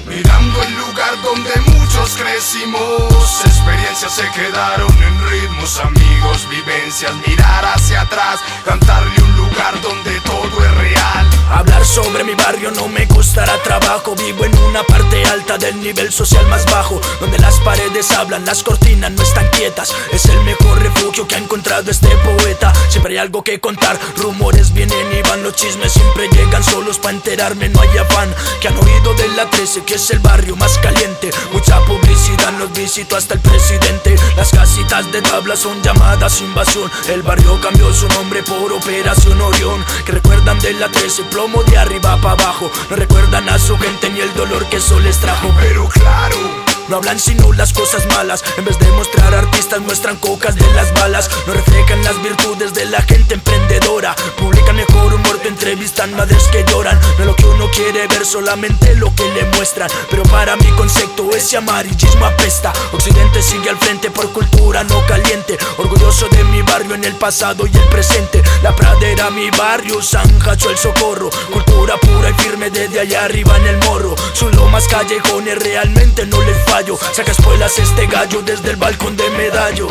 Mirando 0.07 0.63
el 0.63 0.75
lugar 0.75 1.21
donde 1.23 1.51
muchos 1.67 2.17
crecimos, 2.17 3.45
experiencias 3.45 4.13
se 4.13 4.27
quedaron 4.31 4.91
en 5.03 5.31
ritmos, 5.31 5.79
amigos, 5.81 6.49
vivencias, 6.49 7.13
mirar 7.27 7.67
hacia 7.67 8.01
atrás, 8.01 8.41
cantarle 8.65 9.23
un 9.23 9.37
lugar 9.37 9.79
donde 9.83 10.19
todo 10.21 10.65
es 10.65 10.75
real. 10.77 11.28
Hablar 11.51 11.85
sobre 11.85 12.25
mi 12.25 12.35
barrio 12.35 12.71
no 12.71 12.89
me 12.89 13.09
costará 13.09 13.57
trabajo. 13.63 14.15
Vivo 14.17 14.45
en 14.45 14.57
una 14.59 14.83
parte 14.85 15.23
alta 15.25 15.57
del 15.57 15.81
nivel 15.81 16.13
social 16.13 16.47
más 16.49 16.65
bajo 16.67 17.01
Donde 17.21 17.39
las 17.39 17.59
paredes 17.61 18.11
hablan, 18.13 18.45
las 18.45 18.63
cortinas 18.63 19.11
no 19.13 19.23
están 19.23 19.49
quietas. 19.51 19.95
Es 20.13 20.27
el 20.27 20.41
mejor 20.45 20.81
refugio 20.83 21.27
que 21.27 21.37
ha 21.37 21.39
encontrado 21.39 21.91
este 21.91 22.09
poeta. 22.09 22.73
Siempre 22.91 23.15
hay 23.15 23.19
algo 23.19 23.43
que 23.43 23.61
contar, 23.61 23.99
rumores 24.17 24.73
vienen 24.73 25.13
y 25.13 25.23
van 25.29 25.43
Los 25.43 25.55
chismes 25.55 25.93
siempre 25.93 26.29
llegan 26.29 26.63
solos 26.63 26.99
para 26.99 27.15
enterarme, 27.15 27.69
no 27.69 27.81
hay 27.81 27.97
afán. 27.99 28.35
Que 28.61 28.69
han 28.69 28.77
oído 28.77 29.15
de 29.15 29.29
la 29.29 29.49
13 29.49 29.85
que 29.85 29.95
es 29.95 30.11
el 30.11 30.19
barrio 30.19 30.57
más 30.57 30.77
caliente. 30.79 31.31
Mucha 31.53 31.81
publicidad 31.85 32.53
nos 32.53 32.73
visitó 32.73 33.17
hasta 33.17 33.35
el 33.35 33.41
presidente. 33.41 34.17
Las 34.37 34.51
casitas 34.51 35.11
de 35.13 35.23
tabla 35.23 35.57
son 35.57 35.83
llamadas 35.83 36.41
invasión. 36.41 36.91
El 37.09 37.23
barrio 37.23 37.59
cambió 37.61 37.93
su 37.93 38.07
nombre 38.09 38.43
por 38.43 38.73
Operación 38.73 39.41
Orión 39.41 39.85
Que 40.05 40.13
recuerdan 40.13 40.59
de 40.61 40.73
la 40.75 40.89
13 40.89 41.25
plomo 41.39 41.63
de 41.63 41.79
arriba 41.79 42.17
para 42.21 42.33
abajo. 42.33 42.69
No 42.91 42.97
recuerdan 42.97 43.49
a 43.49 43.61
su 43.61 43.79
gente 43.79 44.11
ni 44.11 44.21
el 44.21 44.35
dolor 44.35 44.67
que 44.67 44.79
eso 44.79 44.99
les 44.99 45.21
trajo. 45.21 45.55
Pero 45.61 45.89
claro 45.89 46.68
no 46.89 46.97
hablan 46.97 47.19
sino 47.19 47.53
las 47.53 47.73
cosas 47.73 48.07
malas. 48.07 48.43
En 48.57 48.65
vez 48.65 48.79
de 48.79 48.91
mostrar 48.93 49.35
artistas 49.35 49.81
muestran 49.81 50.17
cocas 50.17 50.55
de 50.55 50.67
las 50.75 50.93
balas. 50.95 51.29
No 51.47 51.53
reflejan 51.53 52.03
las 52.03 52.21
virtudes 52.23 52.73
de 52.73 52.87
la 52.87 53.03
gente 53.03 53.35
emprendedora. 53.35 54.15
Publican 54.39 54.77
mejor 54.77 55.15
un 55.15 55.23
muerto, 55.23 55.49
entrevistan 55.49 56.15
madres 56.17 56.45
que 56.49 56.65
lloran. 56.65 56.99
No 57.01 57.21
es 57.21 57.27
lo 57.27 57.37
que 57.37 57.45
uno 57.45 57.71
quiere 57.71 58.07
ver, 58.07 58.25
solamente 58.25 58.95
lo 58.95 59.15
que 59.15 59.25
le 59.33 59.45
muestran. 59.57 59.91
Pero 60.11 60.23
para 60.25 60.57
mi 60.57 60.71
concepto 60.73 61.29
ese 61.37 61.59
amarillismo 61.59 62.25
apesta. 62.25 62.73
Occidente 62.93 63.43
sigue 63.43 63.69
al 63.69 63.77
frente 63.77 64.11
por 64.11 64.31
cultura 64.33 64.83
no 64.85 65.05
caliente. 65.07 65.59
Orgulloso 65.77 66.29
de 66.31 66.45
mi 66.45 66.63
barrio 66.63 66.95
en 66.95 67.05
el 67.05 67.15
pasado 67.17 67.67
y 67.67 67.77
el 67.77 67.89
presente. 67.89 68.43
La 68.63 68.75
pradera 68.75 69.31
mi 69.31 69.51
barrio, 69.51 70.01
San 70.03 70.39
Jacho 70.39 70.71
el 70.71 70.79
socorro. 70.79 71.29
Cultura 71.53 71.97
pura 71.99 72.31
y 72.31 72.35
firme 72.43 72.71
desde 72.71 73.01
allá 73.01 73.25
arriba 73.25 73.57
en 73.59 73.67
el 73.67 73.79
morro. 73.85 74.15
Sus 74.33 74.55
lomas 74.55 74.89
callejones 74.89 75.59
realmente 75.59 76.25
no 76.25 76.41
les 76.43 76.57
falta 76.65 76.78
Saca 77.13 77.33
espuelas 77.33 77.77
este 77.81 78.07
gallo 78.07 78.41
desde 78.43 78.71
el 78.71 78.77
balcón 78.77 79.17
de 79.17 79.29
medallo 79.31 79.89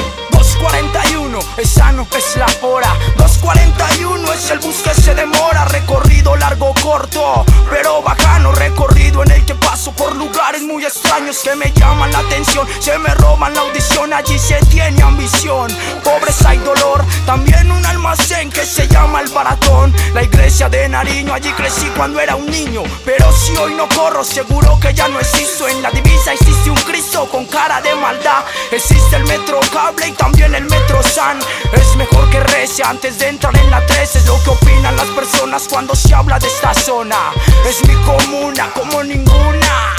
241, 0.60 1.40
es 1.58 1.70
sano, 1.70 2.08
es 2.18 2.36
la 2.36 2.48
hora. 2.68 2.96
241 3.18 4.34
es 4.34 4.50
el 4.50 4.60
bus 4.60 4.78
que 4.78 4.94
se 4.94 5.14
demora. 5.14 5.66
Recorrido 5.66 6.36
largo, 6.36 6.74
corto, 6.82 7.46
pero 7.70 8.02
bajano. 8.02 8.52
Recorrido 8.52 9.24
en 9.24 9.32
el 9.32 9.46
que 9.46 9.54
paso 9.56 9.92
por 9.92 10.16
lugares 10.16 10.64
muy 10.64 10.84
extraños 10.84 11.40
Que 11.40 11.56
me 11.56 11.72
llaman 11.72 12.12
la 12.12 12.20
atención, 12.20 12.68
se 12.80 12.98
me 12.98 13.14
roban 13.16 13.54
la 13.54 13.62
audición 13.62 14.14
Allí 14.14 14.40
se 14.40 14.56
tiene 14.68 15.02
ambición, 15.02 15.68
pobreza 16.04 16.56
y 16.56 16.58
dolor 16.60 17.04
También 17.26 17.72
un 17.72 17.86
almacén 17.86 18.50
que 18.50 18.66
se 18.66 18.88
llama 18.88 19.22
el 19.22 19.30
baratón. 19.30 19.94
La 20.14 20.24
iglesia 20.24 20.70
de 20.70 20.88
Nariño, 20.88 21.34
allí 21.34 21.52
crecí 21.52 21.88
cuando 21.96 22.20
era 22.20 22.36
un 22.36 22.46
niño. 22.46 22.84
Pero 23.04 23.32
si 23.32 23.56
hoy 23.58 23.74
no 23.74 23.88
corro, 23.90 24.24
seguro 24.24 24.80
que 24.80 24.94
ya 24.94 25.08
no 25.08 25.20
existo. 25.20 25.68
En 25.68 25.82
la 25.82 25.90
divisa 25.92 26.34
existe 26.34 26.70
un 26.70 26.78
Cristo 26.78 27.28
con 27.30 27.46
cara 27.46 27.82
de 27.82 27.94
maldad. 27.96 28.44
Existe 28.72 29.16
el 29.16 29.26
metro 29.26 29.60
cable 29.74 30.08
y 30.08 30.12
también 30.14 30.47
el 30.56 30.66
metro 30.66 31.02
San. 31.04 31.40
Es 31.74 31.96
mejor 31.96 32.30
que 32.30 32.40
rece 32.40 32.84
antes 32.84 33.20
de 33.20 33.30
entrar 33.30 33.56
en 33.58 33.70
la 33.70 33.86
13 33.86 34.20
Es 34.20 34.26
lo 34.26 34.42
que 34.44 34.50
opinan 34.52 34.96
las 34.96 35.08
personas 35.08 35.68
cuando 35.70 35.96
se 35.96 36.14
habla 36.14 36.40
de 36.40 36.48
esta 36.48 36.74
zona. 36.74 37.32
Es 37.68 37.88
mi 37.88 37.96
comuna 38.04 38.70
como 38.74 39.04
ninguna. 39.04 39.94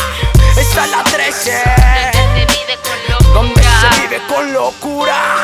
Esta 0.56 0.84
es 0.84 0.90
la 0.90 1.04
13 1.04 1.62
Donde 3.32 3.62
se 3.62 4.00
vive 4.00 4.20
con 4.28 4.52
locura. 4.52 5.36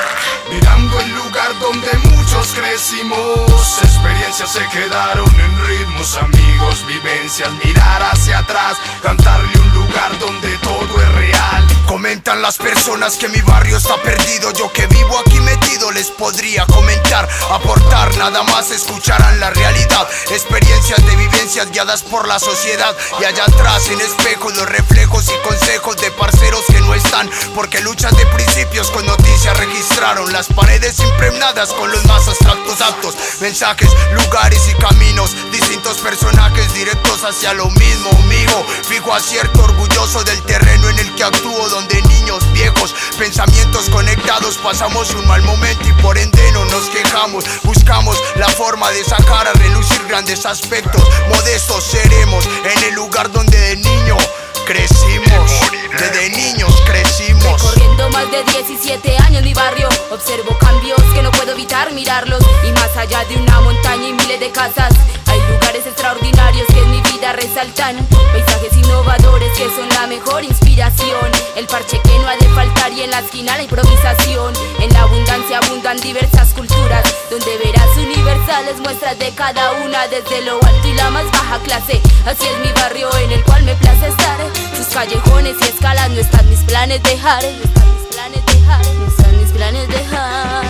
Mirando 0.51 1.01
el 1.01 1.11
lugar 1.15 1.59
donde 1.61 1.89
muchos 2.35 2.55
crecimos, 2.55 3.79
experiencias 3.83 4.51
se 4.51 4.67
quedaron 4.69 5.29
en 5.41 5.67
ritmos, 5.67 6.17
amigos, 6.17 6.87
vivencias, 6.87 7.51
mirar 7.65 8.03
hacia 8.03 8.39
atrás, 8.39 8.77
cantarle 9.03 9.53
un 9.61 9.75
lugar 9.75 10.19
donde 10.19 10.57
todo 10.59 11.01
es 11.01 11.13
real. 11.15 11.67
Comentan 11.87 12.43
las 12.43 12.57
personas 12.57 13.17
que 13.17 13.29
mi 13.29 13.41
barrio 13.43 13.77
está 13.77 13.97
perdido, 14.03 14.53
yo 14.53 14.73
que 14.73 14.87
vivo 14.87 15.19
aquí 15.19 15.39
metido 15.41 15.93
les 15.93 16.11
podría 16.11 16.67
comentar, 16.67 17.29
aportar, 17.51 18.17
nada 18.17 18.43
más 18.43 18.71
escucharán 18.71 19.39
la 19.39 19.51
realidad, 19.51 20.09
experiencias 20.31 21.05
de 21.07 21.17
vivencias 21.17 21.71
guiadas 21.71 22.03
por 22.03 22.27
la 22.27 22.39
sociedad 22.39 22.97
y 23.21 23.25
allá 23.25 23.45
atrás 23.45 23.89
en 23.91 24.01
espejos 24.01 24.57
los 24.57 24.69
reflejos 24.69 25.29
y 25.29 25.49
consejos 25.49 25.97
de 25.99 26.11
parceros 26.13 26.65
que 26.69 26.81
no 26.81 26.95
están, 26.95 27.31
porque 27.55 27.81
luchas 27.81 28.17
de 28.17 28.27
principios 28.27 28.91
con 28.91 29.07
noticias 29.07 29.57
registraron 29.59 30.33
las 30.33 30.49
paredes 30.49 30.99
impregnadas 30.99 31.73
con 31.75 31.91
los 31.93 32.05
más 32.07 32.24
abstractos 32.29 32.81
actos. 32.81 33.15
mensajes, 33.41 33.91
lugares 34.13 34.61
y 34.69 34.75
caminos, 34.75 35.35
distintos 35.51 35.99
personajes 35.99 36.73
directos 36.75 37.25
hacia 37.25 37.55
lo 37.55 37.71
mismo, 37.71 38.11
mijo. 38.29 38.65
Fijo 38.89 39.15
acierto, 39.15 39.63
orgulloso 39.63 40.23
del 40.25 40.41
terreno 40.43 40.89
en 40.89 40.99
el 40.99 41.15
que 41.15 41.25
actúo, 41.25 41.69
donde 41.69 42.01
niños, 42.03 42.45
viejos, 42.53 42.95
pensamientos 43.19 43.89
conectados, 43.91 44.59
pasamos 44.59 45.15
un 45.15 45.27
mal 45.27 45.43
momento 45.43 45.89
y 45.89 45.93
por 46.03 46.19
ende 46.19 46.53
no 46.53 46.65
nos 46.67 46.89
quejamos. 46.91 47.45
Buscamos 47.63 48.23
la 48.37 48.49
forma 48.49 48.91
de 48.91 49.05
sacar 49.05 49.49
a 49.49 49.53
relucir 49.53 50.05
grandes 50.09 50.47
aspectos, 50.47 51.03
modestos 51.29 51.85
seremos 51.85 52.47
en 52.47 52.85
el 52.85 52.95
lugar 52.95 53.31
donde 53.31 53.55
de 53.59 53.77
niño 53.77 54.17
crecimos, 54.65 55.51
desde 55.99 56.31
niños 56.31 56.73
crecimos. 56.87 57.63
Corriendo 57.63 58.09
más 58.11 58.31
de 58.31 58.43
17 58.45 59.17
años 59.19 59.39
en 59.39 59.45
mi 59.45 59.55
barrio, 59.55 59.89
observo 60.11 60.57
cambios 60.59 61.01
que 61.15 61.23
no 61.23 61.31
puedo 61.33 61.53
evitar 61.53 61.93
mirarlos. 61.93 62.43
Y 62.67 62.73
más 62.73 62.97
allá 62.97 63.25
de 63.25 63.37
una 63.37 63.61
montaña 63.61 64.09
y 64.09 64.13
miles 64.13 64.41
de 64.41 64.51
casas, 64.51 64.93
hay 65.27 65.41
lugares 65.41 65.64
extraordinarios 65.75 66.67
que 66.69 66.79
en 66.79 66.91
mi 66.91 67.01
vida 67.03 67.33
resaltan. 67.33 67.97
Paisajes 68.33 68.77
innovadores 68.77 69.51
que 69.59 69.65
son 69.71 69.89
la 69.89 70.07
mejor 70.07 70.45
inspiración. 70.45 71.31
El 71.57 71.67
parche 71.67 72.01
que 72.01 72.19
no 72.21 72.29
ha 72.29 72.37
de 72.37 72.49
faltar 72.51 72.93
y 72.93 73.03
en 73.03 73.11
la 73.11 73.19
esquina 73.19 73.57
la 73.57 73.65
improvisación. 73.65 74.55
En 74.79 74.93
la 74.93 75.03
abundancia 75.03 75.59
abundan 75.59 76.01
diversas 76.01 76.55
culturas, 76.55 77.03
donde 77.29 77.59
verás 77.59 77.97
universales 77.97 78.79
muestras 78.81 79.19
de 79.19 79.31
cada 79.33 79.73
una, 79.85 80.07
desde 80.07 80.43
lo 80.43 80.55
alto 80.55 80.89
y 80.89 80.95
la 80.95 81.11
más 81.11 81.31
baja 81.33 81.59
clase. 81.65 82.01
Así 82.25 82.47
es 82.47 82.59
mi 82.61 82.73
barrio 82.81 83.09
en 83.19 83.33
el 83.33 83.43
cual 83.43 83.65
me 83.65 83.75
place 83.75 84.07
estar. 84.07 84.39
Sus 84.77 84.87
callejones 84.87 85.57
y 85.61 85.65
escalas 85.65 86.11
no 86.11 86.21
están 86.21 86.49
mis 86.49 86.61
planes 86.61 87.03
dejar. 87.03 87.43
No 87.43 87.65
están 87.65 87.91
mis 87.91 88.15
planes 88.15 88.47
dejar. 88.47 88.87
No 88.95 89.07
están 89.09 89.41
mis 89.41 89.51
planes 89.51 89.89
dejar. 89.89 90.65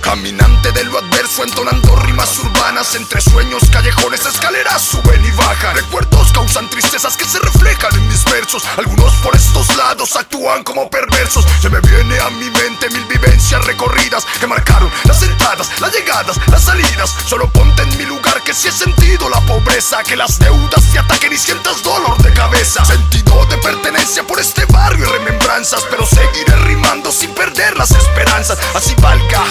Caminante 0.00 0.72
de 0.72 0.84
lo 0.84 0.98
adverso, 1.20 1.44
entonando 1.44 1.96
rimas 1.96 2.38
urbanas 2.38 2.94
Entre 2.94 3.20
sueños, 3.20 3.62
callejones, 3.70 4.24
escaleras 4.24 4.82
suben 4.82 5.24
y 5.24 5.30
bajan. 5.32 5.74
Recuerdos 5.76 6.32
causan 6.32 6.68
tristezas 6.70 7.16
que 7.16 7.24
se 7.24 7.38
reflejan 7.38 7.94
en 7.94 8.08
mis 8.08 8.24
versos. 8.24 8.64
Algunos 8.76 9.12
por 9.16 9.34
estos 9.36 9.74
lados 9.76 10.16
actúan 10.16 10.62
como 10.64 10.88
perversos. 10.88 11.44
Se 11.60 11.68
me 11.68 11.80
viene 11.80 12.18
a 12.20 12.30
mi 12.30 12.50
mente 12.50 12.88
mil 12.90 13.04
vivencias 13.04 13.64
recorridas 13.66 14.26
Que 14.38 14.46
marcaron 14.46 14.90
las 15.04 15.22
entradas, 15.22 15.68
las 15.80 15.92
llegadas, 15.92 16.36
las 16.46 16.64
salidas. 16.64 17.14
Solo 17.26 17.50
ponte 17.52 17.82
en 17.82 17.96
mi 17.98 18.04
lugar 18.04 18.42
que 18.42 18.54
si 18.54 18.68
he 18.68 18.72
sentido 18.72 19.28
la 19.28 19.40
pobreza 19.42 20.02
Que 20.02 20.16
las 20.16 20.38
deudas 20.38 20.84
te 20.92 20.98
ataquen 20.98 21.32
y 21.32 21.38
sientas 21.38 21.82
dolor 21.82 22.16
de 22.22 22.32
cabeza. 22.32 22.84
Sentido 22.84 23.44
de 23.46 23.58
pertenencia 23.58 24.26
por 24.26 24.40
este 24.40 24.64
barrio 24.66 25.06
y 25.06 25.18
remembranzas 25.18 25.82
Pero 25.90 26.06
seguiré 26.06 26.56
rimando 26.64 27.12
sin 27.12 27.30
perder 27.34 27.76
las 27.76 27.90
esperanzas. 27.90 28.58
Así 28.74 28.94
valga 29.00 29.44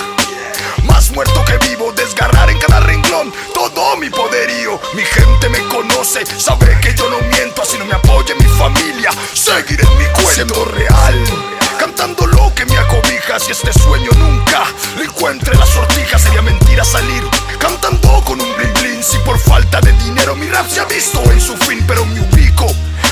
más 0.83 1.11
muerto 1.11 1.43
que 1.45 1.57
vivo, 1.69 1.91
desgarrar 1.93 2.49
en 2.49 2.59
cada 2.59 2.79
renglón 2.81 3.33
todo 3.53 3.97
mi 3.97 4.09
poderío. 4.09 4.79
Mi 4.93 5.03
gente 5.03 5.49
me 5.49 5.59
conoce, 5.67 6.25
sabe 6.25 6.77
que 6.81 6.93
yo 6.95 7.09
no 7.09 7.19
miento, 7.27 7.61
así 7.61 7.77
no 7.77 7.85
me 7.85 7.93
apoye 7.93 8.35
mi 8.35 8.45
familia. 8.57 9.11
Seguiré 9.33 9.83
en 9.83 9.97
mi 9.97 10.05
cuento 10.05 10.31
Siendo 10.31 10.65
real, 10.65 11.23
cantando 11.79 12.25
lo 12.27 12.53
que 12.53 12.65
me 12.65 12.77
acobija. 12.77 13.39
Si 13.39 13.51
este 13.51 13.73
sueño 13.73 14.11
nunca 14.17 14.63
le 14.97 15.05
encuentre 15.05 15.55
la 15.55 15.65
sortija, 15.65 16.17
sería 16.17 16.41
mentira 16.41 16.83
salir 16.83 17.23
cantando 17.59 18.23
con 18.25 18.39
un 18.41 18.55
blin 18.55 18.73
blin. 18.73 19.03
Si 19.03 19.17
por 19.19 19.37
falta 19.37 19.79
de 19.81 19.91
dinero 19.93 20.35
mi 20.35 20.47
rap 20.47 20.67
se 20.67 20.79
ha 20.79 20.85
visto 20.85 21.21
en 21.31 21.39
su 21.39 21.55
fin, 21.57 21.83
pero 21.87 22.05
me 22.05 22.21
ubico. 22.21 22.67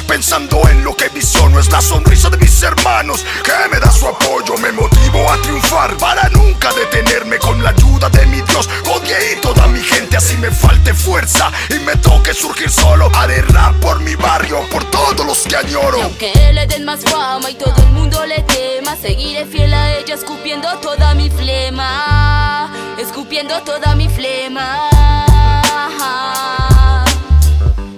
Pensando 0.07 0.61
en 0.69 0.83
lo 0.83 0.95
que 0.95 1.09
visiono 1.09 1.59
es 1.59 1.69
la 1.71 1.81
sonrisa 1.81 2.29
de 2.29 2.37
mis 2.37 2.63
hermanos 2.63 3.25
que 3.43 3.51
me 3.69 3.79
da 3.79 3.91
su 3.91 4.07
apoyo, 4.07 4.57
me 4.57 4.71
motivo 4.71 5.29
a 5.29 5.37
triunfar 5.41 5.95
para 5.97 6.29
nunca 6.29 6.71
detenerme 6.73 7.37
con 7.37 7.61
la 7.61 7.69
ayuda 7.71 8.09
de 8.09 8.25
mi 8.27 8.41
Dios. 8.41 8.69
Odie 8.85 9.33
y 9.33 9.41
toda 9.41 9.67
mi 9.67 9.79
gente 9.81 10.17
así 10.17 10.37
me 10.37 10.49
falte 10.49 10.93
fuerza 10.93 11.51
y 11.69 11.79
me 11.79 11.95
toque 11.97 12.33
surgir 12.33 12.69
solo. 12.69 13.11
Haré 13.13 13.41
rap 13.43 13.75
por 13.81 13.99
mi 13.99 14.15
barrio, 14.15 14.61
por 14.71 14.83
todos 14.85 15.25
los 15.25 15.43
que 15.43 15.57
añoro. 15.57 15.97
Y 15.97 16.01
aunque 16.01 16.53
le 16.53 16.65
den 16.67 16.85
más 16.85 17.01
fama 17.03 17.49
y 17.49 17.55
todo 17.55 17.75
el 17.77 17.89
mundo 17.89 18.25
le 18.25 18.41
tema, 18.43 18.95
seguiré 18.95 19.45
fiel 19.45 19.73
a 19.73 19.97
ella 19.97 20.15
escupiendo 20.15 20.69
toda 20.79 21.13
mi 21.15 21.29
flema, 21.29 22.73
escupiendo 22.97 23.61
toda 23.63 23.93
mi 23.95 24.07
flema. 24.09 24.89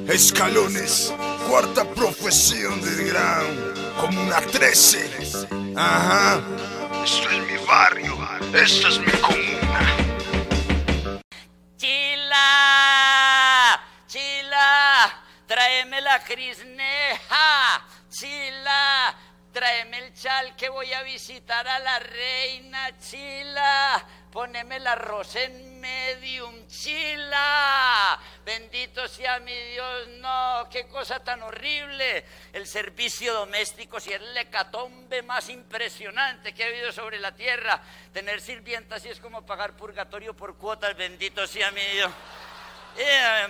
Escalones, 0.08 1.14
cuarta 1.50 1.84
profesión 1.84 2.80
del 2.82 3.08
gran, 3.10 3.74
como 4.00 4.22
una 4.22 4.40
13. 4.40 5.10
Ajá, 5.76 6.40
esto 7.04 7.30
es 7.30 7.40
mi 7.40 7.58
barrio, 7.66 8.16
esta 8.54 8.90
es 8.90 9.00
mi 9.00 9.12
comuna. 9.20 9.80
Chila, 11.78 13.02
Chila, 14.06 15.24
tráeme 15.48 16.02
la 16.02 16.24
crisneja. 16.24 17.84
Chila, 18.10 19.16
tráeme 19.52 20.06
el 20.06 20.14
chal 20.14 20.56
que 20.56 20.70
voy 20.70 20.94
a 20.94 21.02
visitar 21.02 21.68
a 21.68 21.80
la 21.80 21.98
reina. 21.98 22.96
Chila, 23.00 24.06
poneme 24.32 24.78
el 24.78 24.88
arroz 24.88 25.36
en 25.36 25.80
medium. 25.80 26.68
Chila, 26.68 28.20
bendito 28.46 29.08
sea 29.08 29.40
mi 29.40 29.54
Dios. 29.54 30.08
No, 30.20 30.68
qué 30.72 30.88
cosa 30.88 31.20
tan 31.24 31.42
horrible. 31.44 32.26
El 32.54 32.68
servicio 32.68 33.34
doméstico, 33.34 34.00
si 34.00 34.14
es 34.14 34.22
el 34.22 34.38
hecatombe 34.38 35.22
más 35.24 35.50
impresionante 35.50 36.54
que 36.54 36.64
ha 36.64 36.68
habido 36.68 36.92
sobre 36.92 37.20
la 37.20 37.34
tierra. 37.34 37.82
Tener 38.14 38.42
sirvientas 38.42 39.02
sí 39.02 39.10
es 39.10 39.20
como 39.20 39.46
pagar 39.46 39.74
purgatorio 39.74 40.36
por 40.36 40.58
cuotas. 40.58 40.96
Bendito 40.96 41.48
sea 41.48 41.72
mi 41.72 41.82
Dios. 41.82 42.12
Eh, 42.98 43.48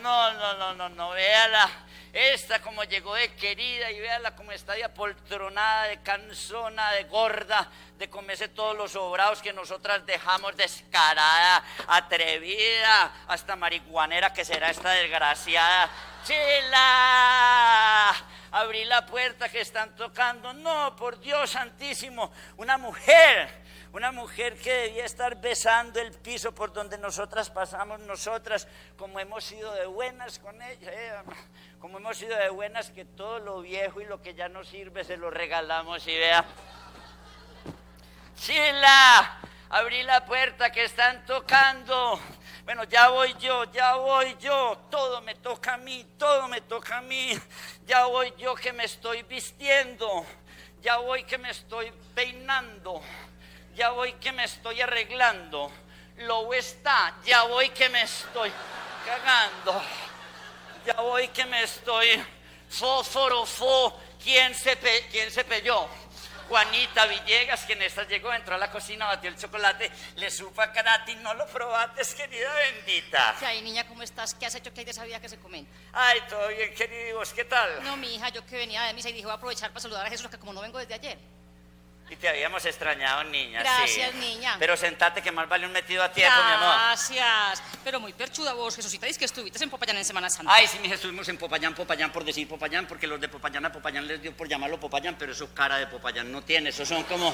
no, 0.00 0.32
no, 0.32 0.54
no, 0.54 0.74
no, 0.74 0.88
no, 0.88 1.10
véala. 1.10 1.70
Esta 2.12 2.60
como 2.60 2.82
llegó 2.84 3.14
de 3.14 3.32
querida 3.34 3.90
y 3.92 4.00
véala 4.00 4.34
como 4.34 4.50
está 4.50 4.72
de 4.72 4.82
apoltronada, 4.82 5.84
de 5.84 6.02
cansona, 6.02 6.90
de 6.92 7.04
gorda, 7.04 7.70
de 7.98 8.10
comerse 8.10 8.48
todos 8.48 8.76
los 8.76 8.92
sobrados 8.92 9.40
que 9.40 9.52
nosotras 9.52 10.04
dejamos 10.04 10.56
descarada, 10.56 11.62
atrevida, 11.86 13.24
hasta 13.28 13.54
marihuanera 13.54 14.32
que 14.32 14.44
será 14.44 14.70
esta 14.70 14.90
desgraciada. 14.90 15.88
¡Chila! 16.24 18.12
Abrí 18.52 18.84
la 18.86 19.06
puerta 19.06 19.48
que 19.48 19.60
están 19.60 19.94
tocando. 19.94 20.52
No, 20.52 20.96
por 20.96 21.20
Dios 21.20 21.50
santísimo, 21.50 22.32
una 22.56 22.76
mujer. 22.76 23.60
Una 23.92 24.12
mujer 24.12 24.56
que 24.56 24.72
debía 24.72 25.04
estar 25.04 25.40
besando 25.40 25.98
el 26.00 26.12
piso 26.12 26.54
por 26.54 26.72
donde 26.72 26.96
nosotras 26.96 27.50
pasamos, 27.50 27.98
nosotras, 27.98 28.68
como 28.96 29.18
hemos 29.18 29.42
sido 29.42 29.72
de 29.74 29.86
buenas 29.86 30.38
con 30.38 30.62
ella, 30.62 30.92
eh, 30.92 31.12
como 31.80 31.96
hemos 31.96 32.18
sido 32.18 32.36
de 32.36 32.50
buenas 32.50 32.90
que 32.90 33.06
todo 33.06 33.38
lo 33.38 33.62
viejo 33.62 34.02
y 34.02 34.04
lo 34.04 34.20
que 34.20 34.34
ya 34.34 34.50
no 34.50 34.64
sirve 34.64 35.02
se 35.02 35.16
lo 35.16 35.30
regalamos 35.30 36.06
y 36.06 36.14
vea. 36.14 36.44
Chila, 38.36 39.40
abrí 39.70 40.02
la 40.02 40.26
puerta 40.26 40.70
que 40.70 40.84
están 40.84 41.24
tocando. 41.24 42.20
Bueno, 42.64 42.84
ya 42.84 43.08
voy 43.08 43.34
yo, 43.40 43.64
ya 43.72 43.94
voy 43.94 44.36
yo, 44.38 44.76
todo 44.90 45.22
me 45.22 45.36
toca 45.36 45.74
a 45.74 45.76
mí, 45.78 46.06
todo 46.18 46.48
me 46.48 46.60
toca 46.60 46.98
a 46.98 47.00
mí. 47.00 47.32
Ya 47.86 48.04
voy 48.04 48.34
yo 48.36 48.54
que 48.54 48.74
me 48.74 48.84
estoy 48.84 49.22
vistiendo, 49.22 50.26
ya 50.82 50.98
voy 50.98 51.24
que 51.24 51.38
me 51.38 51.50
estoy 51.50 51.90
peinando, 52.14 53.00
ya 53.74 53.90
voy 53.90 54.12
que 54.14 54.32
me 54.32 54.44
estoy 54.44 54.82
arreglando. 54.82 55.72
Lo 56.18 56.52
está, 56.52 57.16
ya 57.24 57.44
voy 57.44 57.70
que 57.70 57.88
me 57.88 58.02
estoy 58.02 58.52
cagando. 59.06 59.82
Ya 60.86 60.94
voy 60.94 61.28
que 61.28 61.44
me 61.44 61.62
estoy 61.62 62.22
fósforo, 62.68 63.44
fo. 63.46 63.98
¿Quién 64.22 64.54
se, 64.54 64.76
pe- 64.76 65.06
¿Quién 65.10 65.30
se 65.30 65.44
pelló? 65.44 65.88
Juanita 66.48 67.06
Villegas, 67.06 67.64
quien 67.64 67.80
esta 67.80 68.02
llegó, 68.08 68.32
entró 68.34 68.56
a 68.56 68.58
la 68.58 68.72
cocina, 68.72 69.06
batió 69.06 69.30
el 69.30 69.36
chocolate, 69.36 69.88
le 70.16 70.30
supo 70.32 70.60
a 70.60 70.72
karate 70.72 71.14
no 71.16 71.32
lo 71.34 71.46
probaste, 71.46 72.02
querida 72.16 72.52
bendita. 72.52 73.36
Ay, 73.40 73.62
niña, 73.62 73.86
¿cómo 73.86 74.02
estás? 74.02 74.34
¿Qué 74.34 74.46
has 74.46 74.54
hecho 74.56 74.74
que 74.74 74.80
hay 74.80 74.84
de 74.84 74.90
esa 74.90 75.04
vida 75.04 75.20
que 75.20 75.28
se 75.28 75.38
comenta? 75.38 75.70
Ay, 75.92 76.20
todo 76.28 76.48
bien, 76.48 76.74
querido, 76.74 77.08
¿y 77.08 77.12
vos 77.12 77.32
qué 77.32 77.44
tal? 77.44 77.84
No, 77.84 77.96
mi 77.96 78.16
hija, 78.16 78.30
yo 78.30 78.44
que 78.44 78.56
venía 78.56 78.82
de 78.82 78.92
misa 78.94 79.10
y 79.10 79.12
dije, 79.12 79.26
voy 79.26 79.32
a 79.32 79.36
aprovechar 79.36 79.70
para 79.70 79.80
saludar 79.80 80.06
a 80.06 80.10
Jesús, 80.10 80.28
que 80.28 80.38
como 80.38 80.52
no 80.52 80.60
vengo 80.60 80.78
desde 80.78 80.94
ayer. 80.94 81.18
Y 82.10 82.16
te 82.16 82.28
habíamos 82.28 82.64
extrañado, 82.64 83.22
niña. 83.22 83.60
Gracias, 83.60 84.10
sí. 84.10 84.18
niña. 84.18 84.56
Pero 84.58 84.76
sentate 84.76 85.22
que 85.22 85.30
más 85.30 85.48
vale 85.48 85.64
un 85.64 85.72
metido 85.72 86.02
a 86.02 86.10
tiempo, 86.10 86.36
mi 86.44 86.52
amor. 86.52 86.74
Gracias. 86.74 87.62
Pero 87.84 88.00
muy 88.00 88.12
perchuda 88.12 88.52
vos, 88.52 88.74
Jesucita, 88.74 89.06
dices 89.06 89.18
que 89.18 89.26
estuviste 89.26 89.62
en 89.62 89.70
Popayán 89.70 89.96
en 89.96 90.04
Semana 90.04 90.28
Santa. 90.28 90.52
Ay, 90.52 90.66
sí, 90.66 90.80
mi 90.80 90.90
estuvimos 90.90 91.28
en 91.28 91.38
Popayán, 91.38 91.72
Popayán 91.72 92.10
por 92.10 92.24
decir 92.24 92.48
Popayán, 92.48 92.88
porque 92.88 93.06
los 93.06 93.20
de 93.20 93.28
Popayán 93.28 93.64
a 93.64 93.72
Popayán 93.72 94.08
les 94.08 94.20
dio 94.20 94.36
por 94.36 94.48
llamarlo 94.48 94.80
Popayán, 94.80 95.16
pero 95.16 95.30
eso 95.30 95.54
cara 95.54 95.78
de 95.78 95.86
Popayán 95.86 96.32
no 96.32 96.42
tiene. 96.42 96.70
Eso 96.70 96.84
son 96.84 97.04
como, 97.04 97.32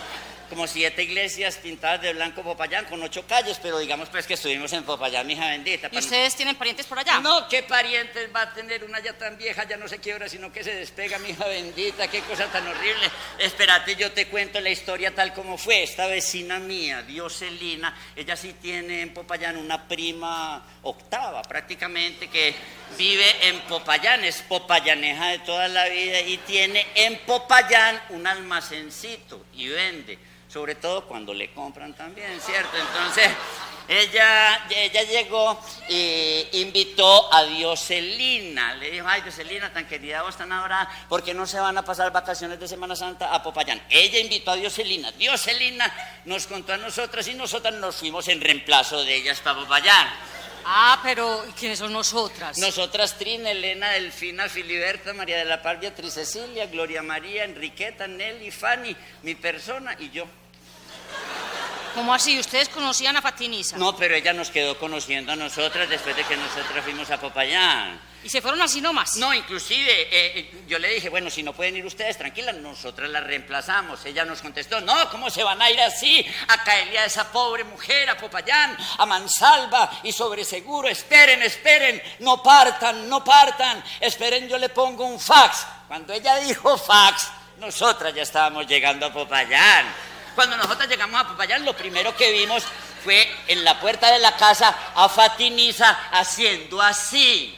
como 0.51 0.67
siete 0.67 1.03
iglesias 1.03 1.57
pintadas 1.57 2.03
de 2.03 2.13
blanco 2.13 2.43
Popayán 2.43 2.85
con 2.85 3.03
ocho 3.03 3.27
calles, 3.27 3.59
pero 3.63 3.79
digamos 3.79 4.11
pues 4.11 4.27
que 4.27 4.35
estuvimos 4.35 4.75
en 4.75 4.85
Popayán, 4.85 5.27
mi 5.27 5.33
hija 5.33 5.49
bendita. 5.49 5.89
¿Y 5.91 5.99
ustedes 5.99 6.37
tienen 6.37 6.55
parientes 6.55 6.85
por 6.85 6.99
allá? 6.99 7.19
No, 7.21 7.49
¿qué 7.49 7.63
parientes 7.63 8.29
va 8.35 8.43
a 8.43 8.53
tener 8.53 8.85
una 8.85 9.01
ya 9.01 9.15
tan 9.15 9.39
vieja? 9.39 9.65
Ya 9.65 9.79
no 9.79 9.89
se 9.89 9.99
quiebra, 10.01 10.29
sino 10.29 10.53
que 10.53 10.63
se 10.63 10.75
despega, 10.75 11.19
mi 11.19 11.31
hija 11.31 11.47
bendita. 11.47 12.09
Qué 12.09 12.21
cosa 12.21 12.45
tan 12.49 12.67
horrible. 12.67 13.11
Espérate, 13.39 13.97
yo 13.97 14.13
te 14.13 14.29
cuento 14.29 14.61
la 14.67 14.73
historia 14.73 15.15
tal 15.15 15.33
como 15.33 15.57
fue. 15.57 15.85
Esta 15.85 16.09
vecina 16.09 16.59
mía, 16.59 17.03
Dioselina, 17.03 17.97
ella 18.17 18.37
sí 18.37 18.57
tiene 18.61 19.03
en 19.03 19.15
Popayán 19.15 19.57
una 19.57 19.87
prima 19.87 20.61
octava 20.83 21.41
prácticamente 21.43 22.27
que 22.27 22.53
vive 22.99 23.49
en 23.49 23.61
Popayán, 23.61 24.25
es 24.25 24.43
popayaneja 24.43 25.29
de 25.29 25.39
toda 25.39 25.69
la 25.69 25.89
vida 25.89 26.21
y 26.21 26.39
tiene 26.39 26.85
en 26.97 27.17
Popayán 27.19 28.01
un 28.09 28.27
almacencito 28.27 29.47
y 29.55 29.69
vende, 29.69 30.19
sobre 30.57 30.77
todo 30.77 31.05
cuando 31.05 31.35
le 31.35 31.53
compran 31.53 31.93
también, 31.93 32.41
¿cierto? 32.41 32.79
Entonces, 32.79 33.29
ella, 33.89 34.67
ella 34.71 35.03
llegó 35.03 35.61
e 35.87 36.49
invitó 36.55 37.31
a 37.31 37.45
Dioselina. 37.45 38.75
Le 38.77 38.91
dijo, 38.91 39.07
ay, 39.07 39.21
Dioselina, 39.21 39.71
tan 39.71 39.87
querida 39.87 40.23
vos, 40.23 40.35
tan 40.35 40.51
adorada, 40.51 40.89
¿por 41.11 41.23
qué 41.23 41.35
no 41.35 41.47
se 41.47 41.61
van 41.61 41.77
a 41.77 41.85
pasar 41.85 42.11
vacaciones 42.11 42.59
de 42.59 42.67
Semana 42.67 42.97
Santa 42.97 43.35
a 43.35 43.43
Popayán? 43.43 43.83
Ella 43.91 44.19
invitó 44.19 44.53
a 44.53 44.57
Dioselina. 44.57 45.13
Dioselina 45.13 45.93
nos 46.25 46.47
contó 46.47 46.73
a 46.73 46.79
nosotras 46.79 47.29
y 47.29 47.35
nosotras 47.35 47.75
nos 47.75 47.97
fuimos 47.97 48.27
en 48.29 48.41
reemplazo 48.41 49.05
de 49.05 49.15
ellas 49.15 49.39
para 49.41 49.61
Popayán. 49.61 50.09
Ah, 50.65 51.01
pero 51.03 51.45
¿y 51.47 51.53
¿quiénes 51.53 51.81
son 51.81 51.93
nosotras? 51.93 52.57
Nosotras, 52.57 53.19
Trina, 53.19 53.51
Elena, 53.51 53.91
Delfina, 53.91 54.49
Filiberta, 54.49 55.13
María 55.13 55.37
de 55.37 55.45
la 55.45 55.61
Paz, 55.61 55.79
Beatriz 55.79 56.15
Cecilia, 56.15 56.67
Gloria 56.67 57.03
María, 57.03 57.45
Enriqueta, 57.45 58.09
Nelly, 58.09 58.51
Fanny, 58.51 58.97
mi 59.23 59.35
persona 59.35 59.95
y 60.01 60.09
yo. 60.09 60.27
¿Cómo 61.97 62.13
así? 62.13 62.39
¿Ustedes 62.39 62.69
conocían 62.69 63.17
a 63.17 63.23
Fatinisa? 63.23 63.79
No, 63.79 63.97
pero 63.97 64.15
ella 64.15 64.35
nos 64.35 64.51
quedó 64.51 64.79
conociendo 64.79 65.33
a 65.33 65.37
nosotras 65.37 65.89
después 65.89 66.15
de 66.15 66.25
que 66.25 66.37
nosotras 66.37 66.85
fuimos 66.85 67.11
a 67.11 67.19
Popayán. 67.19 67.99
¿Y 68.23 68.29
se 68.29 68.43
fueron 68.43 68.61
así 68.61 68.83
nomás? 68.83 69.17
No, 69.17 69.33
inclusive 69.33 69.89
eh, 69.89 70.39
eh, 70.39 70.65
yo 70.69 70.79
le 70.79 70.89
dije, 70.89 71.09
bueno, 71.09 71.31
si 71.31 71.43
no 71.43 71.55
pueden 71.55 71.77
ir 71.77 71.87
ustedes, 71.87 72.19
tranquilas, 72.19 72.57
nosotras 72.57 73.09
la 73.09 73.21
reemplazamos. 73.21 74.05
Ella 74.05 74.27
nos 74.27 74.43
contestó, 74.43 74.81
no, 74.83 75.09
¿cómo 75.11 75.31
se 75.31 75.43
van 75.43 75.63
a 75.63 75.71
ir 75.71 75.81
así? 75.81 76.27
A 76.49 76.63
caerle 76.65 76.99
a 76.99 77.07
esa 77.07 77.33
pobre 77.33 77.65
mujer, 77.65 78.11
a 78.11 78.19
Popayán, 78.19 78.77
a 78.99 79.07
Mansalva 79.07 80.01
y 80.03 80.13
sobre 80.13 80.45
seguro. 80.45 80.89
Esperen, 80.89 81.41
esperen, 81.43 82.03
no 82.19 82.43
partan, 82.43 83.09
no 83.09 83.25
partan. 83.25 83.83
Esperen, 84.01 84.49
yo 84.49 84.59
le 84.59 84.69
pongo 84.69 85.07
un 85.07 85.19
fax. 85.19 85.67
Cuando 85.89 86.13
ella 86.13 86.37
dijo 86.37 86.77
fax, 86.77 87.29
nosotras 87.59 88.13
ya 88.13 88.23
estábamos 88.23 88.67
llegando 88.67 89.07
a 89.07 89.13
Popayán. 89.13 89.87
Cuando 90.37 90.59
nosotros 90.59 90.87
llegamos 90.87 91.19
a 91.19 91.29
Popayán, 91.29 91.65
lo 91.65 91.75
primero 91.75 92.15
que 92.15 92.31
vimos 92.31 92.63
fue 93.03 93.27
en 93.49 93.65
la 93.65 93.81
puerta 93.81 94.13
de 94.13 94.19
la 94.19 94.37
casa 94.37 94.77
a 94.95 95.09
Fatinisa 95.09 96.11
haciendo 96.13 96.83
así. 96.83 97.57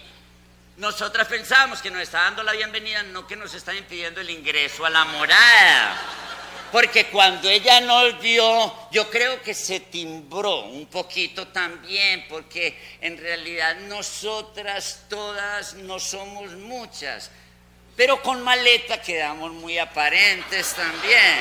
Nosotras 0.76 1.26
pensábamos 1.26 1.82
que 1.82 1.90
nos 1.90 2.02
está 2.02 2.22
dando 2.22 2.44
la 2.44 2.52
bienvenida, 2.52 3.02
no 3.02 3.26
que 3.26 3.34
nos 3.34 3.52
está 3.52 3.74
impidiendo 3.74 4.20
el 4.20 4.30
ingreso 4.30 4.86
a 4.86 4.90
la 4.90 5.04
morada. 5.06 5.96
Porque 6.70 7.06
cuando 7.06 7.48
ella 7.48 7.80
nos 7.80 8.20
vio, 8.20 8.72
yo 8.92 9.10
creo 9.10 9.42
que 9.42 9.54
se 9.54 9.80
timbró 9.80 10.60
un 10.60 10.86
poquito 10.86 11.48
también, 11.48 12.26
porque 12.28 12.80
en 13.00 13.18
realidad 13.18 13.74
nosotras 13.88 15.06
todas 15.08 15.74
no 15.74 15.98
somos 15.98 16.52
muchas, 16.52 17.32
pero 17.96 18.22
con 18.22 18.40
maleta 18.44 19.02
quedamos 19.02 19.50
muy 19.50 19.78
aparentes 19.78 20.74
también. 20.74 21.38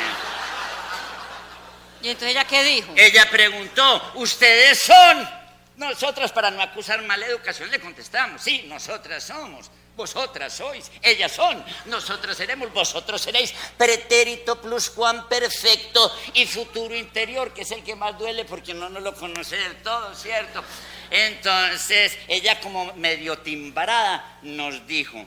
¿Y 2.07 2.11
entonces 2.11 2.37
ella 2.37 2.45
qué 2.45 2.63
dijo? 2.63 2.93
Ella 2.95 3.29
preguntó, 3.29 4.13
¿ustedes 4.15 4.79
son? 4.79 5.29
Nosotras, 5.75 6.31
para 6.31 6.49
no 6.49 6.61
acusar 6.61 7.01
mala 7.01 7.25
educación, 7.25 7.69
le 7.69 7.81
contestamos, 7.81 8.41
sí, 8.41 8.63
nosotras 8.65 9.25
somos. 9.25 9.69
Vosotras 9.97 10.53
sois, 10.53 10.89
ellas 11.01 11.33
son, 11.33 11.61
nosotros 11.87 12.37
seremos, 12.37 12.71
vosotros 12.71 13.19
seréis 13.19 13.53
pretérito 13.75 14.61
plus 14.61 14.89
Juan 14.89 15.27
perfecto 15.27 16.15
y 16.35 16.45
futuro 16.45 16.95
interior, 16.95 17.51
que 17.51 17.63
es 17.63 17.71
el 17.71 17.83
que 17.83 17.95
más 17.95 18.17
duele 18.17 18.45
porque 18.45 18.73
no 18.73 18.87
nos 18.87 19.03
lo 19.03 19.13
conoce 19.13 19.57
del 19.57 19.75
todo, 19.81 20.15
¿cierto? 20.15 20.63
Entonces, 21.09 22.17
ella 22.29 22.61
como 22.61 22.93
medio 22.93 23.39
timbrada 23.39 24.37
nos 24.43 24.87
dijo, 24.87 25.17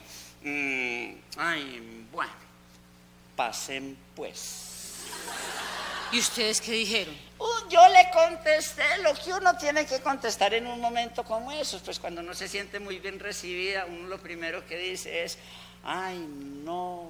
mm, 0.41 1.13
ay, 1.37 2.07
bueno, 2.11 2.33
pasen 3.35 3.95
pues. 4.15 4.71
¿Y 6.11 6.19
ustedes 6.19 6.59
qué 6.59 6.73
dijeron? 6.73 7.17
Uh, 7.39 7.69
yo 7.69 7.87
le 7.87 8.09
contesté 8.11 8.83
lo 9.01 9.13
que 9.13 9.33
uno 9.33 9.57
tiene 9.57 9.85
que 9.85 10.01
contestar 10.01 10.53
en 10.53 10.67
un 10.67 10.79
momento 10.79 11.23
como 11.23 11.51
esos, 11.51 11.81
pues 11.81 11.99
cuando 11.99 12.21
no 12.21 12.33
se 12.33 12.47
siente 12.47 12.79
muy 12.79 12.99
bien 12.99 13.19
recibida, 13.19 13.85
uno 13.85 14.07
lo 14.07 14.19
primero 14.19 14.65
que 14.67 14.77
dice 14.77 15.23
es, 15.23 15.37
ay, 15.83 16.17
no, 16.17 17.09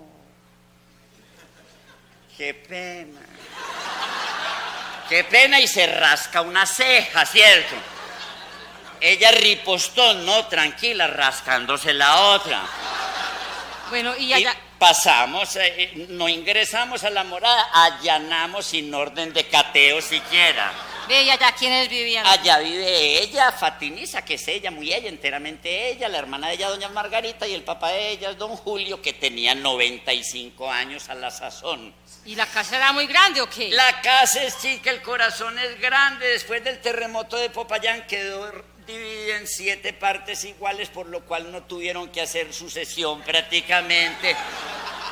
qué 2.37 2.53
pena, 2.53 3.21
qué 5.09 5.23
pena 5.23 5.59
y 5.59 5.67
se 5.67 5.87
rasca 5.87 6.41
una 6.41 6.65
ceja, 6.67 7.25
¿cierto? 7.25 7.75
Ella 9.01 9.31
ripostó, 9.31 10.13
no, 10.13 10.45
tranquila, 10.45 11.07
rascándose 11.07 11.91
la 11.91 12.15
otra. 12.27 12.61
Bueno, 13.89 14.15
y 14.15 14.31
allá... 14.31 14.55
Pasamos, 14.81 15.57
eh, 15.57 16.07
no 16.09 16.27
ingresamos 16.27 17.03
a 17.03 17.11
la 17.11 17.23
morada, 17.23 17.69
allanamos 17.71 18.65
sin 18.65 18.91
orden 18.91 19.31
de 19.31 19.43
cateo 19.43 20.01
siquiera. 20.01 20.73
Ve, 21.07 21.21
¿y 21.21 21.29
allá 21.29 21.51
quiénes 21.51 21.87
vivían? 21.87 22.25
Allá 22.25 22.57
vive 22.57 23.21
ella, 23.21 23.51
Fatinisa, 23.51 24.25
que 24.25 24.33
es 24.33 24.47
ella, 24.47 24.71
muy 24.71 24.91
ella, 24.91 25.07
enteramente 25.07 25.91
ella, 25.91 26.09
la 26.09 26.17
hermana 26.17 26.47
de 26.47 26.55
ella, 26.55 26.69
doña 26.69 26.89
Margarita, 26.89 27.47
y 27.47 27.53
el 27.53 27.61
papá 27.63 27.89
de 27.89 28.09
ella 28.09 28.33
don 28.33 28.55
Julio, 28.55 29.03
que 29.03 29.13
tenía 29.13 29.53
95 29.53 30.71
años 30.71 31.09
a 31.09 31.13
la 31.13 31.29
sazón. 31.29 31.93
¿Y 32.25 32.33
la 32.33 32.47
casa 32.47 32.77
era 32.77 32.91
muy 32.91 33.05
grande 33.05 33.39
o 33.39 33.47
qué? 33.47 33.69
La 33.69 34.01
casa 34.01 34.41
es 34.41 34.59
chica, 34.59 34.89
el 34.89 35.03
corazón 35.03 35.59
es 35.59 35.79
grande. 35.79 36.27
Después 36.27 36.63
del 36.63 36.81
terremoto 36.81 37.37
de 37.37 37.51
Popayán 37.51 38.07
quedó 38.07 38.51
dividida 38.91 39.37
en 39.37 39.47
siete 39.47 39.93
partes 39.93 40.43
iguales, 40.45 40.89
por 40.89 41.07
lo 41.07 41.21
cual 41.25 41.51
no 41.51 41.63
tuvieron 41.63 42.09
que 42.09 42.21
hacer 42.21 42.53
sucesión 42.53 43.21
prácticamente. 43.21 44.35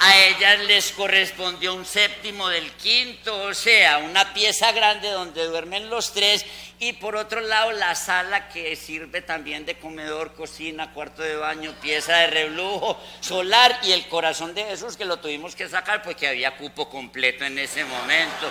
A 0.01 0.17
ellas 0.17 0.59
les 0.61 0.91
correspondió 0.91 1.73
un 1.73 1.85
séptimo 1.85 2.47
del 2.47 2.71
quinto, 2.73 3.37
o 3.43 3.53
sea, 3.53 3.97
una 3.97 4.33
pieza 4.33 4.71
grande 4.71 5.09
donde 5.09 5.45
duermen 5.45 5.89
los 5.89 6.13
tres 6.13 6.45
y 6.79 6.93
por 6.93 7.17
otro 7.17 7.41
lado 7.41 7.73
la 7.73 7.93
sala 7.95 8.47
que 8.47 8.77
sirve 8.77 9.21
también 9.21 9.65
de 9.65 9.77
comedor, 9.77 10.33
cocina, 10.33 10.93
cuarto 10.93 11.21
de 11.21 11.35
baño, 11.35 11.73
pieza 11.81 12.15
de 12.15 12.27
reblujo, 12.27 12.97
solar 13.19 13.81
y 13.83 13.91
el 13.91 14.07
corazón 14.07 14.55
de 14.55 14.63
Jesús 14.63 14.95
que 14.95 15.03
lo 15.03 15.19
tuvimos 15.19 15.55
que 15.55 15.67
sacar 15.67 16.01
porque 16.01 16.29
había 16.29 16.55
cupo 16.55 16.89
completo 16.89 17.43
en 17.43 17.59
ese 17.59 17.83
momento. 17.83 18.49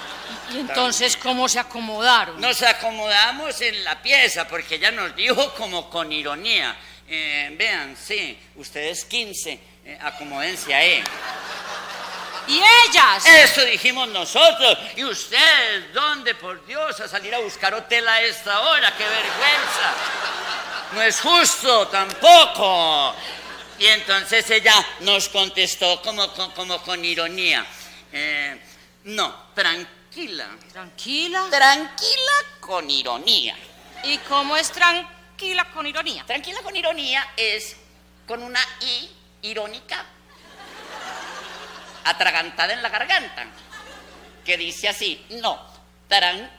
¿Y 0.52 0.58
entonces 0.58 1.16
cómo 1.16 1.48
se 1.48 1.60
acomodaron? 1.60 2.38
Nos 2.38 2.62
acomodamos 2.62 3.58
en 3.62 3.82
la 3.84 4.02
pieza 4.02 4.46
porque 4.46 4.74
ella 4.74 4.90
nos 4.90 5.16
dijo 5.16 5.54
como 5.54 5.88
con 5.88 6.12
ironía, 6.12 6.76
eh, 7.08 7.54
vean, 7.56 7.96
sí, 7.96 8.38
ustedes 8.56 9.06
15, 9.06 9.58
eh, 9.88 9.98
acomódense 10.02 10.74
ahí. 10.74 11.02
¿Y 12.46 12.56
ellas? 12.88 13.26
Eso 13.26 13.62
dijimos 13.64 14.08
nosotros. 14.08 14.78
¿Y 14.96 15.04
ustedes 15.04 15.92
dónde, 15.92 16.34
por 16.34 16.64
Dios, 16.66 16.98
a 17.00 17.08
salir 17.08 17.34
a 17.34 17.38
buscar 17.40 17.74
hotel 17.74 18.06
a 18.08 18.22
esta 18.22 18.60
hora? 18.60 18.94
¡Qué 18.96 19.04
vergüenza! 19.04 19.94
No 20.92 21.02
es 21.02 21.20
justo 21.20 21.88
tampoco. 21.88 23.14
Y 23.78 23.86
entonces 23.86 24.48
ella 24.50 24.74
nos 25.00 25.28
contestó 25.28 26.00
como, 26.02 26.32
con- 26.32 26.50
como 26.52 26.82
con 26.82 27.04
ironía. 27.04 27.64
eh, 28.12 28.58
no, 29.04 29.50
tranquila. 29.54 30.48
¿Tranquila? 30.72 31.46
Tranquila 31.50 32.32
con 32.60 32.90
ironía. 32.90 33.56
¿Y 34.04 34.18
cómo 34.18 34.56
es 34.56 34.70
tranquila 34.72 35.64
con 35.72 35.86
ironía? 35.86 36.24
Tranquila 36.26 36.60
con 36.62 36.74
ironía 36.74 37.26
es 37.36 37.76
con 38.26 38.42
una 38.42 38.60
I 38.80 39.10
irónica 39.42 40.04
atragantada 42.04 42.72
en 42.72 42.82
la 42.82 42.88
garganta, 42.88 43.46
que 44.44 44.56
dice 44.56 44.88
así, 44.88 45.26
no, 45.40 45.60
tranquila. 46.08 46.50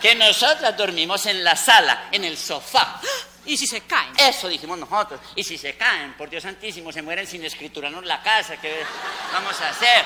Que 0.00 0.14
nosotras 0.16 0.76
dormimos 0.76 1.26
en 1.26 1.44
la 1.44 1.54
sala, 1.54 2.08
en 2.10 2.24
el 2.24 2.36
sofá. 2.36 3.00
¿Y 3.44 3.56
si 3.56 3.66
se 3.66 3.80
caen? 3.82 4.12
Eso 4.18 4.48
dijimos 4.48 4.78
nosotros. 4.78 5.20
Y 5.34 5.42
si 5.42 5.58
se 5.58 5.74
caen, 5.74 6.14
por 6.14 6.30
Dios 6.30 6.42
santísimo, 6.42 6.92
se 6.92 7.02
mueren 7.02 7.26
sin 7.26 7.44
escriturarnos 7.44 8.04
la 8.04 8.22
casa, 8.22 8.56
¿qué 8.60 8.84
vamos 9.32 9.60
a 9.60 9.70
hacer? 9.70 10.04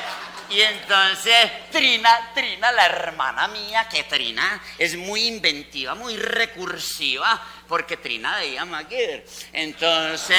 Y 0.49 0.61
entonces 0.61 1.71
Trina, 1.71 2.31
Trina, 2.35 2.71
la 2.73 2.87
hermana 2.87 3.49
mía, 3.49 3.89
que 3.91 4.05
Trina 4.05 4.63
es 4.79 4.97
muy 4.97 5.27
inventiva, 5.27 5.95
muy 5.95 6.17
recursiva, 6.17 7.43
porque 7.69 7.97
Trina 7.97 8.39
de 8.39 8.65
Maguire. 8.65 9.27
Entonces 9.53 10.37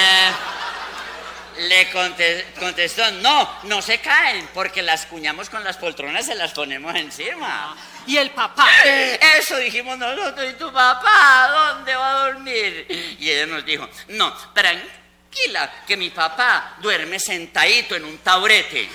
le 1.58 1.90
conte- 1.90 2.44
contestó, 2.58 3.10
no, 3.12 3.58
no 3.64 3.82
se 3.82 3.98
caen, 3.98 4.48
porque 4.54 4.82
las 4.82 5.06
cuñamos 5.06 5.50
con 5.50 5.62
las 5.64 5.76
poltronas, 5.76 6.26
se 6.26 6.34
las 6.34 6.52
ponemos 6.52 6.94
encima. 6.94 7.76
¿Y 8.06 8.16
el 8.16 8.30
papá? 8.30 8.66
Eso 9.38 9.56
dijimos 9.58 9.98
nosotros, 9.98 10.46
¿y 10.50 10.54
tu 10.54 10.72
papá 10.72 11.74
dónde 11.74 11.94
va 11.94 12.10
a 12.12 12.26
dormir? 12.26 12.86
Y 13.18 13.30
ella 13.30 13.46
nos 13.46 13.64
dijo, 13.64 13.88
no, 14.08 14.32
tranquila. 14.52 14.88
tranquila, 15.30 15.72
que 15.86 15.96
mi 15.96 16.10
papá 16.10 16.76
duerme 16.78 17.20
sentadito 17.20 17.94
en 17.94 18.04
un 18.04 18.18
taburete. 18.18 18.88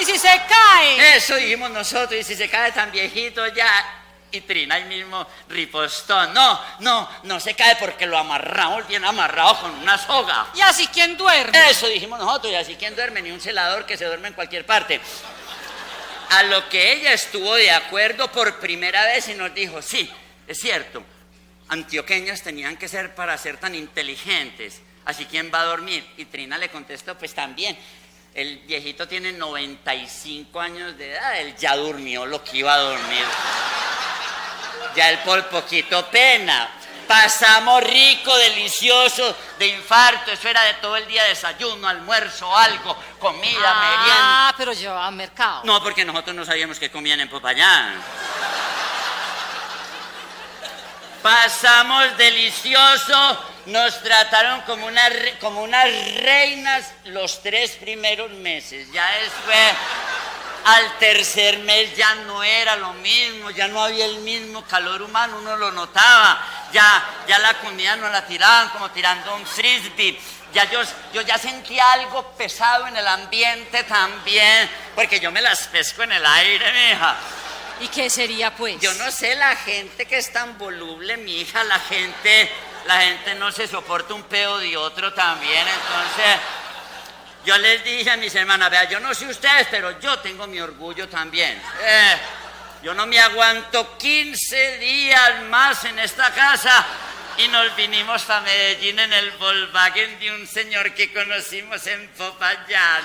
¿Y 0.00 0.04
si 0.04 0.18
se 0.18 0.42
cae? 0.48 1.16
Eso 1.16 1.36
dijimos 1.36 1.70
nosotros, 1.70 2.18
y 2.20 2.24
si 2.24 2.34
se 2.34 2.48
cae 2.48 2.72
tan 2.72 2.90
viejito 2.90 3.46
ya. 3.48 4.02
Y 4.36 4.42
Trina 4.42 4.74
ahí 4.74 4.84
mismo 4.84 5.26
ripostón. 5.48 6.34
No, 6.34 6.60
no, 6.80 7.08
no 7.22 7.40
se 7.40 7.54
cae 7.54 7.76
porque 7.76 8.06
lo 8.06 8.18
amarramos 8.18 8.86
bien 8.86 9.04
amarrado 9.04 9.60
con 9.60 9.70
una 9.76 9.96
soga. 9.96 10.48
¿Y 10.54 10.60
así 10.60 10.86
quién 10.88 11.16
duerme? 11.16 11.70
Eso 11.70 11.86
dijimos 11.88 12.18
nosotros, 12.18 12.52
y 12.52 12.56
así 12.56 12.76
quién 12.76 12.94
duerme, 12.94 13.22
ni 13.22 13.30
un 13.30 13.40
celador 13.40 13.86
que 13.86 13.96
se 13.96 14.04
duerme 14.04 14.28
en 14.28 14.34
cualquier 14.34 14.66
parte. 14.66 15.00
A 16.30 16.42
lo 16.42 16.68
que 16.68 16.92
ella 16.92 17.12
estuvo 17.12 17.54
de 17.54 17.70
acuerdo 17.70 18.30
por 18.30 18.58
primera 18.58 19.04
vez 19.04 19.28
y 19.28 19.34
nos 19.34 19.54
dijo, 19.54 19.80
sí, 19.80 20.10
es 20.46 20.60
cierto, 20.60 21.02
antioqueños 21.68 22.42
tenían 22.42 22.76
que 22.76 22.88
ser 22.88 23.14
para 23.14 23.38
ser 23.38 23.56
tan 23.56 23.74
inteligentes, 23.74 24.82
así 25.04 25.24
quién 25.24 25.50
va 25.54 25.60
a 25.60 25.64
dormir. 25.64 26.06
Y 26.16 26.26
Trina 26.26 26.58
le 26.58 26.68
contestó, 26.68 27.16
pues 27.16 27.32
también, 27.32 27.78
el 28.36 28.58
viejito 28.58 29.08
tiene 29.08 29.32
95 29.32 30.60
años 30.60 30.98
de 30.98 31.10
edad, 31.10 31.40
él 31.40 31.56
ya 31.56 31.74
durmió 31.74 32.26
lo 32.26 32.44
que 32.44 32.58
iba 32.58 32.74
a 32.74 32.78
dormir. 32.78 33.24
Ya 34.94 35.08
él 35.08 35.18
por 35.20 35.48
poquito 35.48 36.06
pena. 36.10 36.68
Pasamos 37.08 37.82
rico, 37.84 38.36
delicioso, 38.36 39.34
de 39.58 39.68
infarto, 39.68 40.32
eso 40.32 40.48
era 40.48 40.62
de 40.64 40.74
todo 40.74 40.96
el 40.96 41.06
día, 41.06 41.22
desayuno, 41.24 41.88
almuerzo, 41.88 42.54
algo, 42.54 42.96
comida, 43.18 43.74
merienda. 43.74 44.48
Ah, 44.48 44.54
pero 44.56 44.72
yo 44.72 44.94
a 44.94 45.10
mercado. 45.10 45.62
No, 45.64 45.82
porque 45.82 46.04
nosotros 46.04 46.36
no 46.36 46.44
sabíamos 46.44 46.78
que 46.78 46.90
comían 46.90 47.20
en 47.20 47.30
Popayán. 47.30 47.94
Pasamos 51.26 52.16
delicioso, 52.18 53.44
nos 53.66 54.00
trataron 54.00 54.60
como, 54.60 54.86
una, 54.86 55.10
como 55.40 55.64
unas 55.64 55.88
reinas 56.22 56.88
los 57.06 57.42
tres 57.42 57.72
primeros 57.72 58.30
meses. 58.30 58.86
Ya 58.92 59.10
después, 59.22 59.72
al 60.66 60.98
tercer 60.98 61.58
mes 61.58 61.96
ya 61.96 62.14
no 62.26 62.44
era 62.44 62.76
lo 62.76 62.92
mismo, 62.92 63.50
ya 63.50 63.66
no 63.66 63.82
había 63.82 64.04
el 64.04 64.18
mismo 64.18 64.62
calor 64.66 65.02
humano, 65.02 65.38
uno 65.38 65.56
lo 65.56 65.72
notaba. 65.72 66.40
Ya, 66.72 67.04
ya 67.26 67.40
la 67.40 67.54
comida 67.54 67.96
no 67.96 68.08
la 68.08 68.24
tiraban 68.24 68.68
como 68.68 68.92
tirando 68.92 69.34
un 69.34 69.44
frisbee. 69.44 70.16
Ya 70.54 70.70
yo, 70.70 70.80
yo 71.12 71.22
ya 71.22 71.38
sentía 71.38 71.90
algo 71.90 72.22
pesado 72.36 72.86
en 72.86 72.96
el 72.96 73.08
ambiente 73.08 73.82
también, 73.82 74.70
porque 74.94 75.18
yo 75.18 75.32
me 75.32 75.42
las 75.42 75.66
pesco 75.66 76.04
en 76.04 76.12
el 76.12 76.24
aire, 76.24 76.72
mija. 76.72 77.16
¿Y 77.80 77.88
qué 77.88 78.08
sería 78.08 78.54
pues? 78.54 78.80
Yo 78.80 78.92
no 78.94 79.10
sé, 79.10 79.34
la 79.34 79.54
gente 79.56 80.06
que 80.06 80.18
es 80.18 80.32
tan 80.32 80.56
voluble, 80.56 81.16
mi 81.18 81.40
hija, 81.40 81.62
la 81.64 81.78
gente, 81.78 82.50
la 82.86 83.00
gente 83.00 83.34
no 83.34 83.52
se 83.52 83.68
soporta 83.68 84.14
un 84.14 84.22
peo 84.22 84.58
de 84.58 84.76
otro 84.76 85.12
también, 85.12 85.66
entonces 85.68 86.40
yo 87.46 87.56
les 87.58 87.84
dije 87.84 88.10
a 88.10 88.16
mis 88.16 88.34
hermanas, 88.34 88.70
vea, 88.70 88.88
yo 88.88 88.98
no 88.98 89.14
sé 89.14 89.26
ustedes, 89.26 89.68
pero 89.70 90.00
yo 90.00 90.18
tengo 90.18 90.48
mi 90.48 90.58
orgullo 90.58 91.08
también. 91.08 91.62
Eh, 91.80 92.16
yo 92.82 92.92
no 92.92 93.06
me 93.06 93.20
aguanto 93.20 93.96
15 93.96 94.78
días 94.78 95.42
más 95.44 95.84
en 95.84 95.98
esta 96.00 96.32
casa 96.32 96.84
y 97.38 97.46
nos 97.48 97.76
vinimos 97.76 98.28
a 98.30 98.40
Medellín 98.40 98.98
en 98.98 99.12
el 99.12 99.30
Volkswagen 99.32 100.18
de 100.18 100.34
un 100.34 100.46
señor 100.46 100.92
que 100.94 101.12
conocimos 101.12 101.86
en 101.86 102.08
Popayán. 102.16 103.04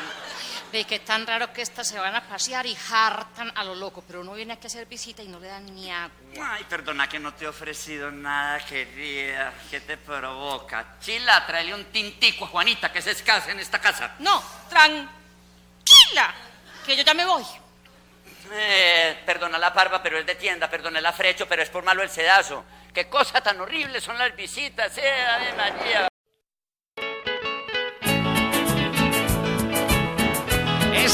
Ve 0.72 0.86
que 0.86 1.00
tan 1.00 1.28
raro 1.28 1.52
que 1.52 1.62
estas 1.62 1.88
se 1.90 2.00
van 2.00 2.16
a 2.16 2.22
pasear 2.22 2.66
y 2.66 2.78
hartan 2.92 3.52
a 3.56 3.64
lo 3.64 3.76
loco, 3.76 4.02
pero 4.08 4.22
uno 4.22 4.34
viene 4.34 4.54
aquí 4.54 4.68
a 4.68 4.68
hacer 4.68 4.86
visita 4.86 5.22
y 5.22 5.28
no 5.28 5.38
le 5.38 5.48
dan 5.48 5.66
ni 5.76 5.92
agua. 5.92 6.16
Ay, 6.42 6.64
perdona 6.64 7.10
que 7.10 7.20
no 7.20 7.34
te 7.34 7.44
he 7.44 7.48
ofrecido 7.48 8.10
nada, 8.10 8.58
querida. 8.66 9.54
¿Qué 9.70 9.82
te 9.82 9.98
provoca? 9.98 10.96
Chila, 11.02 11.46
tráele 11.46 11.74
un 11.74 11.86
tintico 11.86 12.46
a 12.46 12.48
Juanita 12.48 12.90
que 12.90 13.02
se 13.02 13.12
escase 13.12 13.52
en 13.52 13.60
esta 13.60 13.80
casa. 13.80 14.16
No, 14.20 14.42
tranquila, 14.70 16.34
que 16.86 16.96
yo 16.96 17.04
ya 17.04 17.14
me 17.14 17.26
voy. 17.26 17.44
Eh, 18.54 19.22
perdona 19.26 19.58
la 19.58 19.74
parva, 19.74 20.02
pero 20.02 20.18
es 20.18 20.26
de 20.26 20.36
tienda. 20.36 20.70
Perdona 20.70 21.00
el 21.00 21.06
afrecho, 21.06 21.48
pero 21.48 21.64
es 21.64 21.70
por 21.70 21.84
malo 21.84 22.02
el 22.02 22.10
sedazo. 22.10 22.64
Qué 22.94 23.10
cosa 23.10 23.42
tan 23.42 23.60
horrible 23.60 24.00
son 24.00 24.18
las 24.18 24.34
visitas, 24.36 24.98
eh, 24.98 25.26
Ave 25.26 25.54
María. 25.54 26.11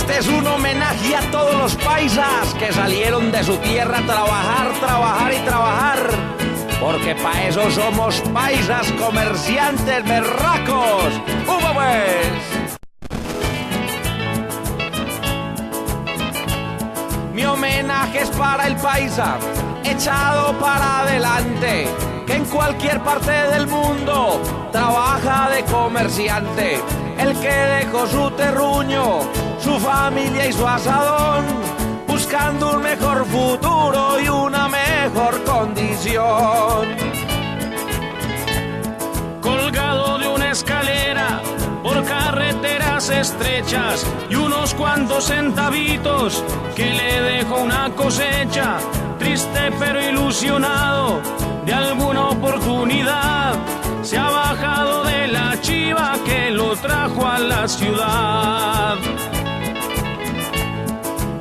Este 0.10 0.20
es 0.20 0.28
un 0.30 0.48
homenaje 0.48 1.18
a 1.18 1.32
todos 1.32 1.54
los 1.54 1.76
paisas 1.76 2.54
que 2.58 2.72
salieron 2.72 3.30
de 3.30 3.44
su 3.44 3.58
tierra 3.58 3.98
a 3.98 4.06
trabajar, 4.06 4.72
trabajar 4.80 5.34
y 5.34 5.40
trabajar. 5.40 5.98
Porque 6.80 7.14
para 7.16 7.48
eso 7.50 7.70
somos 7.72 8.22
paisas 8.34 8.90
comerciantes 8.94 10.08
berracos. 10.08 11.14
¡Humo 11.46 11.74
pues! 11.74 12.78
Mi 17.34 17.44
homenaje 17.44 18.22
es 18.22 18.30
para 18.30 18.68
el 18.68 18.78
paisa, 18.78 19.38
echado 19.84 20.58
para 20.58 21.02
adelante, 21.02 21.86
que 22.28 22.34
en 22.34 22.46
cualquier 22.46 23.02
parte 23.02 23.32
del 23.32 23.68
mundo 23.68 24.42
trabaja 24.72 25.50
de 25.50 25.64
comerciante. 25.64 26.80
El 27.18 27.34
que 27.40 27.50
dejó 27.50 28.06
su 28.06 28.30
terruño, 28.32 29.22
su 29.60 29.80
familia 29.80 30.48
y 30.48 30.54
su 30.54 30.68
asadón, 30.68 31.46
buscando 32.06 32.74
un 32.74 32.84
mejor 32.84 33.26
futuro 33.26 34.20
y 34.20 34.28
una 34.28 34.68
mejor 34.68 35.42
condición. 35.44 36.86
colgado 39.42 40.18
de 40.18 40.28
una 40.28 40.52
escalera 40.52 41.42
por 41.82 42.04
carreteras 42.04 43.10
estrechas 43.10 44.06
y 44.30 44.36
unos 44.36 44.74
cuantos 44.74 45.26
centavitos 45.26 46.44
que 46.76 46.94
le 46.94 47.22
dejó 47.22 47.62
una 47.62 47.90
cosecha, 47.96 48.80
triste 49.18 49.72
pero 49.80 50.02
ilusionado 50.02 51.22
de 51.68 51.74
alguna 51.74 52.30
oportunidad. 52.30 53.56
Se 54.02 54.18
ha 54.18 54.30
bajado 54.30 55.04
de 55.04 55.28
la 55.28 55.60
chiva 55.60 56.14
que 56.26 56.50
lo 56.50 56.76
trajo 56.78 57.28
a 57.28 57.40
la 57.40 57.68
ciudad. 57.68 58.96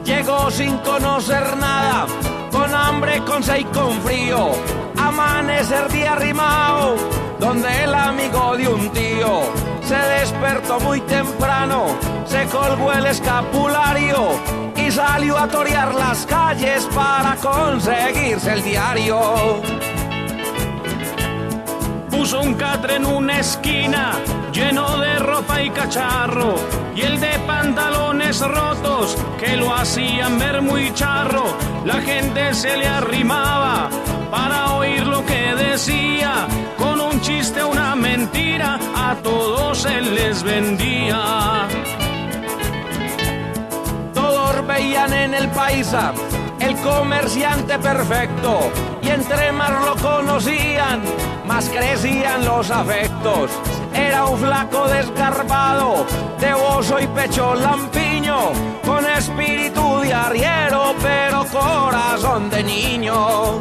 Llegó 0.05 0.51
sin 0.51 0.77
conocer 0.79 1.57
nada, 1.57 2.07
con 2.51 2.75
hambre, 2.75 3.23
con 3.25 3.43
sed 3.43 3.61
y 3.61 3.65
con 3.67 3.93
frío. 4.03 4.51
Amanecer 4.97 5.89
día 5.93 6.15
arrimado, 6.15 6.97
donde 7.39 7.85
el 7.85 7.95
amigo 7.95 8.57
de 8.57 8.69
un 8.69 8.91
tío 8.91 9.43
se 9.83 9.97
despertó 9.97 10.81
muy 10.81 11.01
temprano, 11.03 11.87
se 12.25 12.45
colgó 12.47 12.93
el 12.93 13.07
escapulario 13.07 14.41
y 14.75 14.91
salió 14.91 15.39
a 15.39 15.47
torear 15.47 15.95
las 15.95 16.27
calles 16.27 16.89
para 16.93 17.37
conseguirse 17.37 18.53
el 18.55 18.65
diario. 18.65 19.63
Un 22.33 22.55
catre 22.55 22.97
en 22.97 23.07
una 23.07 23.39
esquina 23.39 24.15
lleno 24.53 24.99
de 24.99 25.17
ropa 25.21 25.63
y 25.63 25.71
cacharro 25.71 26.57
y 26.95 27.03
el 27.03 27.21
de 27.21 27.39
pantalones 27.47 28.41
rotos 28.41 29.17
que 29.39 29.57
lo 29.57 29.73
hacían 29.73 30.37
ver 30.37 30.61
muy 30.61 30.93
charro. 30.93 31.45
La 31.85 32.01
gente 32.01 32.53
se 32.53 32.77
le 32.77 32.89
arrimaba 32.89 33.89
para 34.29 34.75
oír 34.75 35.07
lo 35.07 35.25
que 35.25 35.55
decía. 35.55 36.49
Con 36.77 37.01
un 37.01 37.21
chiste, 37.21 37.63
una 37.63 37.95
mentira, 37.95 38.81
a 38.97 39.15
todos 39.23 39.79
se 39.79 40.01
les 40.01 40.43
vendía. 40.43 41.69
Todos 44.13 44.67
veían 44.67 45.13
en 45.13 45.33
el 45.33 45.49
paisa 45.51 46.13
el 46.59 46.77
comerciante 46.77 47.79
perfecto 47.79 48.71
y 49.03 49.09
entre 49.09 49.53
más 49.53 49.71
lo 49.85 49.95
conocían, 49.97 51.03
más 51.47 51.69
crecían 51.69 52.45
los 52.45 52.71
afectos. 52.71 53.51
Era 53.95 54.27
un 54.27 54.39
flaco 54.39 54.89
desgarbado, 54.89 56.07
de 56.41 56.53
oso 56.53 57.01
y 57.01 57.07
pecho 57.07 57.55
lampiño, 57.55 58.53
con 58.85 59.07
espíritu 59.07 60.01
de 60.01 60.13
arriero, 60.13 60.95
pero 61.03 61.45
corazón 61.47 62.51
de 62.51 62.63
niño. 62.63 63.61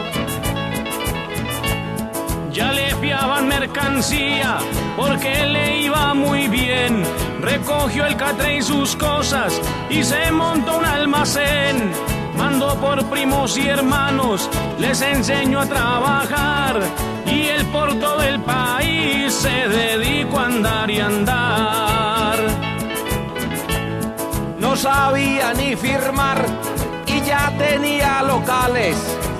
Ya 2.52 2.72
le 2.72 2.96
fiaban 2.96 3.48
mercancía 3.48 4.58
porque 4.96 5.46
le 5.46 5.82
iba 5.82 6.14
muy 6.14 6.48
bien. 6.48 7.04
Recogió 7.42 8.06
el 8.06 8.16
catre 8.16 8.58
y 8.58 8.62
sus 8.62 8.96
cosas 8.96 9.62
y 9.90 10.04
se 10.04 10.32
montó 10.32 10.78
un 10.78 10.86
almacén. 10.86 11.92
Mandó 12.38 12.76
por 12.76 13.04
primos 13.06 13.58
y 13.58 13.68
hermanos, 13.68 14.50
les 14.80 15.02
enseñó 15.02 15.62
a 15.62 15.66
trabajar. 15.66 16.82
Y 17.26 17.48
él 17.48 17.66
por 17.68 17.94
todo 18.00 18.22
el 18.22 18.40
país 18.42 19.34
se 19.34 19.68
dedicó 19.68 20.40
a 20.40 20.46
andar 20.46 20.92
y 20.92 21.00
andar. 21.00 22.38
No 24.60 24.76
sabía 24.76 25.54
ni 25.54 25.76
firmar 25.76 26.46
y 27.08 27.22
ya 27.22 27.52
tenía 27.58 28.24
locales. 28.24 28.96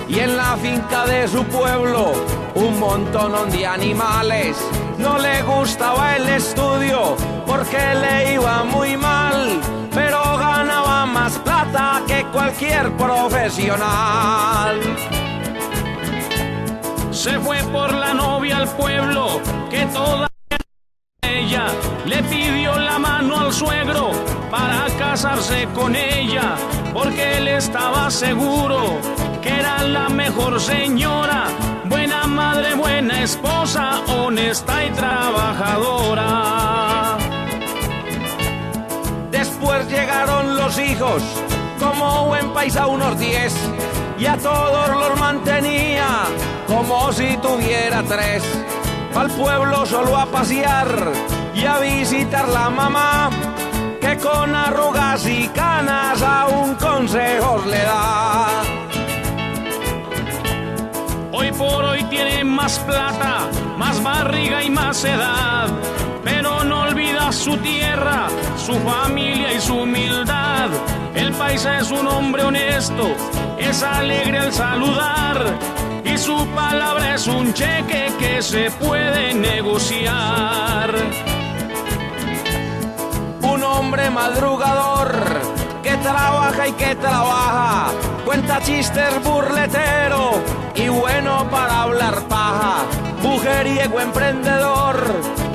Y 0.08 0.20
en 0.20 0.36
la 0.36 0.56
finca 0.56 1.04
de 1.06 1.26
su 1.28 1.44
pueblo 1.44 2.12
un 2.56 2.80
montón 2.80 3.50
de 3.50 3.66
animales. 3.66 4.56
No 4.98 5.18
le 5.18 5.42
gustaba 5.42 6.16
el 6.16 6.28
estudio 6.28 7.16
porque 7.46 7.76
le 7.76 8.34
iba 8.34 8.64
muy 8.64 8.96
mal, 8.96 9.60
pero 9.92 10.18
ganaba 10.38 11.06
más 11.06 11.38
plata 11.38 12.02
que 12.06 12.24
cualquier 12.32 12.90
profesional. 12.96 14.80
Se 17.26 17.40
fue 17.40 17.58
por 17.72 17.92
la 17.92 18.14
novia 18.14 18.58
al 18.58 18.68
pueblo 18.76 19.40
que 19.68 19.84
toda 19.86 20.28
ella 21.22 21.66
le 22.04 22.22
pidió 22.22 22.78
la 22.78 23.00
mano 23.00 23.40
al 23.40 23.52
suegro 23.52 24.12
para 24.48 24.86
casarse 24.96 25.66
con 25.74 25.96
ella, 25.96 26.54
porque 26.94 27.38
él 27.38 27.48
estaba 27.48 28.12
seguro 28.12 29.00
que 29.42 29.58
era 29.58 29.82
la 29.82 30.08
mejor 30.08 30.60
señora, 30.60 31.46
buena 31.86 32.28
madre, 32.28 32.76
buena 32.76 33.24
esposa, 33.24 34.02
honesta 34.06 34.84
y 34.84 34.90
trabajadora. 34.90 36.28
Después 39.32 39.88
llegaron 39.88 40.56
los 40.56 40.78
hijos, 40.78 41.24
como 41.80 42.26
buen 42.26 42.52
paisa 42.52 42.86
unos 42.86 43.18
diez, 43.18 43.52
y 44.16 44.26
a 44.26 44.36
todos 44.36 44.90
los 44.90 45.18
mantenía 45.18 46.28
como 46.66 47.12
si 47.12 47.36
tuviera 47.38 48.02
tres. 48.02 48.42
Al 49.14 49.30
pueblo 49.30 49.86
solo 49.86 50.16
a 50.16 50.26
pasear 50.26 51.12
y 51.54 51.64
a 51.64 51.78
visitar 51.78 52.48
la 52.48 52.68
mamá, 52.68 53.30
que 54.00 54.16
con 54.18 54.54
arrugas 54.54 55.26
y 55.26 55.48
canas 55.48 56.20
aún 56.22 56.74
consejos 56.74 57.66
le 57.66 57.78
da. 57.78 58.62
Hoy 61.32 61.52
por 61.52 61.84
hoy 61.84 62.02
tiene 62.04 62.44
más 62.44 62.78
plata, 62.80 63.48
más 63.78 64.02
barriga 64.02 64.62
y 64.62 64.70
más 64.70 65.02
edad, 65.04 65.68
pero 66.24 66.64
no 66.64 66.82
olvida 66.82 67.32
su 67.32 67.56
tierra, 67.58 68.28
su 68.56 68.74
familia 68.80 69.52
y 69.54 69.60
su 69.60 69.76
humildad. 69.76 70.68
El 71.14 71.32
paisa 71.32 71.78
es 71.78 71.90
un 71.90 72.06
hombre 72.06 72.42
honesto, 72.42 73.14
es 73.58 73.82
alegre 73.82 74.38
al 74.38 74.52
saludar 74.52 75.75
y 76.16 76.18
su 76.18 76.46
palabra 76.54 77.14
es 77.14 77.26
un 77.26 77.52
cheque 77.52 78.12
que 78.18 78.42
se 78.42 78.70
puede 78.70 79.34
negociar. 79.34 80.94
Un 83.42 83.62
hombre 83.62 84.08
madrugador 84.10 85.10
que 85.82 85.94
trabaja 85.98 86.68
y 86.68 86.72
que 86.72 86.94
trabaja, 86.96 87.90
cuenta 88.24 88.62
chistes 88.62 89.22
burletero 89.22 90.42
y 90.74 90.88
bueno 90.88 91.48
para 91.50 91.82
hablar 91.82 92.26
paja, 92.28 92.84
mujeriego 93.22 94.00
emprendedor, 94.00 94.96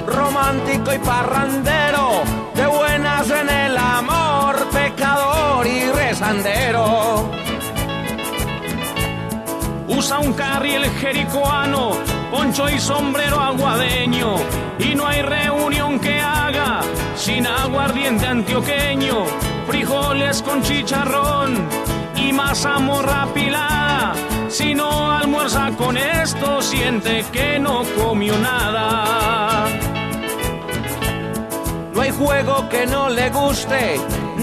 romántico 0.08 0.94
y 0.94 1.00
parrandero, 1.00 2.24
de 2.56 2.68
buenas 2.68 3.30
en 3.30 3.50
el 3.50 3.78
amor, 3.78 4.56
pecador 4.72 5.66
y 5.66 5.86
rezandero. 5.92 7.51
Usa 10.02 10.18
un 10.18 10.34
carriel 10.34 10.84
jericoano, 11.00 11.92
poncho 12.32 12.68
y 12.68 12.80
sombrero 12.80 13.40
aguadeño, 13.40 14.36
y 14.80 14.96
no 14.96 15.06
hay 15.06 15.22
reunión 15.22 16.00
que 16.00 16.20
haga 16.20 16.82
sin 17.16 17.46
aguardiente 17.46 18.26
antioqueño, 18.26 19.26
frijoles 19.68 20.42
con 20.42 20.64
chicharrón 20.64 21.68
y 22.16 22.34
mazamorra 22.34 23.28
pilada. 23.32 24.14
Si 24.50 24.74
no 24.74 25.12
almuerza 25.12 25.70
con 25.78 25.96
esto, 25.96 26.64
siente 26.64 27.24
que 27.32 27.60
no 27.60 27.84
comió 27.96 28.36
nada. 28.40 29.66
No 31.94 32.02
hay 32.02 32.10
juego 32.10 32.68
que 32.70 32.88
no 32.88 33.08
le 33.08 33.30
guste, 33.30 34.02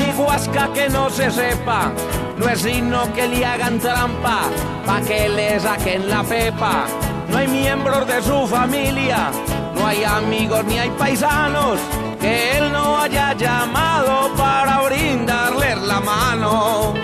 ni 0.09 0.15
guasca 0.15 0.73
que 0.73 0.89
no 0.89 1.11
se 1.11 1.31
sepa. 1.31 1.93
No 2.37 2.49
es 2.49 2.61
sino 2.61 3.13
que 3.15 3.27
le 3.27 3.45
hagan 3.45 3.79
trampa, 3.79 4.43
pa' 4.87 5.01
que 5.01 5.29
le 5.29 5.61
saquen 5.61 6.09
la 6.09 6.23
pepa. 6.23 6.87
No 7.29 7.39
hay 7.39 7.49
miembros 7.49 8.07
de 8.07 8.23
su 8.23 8.47
familia, 8.47 9.31
no 9.75 9.87
hay 9.87 10.05
amigos 10.05 10.65
ni 10.65 10.79
hay 10.79 10.91
paisanos 10.91 11.79
que 12.21 12.59
él 12.59 12.73
no 12.73 12.99
haya 12.99 13.35
llamado 13.35 14.33
para 14.37 14.83
brindarles 14.83 15.79
la 15.83 16.01
mano. 16.01 16.95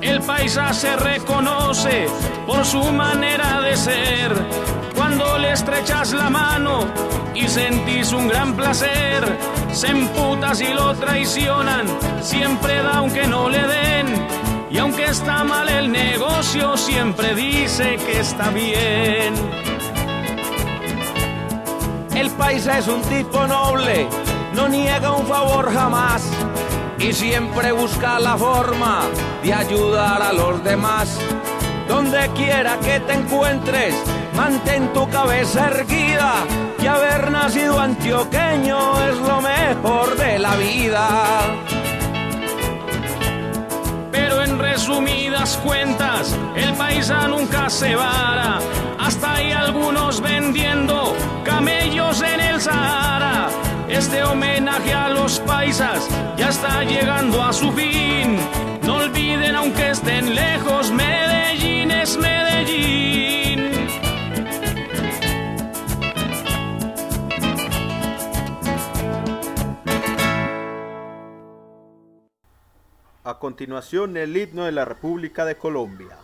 El 0.00 0.20
paisa 0.22 0.72
se 0.72 0.96
reconoce 0.96 2.06
por 2.46 2.64
su 2.64 2.82
manera 2.92 3.60
de 3.60 3.76
ser. 3.76 4.87
Le 5.38 5.52
estrechas 5.52 6.12
la 6.12 6.28
mano 6.28 6.80
y 7.34 7.46
sentís 7.46 8.12
un 8.12 8.26
gran 8.26 8.54
placer, 8.54 9.24
se 9.72 9.86
emputa 9.86 10.52
si 10.54 10.66
lo 10.74 10.94
traicionan, 10.94 11.86
siempre 12.20 12.82
da 12.82 12.98
aunque 12.98 13.26
no 13.26 13.48
le 13.48 13.66
den. 13.66 14.26
Y 14.70 14.78
aunque 14.78 15.04
está 15.04 15.44
mal 15.44 15.68
el 15.68 15.92
negocio, 15.92 16.76
siempre 16.76 17.34
dice 17.36 17.96
que 17.96 18.20
está 18.20 18.50
bien. 18.50 19.34
El 22.14 22.30
paisa 22.30 22.78
es 22.78 22.88
un 22.88 23.00
tipo 23.02 23.46
noble, 23.46 24.08
no 24.54 24.68
niega 24.68 25.12
un 25.12 25.26
favor 25.26 25.72
jamás 25.72 26.28
y 26.98 27.12
siempre 27.12 27.70
busca 27.70 28.18
la 28.18 28.36
forma 28.36 29.02
de 29.42 29.54
ayudar 29.54 30.20
a 30.20 30.32
los 30.32 30.62
demás. 30.64 31.16
Donde 31.86 32.28
quiera 32.34 32.76
que 32.80 33.00
te 33.00 33.14
encuentres, 33.14 33.94
mantén 34.38 34.92
tu 34.92 35.04
cabeza 35.10 35.66
erguida 35.66 36.32
y 36.80 36.86
haber 36.86 37.30
nacido 37.32 37.80
antioqueño 37.80 38.78
es 39.08 39.16
lo 39.18 39.40
mejor 39.40 40.16
de 40.16 40.38
la 40.38 40.54
vida. 40.54 41.06
Pero 44.12 44.42
en 44.44 44.58
resumidas 44.58 45.58
cuentas, 45.64 46.36
el 46.54 46.72
paisa 46.74 47.26
nunca 47.26 47.68
se 47.68 47.96
vara. 47.96 48.60
Hasta 48.98 49.34
hay 49.34 49.50
algunos 49.50 50.20
vendiendo 50.20 51.16
camellos 51.44 52.22
en 52.22 52.40
el 52.40 52.60
Sahara. 52.60 53.48
Este 53.88 54.22
homenaje 54.22 54.94
a 54.94 55.08
los 55.08 55.40
paisas 55.40 56.08
ya 56.36 56.48
está 56.50 56.84
llegando 56.84 57.42
a 57.42 57.52
su 57.52 57.72
fin. 57.72 58.38
No 58.82 58.96
olviden, 58.96 59.56
aunque 59.56 59.90
estén 59.90 60.34
lejos, 60.34 60.92
Medellín 60.92 61.90
es 61.90 62.16
Medellín. 62.16 63.17
A 73.28 73.38
continuación, 73.38 74.16
el 74.16 74.34
himno 74.34 74.64
de 74.64 74.72
la 74.72 74.86
República 74.86 75.44
de 75.44 75.58
Colombia. 75.58 76.16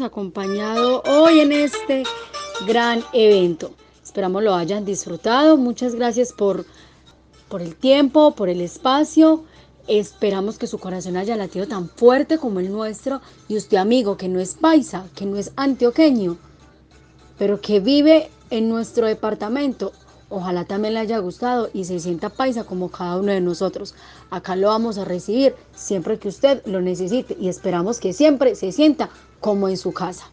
Acompañado 0.00 1.02
hoy 1.06 1.40
en 1.40 1.52
este 1.52 2.04
gran 2.66 3.02
evento. 3.12 3.72
Esperamos 4.02 4.42
lo 4.42 4.54
hayan 4.54 4.84
disfrutado. 4.84 5.56
Muchas 5.56 5.94
gracias 5.94 6.32
por, 6.32 6.64
por 7.48 7.62
el 7.62 7.76
tiempo, 7.76 8.34
por 8.34 8.48
el 8.48 8.60
espacio. 8.60 9.44
Esperamos 9.86 10.58
que 10.58 10.66
su 10.66 10.78
corazón 10.78 11.16
haya 11.16 11.36
latido 11.36 11.66
tan 11.66 11.88
fuerte 11.88 12.38
como 12.38 12.60
el 12.60 12.70
nuestro 12.70 13.20
y 13.48 13.56
usted 13.56 13.76
amigo 13.78 14.16
que 14.16 14.28
no 14.28 14.40
es 14.40 14.54
paisa, 14.54 15.06
que 15.14 15.24
no 15.24 15.36
es 15.36 15.52
antioqueño, 15.56 16.36
pero 17.38 17.60
que 17.60 17.80
vive 17.80 18.30
en 18.50 18.68
nuestro 18.68 19.06
departamento. 19.06 19.92
Ojalá 20.30 20.64
también 20.64 20.94
le 20.94 21.00
haya 21.00 21.18
gustado 21.18 21.70
y 21.72 21.84
se 21.84 22.00
sienta 22.00 22.28
paisa 22.28 22.64
como 22.64 22.90
cada 22.90 23.16
uno 23.16 23.32
de 23.32 23.40
nosotros. 23.40 23.94
Acá 24.30 24.56
lo 24.56 24.68
vamos 24.68 24.98
a 24.98 25.04
recibir 25.04 25.54
siempre 25.74 26.18
que 26.18 26.28
usted 26.28 26.62
lo 26.66 26.82
necesite 26.82 27.36
y 27.40 27.48
esperamos 27.48 27.98
que 27.98 28.12
siempre 28.12 28.54
se 28.54 28.72
sienta 28.72 29.08
como 29.40 29.68
en 29.68 29.78
su 29.78 29.92
casa. 29.92 30.30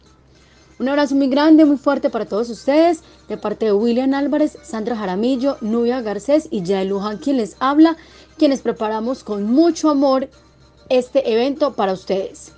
Un 0.78 0.90
abrazo 0.90 1.14
muy 1.14 1.28
grande, 1.28 1.64
muy 1.64 1.78
fuerte 1.78 2.10
para 2.10 2.26
todos 2.26 2.50
ustedes, 2.50 3.02
de 3.28 3.38
parte 3.38 3.64
de 3.64 3.72
William 3.72 4.12
Álvarez, 4.12 4.58
Sandra 4.62 4.94
Jaramillo, 4.94 5.56
Nubia 5.62 6.02
Garcés 6.02 6.48
y 6.50 6.62
Yael 6.62 6.88
Luján, 6.88 7.16
quien 7.16 7.38
les 7.38 7.56
habla 7.60 7.96
quienes 8.36 8.60
preparamos 8.60 9.24
con 9.24 9.44
mucho 9.44 9.88
amor 9.88 10.28
este 10.90 11.32
evento 11.32 11.72
para 11.72 11.94
ustedes. 11.94 12.52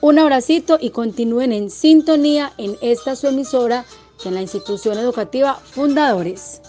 Un 0.00 0.18
abracito 0.18 0.78
y 0.80 0.90
continúen 0.90 1.52
en 1.52 1.68
sintonía 1.68 2.54
en 2.56 2.78
esta 2.80 3.14
su 3.16 3.26
emisora 3.26 3.84
de 4.22 4.30
la 4.30 4.42
institución 4.42 4.98
educativa 4.98 5.60
Fundadores. 5.70 6.60